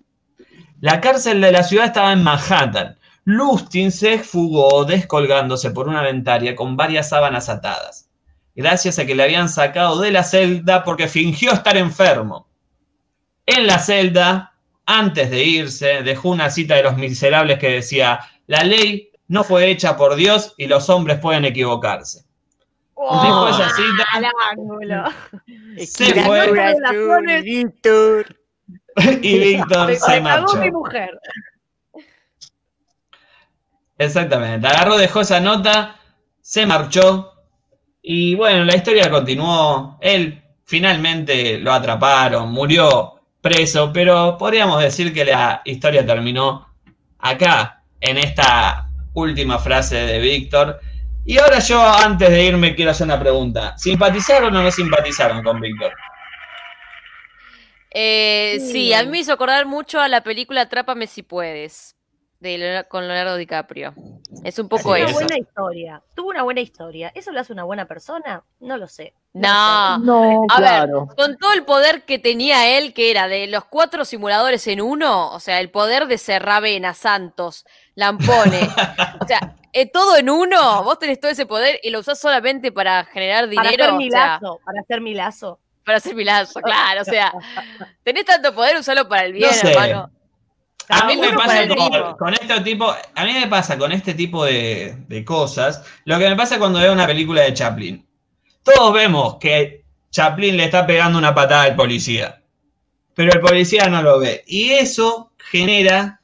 [0.82, 2.96] La cárcel de la ciudad estaba en Manhattan.
[3.24, 8.08] Lustin se fugó descolgándose por una ventaria con varias sábanas atadas,
[8.56, 12.48] gracias a que le habían sacado de la celda porque fingió estar enfermo.
[13.48, 14.54] En la celda,
[14.86, 19.70] antes de irse, dejó una cita de los miserables que decía, la ley no fue
[19.70, 22.24] hecha por Dios y los hombres pueden equivocarse.
[22.96, 25.04] Dejó esa cita, Al ángulo.
[25.86, 30.56] se fue Relaciones, y Víctor me- se me marchó.
[30.58, 31.20] mi mujer.
[33.98, 36.00] Exactamente, agarró, dejó esa nota,
[36.42, 37.32] se marchó
[38.02, 39.98] y bueno, la historia continuó.
[40.02, 46.68] Él finalmente lo atraparon, murió preso, pero podríamos decir que la historia terminó
[47.20, 48.83] acá, en esta
[49.14, 50.80] última frase de Víctor.
[51.26, 53.78] Y ahora yo, antes de irme, quiero hacer una pregunta.
[53.78, 55.94] ¿Simpatizaron o no simpatizaron con Víctor?
[57.92, 61.96] Eh, sí, a mí me hizo acordar mucho a la película Atrápame si puedes,
[62.40, 63.94] de Leonardo- con Leonardo DiCaprio.
[64.44, 65.14] Es un poco Tuvo una eso.
[65.14, 66.02] buena historia.
[66.16, 67.12] Tuvo una buena historia.
[67.14, 68.44] ¿Eso lo hace una buena persona?
[68.60, 69.14] No lo sé.
[69.34, 71.06] No, No, a claro.
[71.08, 74.82] ver, con todo el poder que tenía él, que era de los cuatro simuladores en
[74.82, 77.66] uno, o sea, el poder de Serravena, Santos,
[77.96, 78.70] Lampone,
[79.22, 82.72] o sea, eh, todo en uno, vos tenés todo ese poder y lo usás solamente
[82.72, 84.60] para generar Para dinero, hacer o mi sea, lazo.
[84.66, 85.60] Para hacer mi lazo.
[85.86, 87.34] para hacer milazo, claro, o sea,
[88.04, 89.72] tenés tanto poder, usalo para el bien, No sé.
[89.72, 90.10] hermano.
[90.90, 94.44] A mí me para pasa con, este tipo, a mí me pasa con este tipo
[94.44, 98.06] de, de cosas, lo que me pasa cuando veo una película de Chaplin.
[98.64, 102.42] Todos vemos que Chaplin le está pegando una patada al policía,
[103.16, 104.44] pero el policía no lo ve.
[104.46, 106.20] Y eso genera,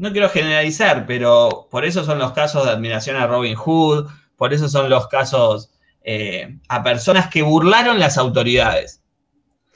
[0.00, 4.52] no quiero generalizar, pero por eso son los casos de admiración a Robin Hood, por
[4.54, 5.70] eso son los casos
[6.02, 9.02] eh, a personas que burlaron las autoridades.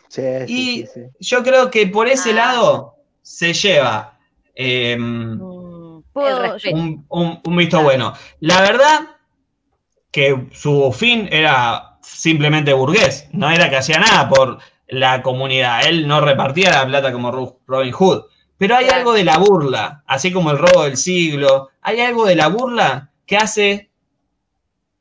[0.09, 1.01] Sí, Y sí, sí.
[1.21, 4.19] yo creo que por ese lado se lleva
[4.55, 6.03] eh, Mm,
[6.73, 8.13] un, un- un visto bueno.
[8.41, 9.17] La verdad
[10.11, 16.07] que su fin era simplemente burgués, no era que hacía nada por la comunidad, él
[16.07, 17.31] no repartía la plata como
[17.67, 18.25] Robin Hood,
[18.66, 22.35] pero hay algo de la burla, así como el robo del siglo, hay algo de
[22.35, 23.91] la burla que hace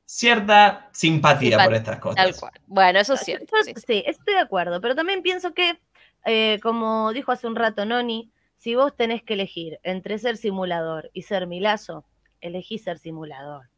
[0.06, 2.16] cierta simpatía Simpat- por estas cosas.
[2.18, 2.52] Tal cual.
[2.68, 3.56] Bueno, eso es cierto.
[3.64, 3.82] Sí, sí.
[3.88, 5.80] sí, estoy de acuerdo, pero también pienso que,
[6.26, 11.10] eh, como dijo hace un rato Noni, si vos tenés que elegir entre ser simulador
[11.14, 12.04] y ser milazo,
[12.42, 13.70] elegí ser simulador.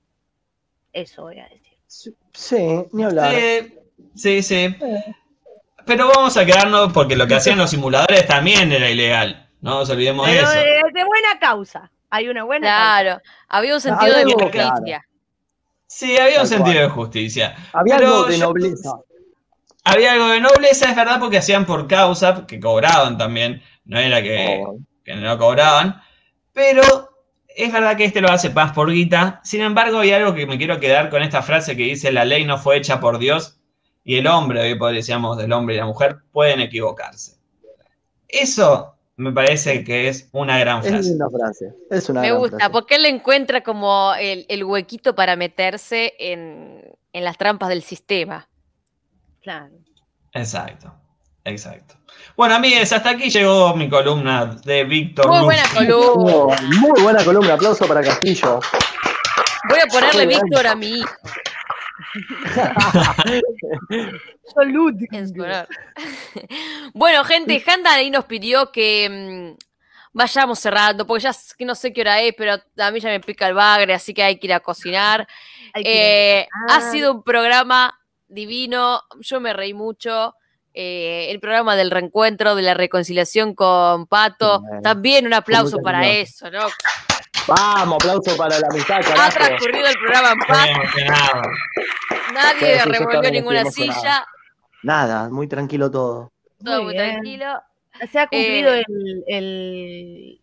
[0.94, 1.78] Eso voy a decir.
[2.34, 3.36] Sí, ni hablar.
[3.36, 3.76] Sí,
[4.16, 4.76] sí, sí.
[5.86, 9.45] Pero vamos a quedarnos porque lo que hacían los simuladores también era ilegal.
[9.62, 10.60] No nos olvidemos de Pero eso.
[10.60, 11.92] de, de buena causa.
[12.10, 13.02] Hay una buena causa.
[13.02, 15.06] Claro, había un sentido de algo, justicia.
[15.88, 16.84] Sí, había un sentido cual.
[16.88, 17.56] de justicia.
[17.74, 18.92] Había Pero algo de yo- nobleza.
[19.84, 23.62] Había algo de nobleza, es verdad, porque hacían por causa, que cobraban también.
[23.86, 26.02] No era que, Oh, que no cobraban.
[26.54, 26.82] Pero
[27.48, 29.42] es verdad que este lo hace más por guita.
[29.44, 32.46] Sin embargo, hay algo que me quiero quedar con esta frase que dice: La ley
[32.46, 33.60] no fue hecha por Dios
[34.04, 37.38] y el hombre, hoy podríamos del hombre y la mujer, pueden equivocarse.
[38.28, 41.10] Eso me parece que es una gran es frase.
[41.10, 41.74] linda frase.
[41.90, 42.72] Es una Me gran gusta, frase.
[42.72, 46.82] porque él le encuentra como el, el huequito para meterse en,
[47.14, 48.48] en las trampas del sistema.
[49.42, 49.74] Claro.
[50.34, 50.94] Exacto,
[51.46, 51.96] exacto.
[52.36, 55.28] Bueno, amigues, hasta aquí llegó mi columna de Víctor.
[55.28, 55.46] Muy Luz.
[55.46, 56.58] buena columna.
[56.82, 58.60] Muy buena columna, aplauso para Castillo.
[59.70, 60.26] Voy a ponerle.
[60.28, 61.16] Víctor a mi hijo.
[64.54, 64.94] Salud.
[65.12, 65.68] en su honor.
[66.94, 69.64] bueno, gente, Handa ahí nos pidió que mm,
[70.14, 71.32] vayamos cerrando, porque ya
[71.66, 74.24] no sé qué hora es, pero a mí ya me pica el bagre, así que
[74.24, 75.28] hay que ir a cocinar.
[75.76, 76.92] Eh, Ha Ah.
[76.92, 80.36] sido un programa divino, yo me reí mucho.
[80.78, 84.60] eh, el programa del reencuentro, de la reconciliación con Pato.
[84.60, 84.82] Bien.
[84.82, 86.68] También un aplauso para eso, ¿no?
[87.48, 90.68] Vamos, aplauso para la amistad, Ha transcurrido el programa en paz,
[92.34, 94.28] nadie también ninguna silla,
[94.86, 96.32] Nada, muy tranquilo todo.
[96.64, 97.46] todo Muy tranquilo.
[98.12, 100.42] Se ha cumplido Eh, el, el-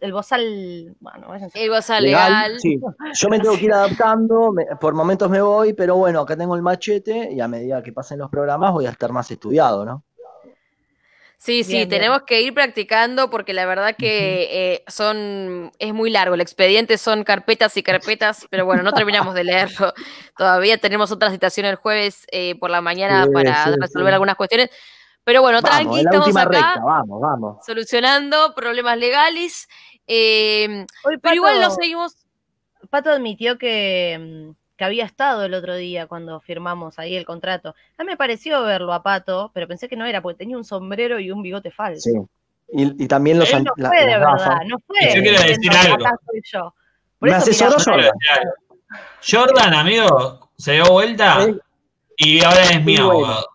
[0.00, 1.28] el bozal, bueno.
[1.54, 2.60] El bozal Legal, legal.
[2.60, 2.80] sí.
[3.14, 6.56] Yo me tengo que ir adaptando, me- por momentos me voy, pero bueno, acá tengo
[6.56, 10.02] el machete y a medida que pasen los programas voy a estar más estudiado, ¿no?
[11.40, 12.00] Sí, sí, Bien, bien.
[12.00, 16.34] tenemos que ir practicando porque la verdad que eh, son es muy largo.
[16.34, 19.94] El expediente son carpetas y carpetas, pero bueno, no terminamos de leerlo.
[20.36, 24.14] Todavía tenemos otra citación el jueves eh, por la mañana Sí, para sí, resolver sí.
[24.14, 24.70] algunas cuestiones.
[25.22, 27.64] Pero bueno, Vamos, tranqui, estamos acá recta, vamos, vamos.
[27.64, 29.68] solucionando problemas legales.
[30.08, 32.16] eh, Hoy pero igual lo seguimos.
[32.90, 37.74] Pato admitió que, mm, que había estado el otro día cuando firmamos ahí el contrato.
[37.98, 40.64] A mí me pareció verlo a Pato, pero pensé que no era, porque tenía un
[40.64, 42.08] sombrero y un bigote falso.
[42.08, 42.16] Sí.
[42.70, 44.96] Y, y también los Él no la- fue de verdad, no fue.
[45.14, 46.04] Yo quiero decir algo.
[47.20, 48.10] Me eso asesoró Jordan.
[49.28, 51.58] Jordan, amigo, se dio vuelta Eh,
[52.16, 53.46] y ahora es mi abogado.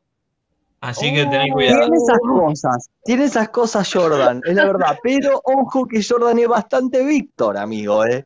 [0.82, 1.80] Así que tened cuidado.
[1.80, 4.98] Tiene esas cosas, tiene esas cosas Jordan, es la verdad.
[5.02, 8.26] Pero ojo que Jordan es bastante Víctor, amigo, ¿eh?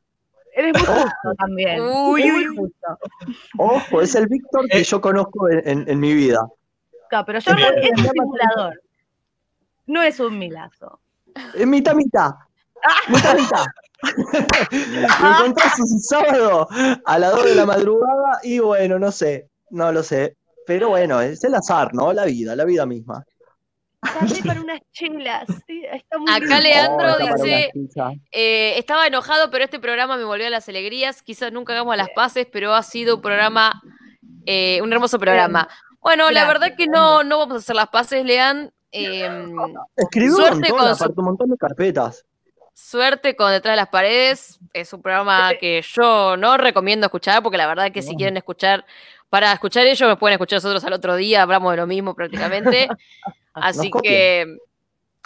[0.58, 1.82] Eres muy justo también.
[1.82, 2.98] Uy, muy justo.
[3.60, 4.70] Ojo, es el Víctor Eh.
[4.78, 6.40] que yo conozco en, en- en mi vida.
[7.10, 7.94] Claro, pero Jordan Bien.
[7.94, 8.82] es un simulador.
[9.86, 11.00] No es un milazo.
[11.54, 12.32] Es mitad, mitad.
[13.08, 13.66] Mitad, mitad.
[15.22, 16.68] Lo encontrás un sábado
[17.06, 20.36] a las 2 de la madrugada y bueno, no sé, no lo sé.
[20.66, 22.12] Pero bueno, es el azar, ¿no?
[22.14, 23.24] La vida, la vida misma.
[24.20, 25.46] Pasé para unas chelas.
[25.68, 26.60] Sí, Está muy Acá rico.
[26.62, 27.72] Leandro Oh, dice,
[28.32, 31.22] eh, estaba enojado, pero este programa me volvió a las alegrías.
[31.22, 33.82] Quizás nunca hagamos las paces, pero ha sido un programa,
[34.46, 35.68] eh, un hermoso programa.
[36.02, 38.72] Bueno, la verdad que no, no vamos a hacer las paces, Lean.
[38.92, 39.30] Eh,
[39.98, 42.26] Escribió un Suerte montón, con su- un montón de carpetas.
[42.74, 44.60] Suerte con Detrás de las Paredes.
[44.72, 48.86] Es un programa que yo no recomiendo escuchar porque la verdad que si quieren escuchar,
[49.30, 52.88] para escuchar ellos me pueden escuchar nosotros al otro día, hablamos de lo mismo prácticamente.
[53.54, 54.58] Así Nos que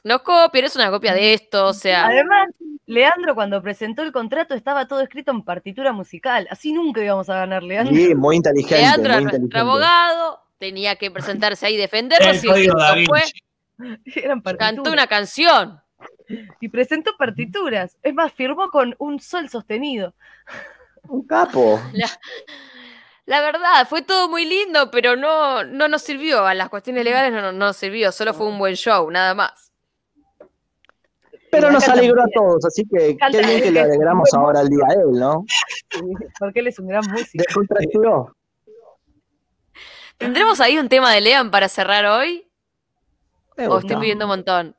[0.04, 2.48] nos copian, es una copia de esto, o sea, Además,
[2.88, 6.48] Leandro cuando presentó el contrato estaba todo escrito en partitura musical.
[6.50, 7.96] Así nunca íbamos a ganar, Leandro.
[7.96, 9.40] Sí, muy inteligente, Leandro muy era inteligente.
[9.40, 12.44] nuestro abogado, tenía que presentarse ahí y defendernos.
[12.44, 13.22] Y fue,
[14.58, 15.80] cantó una canción.
[16.60, 17.98] Y presentó partituras.
[18.02, 20.14] Es más, firmó con un sol sostenido.
[21.04, 21.82] Un capo.
[21.94, 22.10] La,
[23.32, 26.46] la verdad, fue todo muy lindo, pero no, no nos sirvió.
[26.46, 29.72] A las cuestiones legales no, no nos sirvió, solo fue un buen show, nada más.
[31.50, 34.84] Pero nos alegró a todos, así que qué bien que le alegramos ahora al día
[34.90, 35.46] a él, ¿no?
[36.40, 37.42] Porque él es un gran músico.
[37.48, 38.36] Descontracturó.
[40.18, 42.46] ¿Tendremos ahí un tema de Lean para cerrar hoy?
[43.66, 44.76] ¿O estoy pidiendo un montón?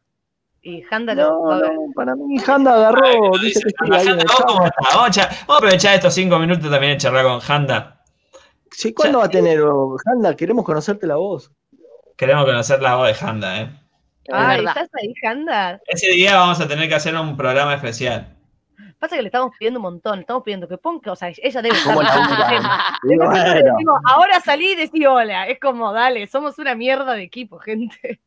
[0.61, 4.29] Y Handa lo No, no, para mí Handa agarró, dice que estoy ahí en el
[4.29, 4.47] Janda, ¿vos chat.
[4.47, 4.95] cómo estás?
[4.95, 8.02] Vamos a, cha- vamos a aprovechar estos cinco minutos también de charlar con Handa.
[8.73, 10.35] Sí, ¿cuándo va a tener oh, Handa?
[10.37, 11.51] Queremos conocerte la voz.
[12.17, 13.71] Queremos conocer la voz de Handa, ¿eh?
[14.29, 14.59] Verdad.
[14.77, 15.81] ¿estás ahí, Handa?
[15.87, 18.37] Ese día vamos a tener que hacer un programa especial.
[18.99, 20.17] Pasa que le estamos pidiendo un montón.
[20.17, 21.93] Le estamos pidiendo que ponga, o sea, ella debe estar.
[21.95, 22.09] Bueno,
[23.03, 25.49] decimos, ahora salí y decí hola.
[25.49, 28.21] Es como, dale, somos una mierda de equipo, gente.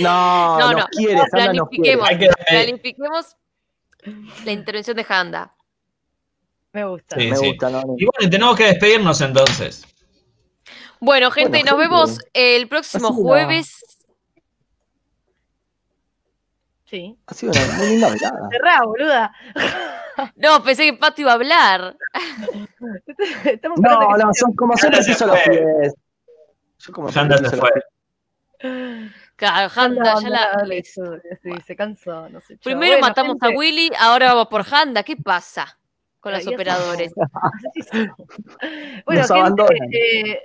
[0.00, 1.96] no, No, nos no, quiere, Handa nos quiere.
[1.96, 3.36] planifiquemos, que- planifiquemos
[4.44, 5.54] la intervención de Handa.
[6.76, 7.16] Me gusta.
[7.18, 7.46] Sí, Me sí.
[7.46, 7.78] gusta, ¿no?
[7.96, 9.82] Y bueno, tenemos que despedirnos entonces.
[11.00, 13.82] Bueno, gente, Bueno, nos gente, vemos el próximo jueves.
[16.84, 17.18] Sí.
[17.26, 18.48] Ha sido una muy linda velada.
[18.52, 19.32] Cerrá, boluda.
[20.36, 21.96] No, pensé que Pato iba a hablar.
[23.44, 25.94] Estamos No, no, son como siempre se piso los pies.
[26.78, 27.70] Yo como siempre se fue.
[29.36, 30.66] Claro, Handa, ya la.
[31.42, 32.56] sí, se cansó, no sé.
[32.58, 35.02] Primero Bueno, matamos a Willy, ahora vamos por Handa.
[35.02, 35.78] ¿Qué pasa
[36.26, 37.12] con los operadores?
[39.06, 40.40] Bueno, Nos gente, eh,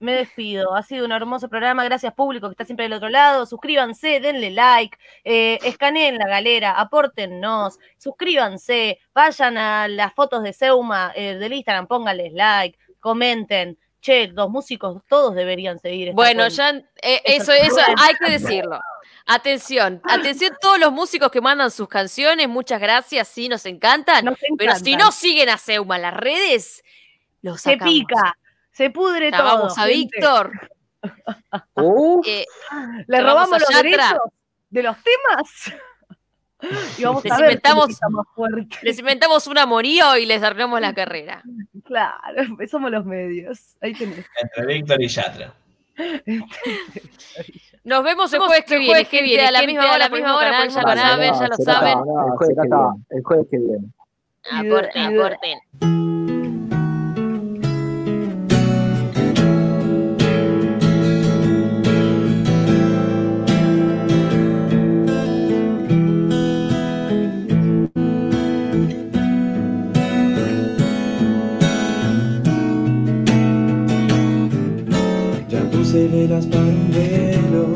[0.00, 0.74] me despido.
[0.74, 1.84] Ha sido un hermoso programa.
[1.84, 3.44] Gracias, público, que está siempre del otro lado.
[3.44, 11.12] Suscríbanse, denle like, eh, escaneen la galera, apórtennos, suscríbanse, vayan a las fotos de Seuma
[11.14, 13.78] eh, del Instagram, pónganles like, comenten.
[14.00, 16.12] Che, los músicos todos deberían seguir.
[16.12, 18.78] Bueno, ya eh, Eso eso, hay que decirlo.
[19.30, 24.24] Atención, atención todos los músicos que mandan sus canciones, muchas gracias, sí, nos encantan.
[24.24, 26.82] Nos Pero si no siguen a Seuma en las redes,
[27.42, 27.92] los se sacamos.
[27.94, 28.38] pica,
[28.72, 29.42] se pudre todo.
[29.44, 29.94] Llamamos a gente.
[29.96, 30.52] Víctor.
[31.76, 32.44] Uh, eh,
[33.06, 33.82] Le robamos a los Yatra.
[33.82, 34.18] derechos
[34.70, 35.72] de los temas.
[36.98, 37.98] Y vamos Les a ver inventamos-
[38.82, 41.42] les inventamos un amorío y les arruinamos la carrera.
[41.84, 42.18] Claro,
[42.70, 43.76] somos los medios.
[43.80, 44.26] Ahí tenés.
[44.42, 45.54] Entre Víctor y Yatra.
[47.88, 50.36] Nos vemos el jueves que viene, que viene a la misma hora, a la misma
[50.36, 51.98] hora, ya lo saben, ya lo saben.
[52.04, 53.88] no, el jueves que viene, el jueves que viene.
[54.52, 56.07] Aporten, aporten.
[76.10, 77.66] Un velo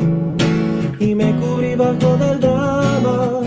[0.99, 3.41] y me cubrí bajo del drama.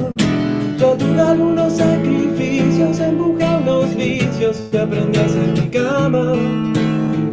[0.78, 6.34] Yo tuve algunos sacrificios, empujé unos vicios que aprendí a hacer mi cama.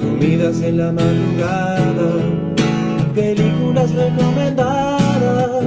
[0.01, 2.11] Comidas en la madrugada,
[3.13, 5.63] películas recomendadas,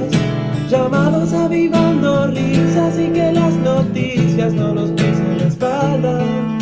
[0.69, 6.56] llamados avivando risas y que las noticias no nos pisen la espalda.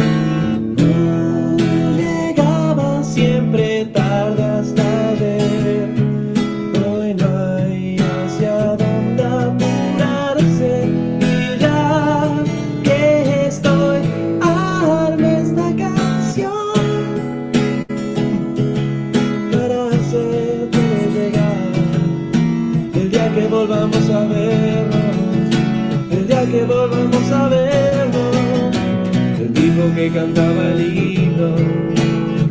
[30.10, 31.56] Cantaba el himno.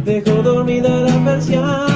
[0.04, 1.93] Dejó dormida la persiana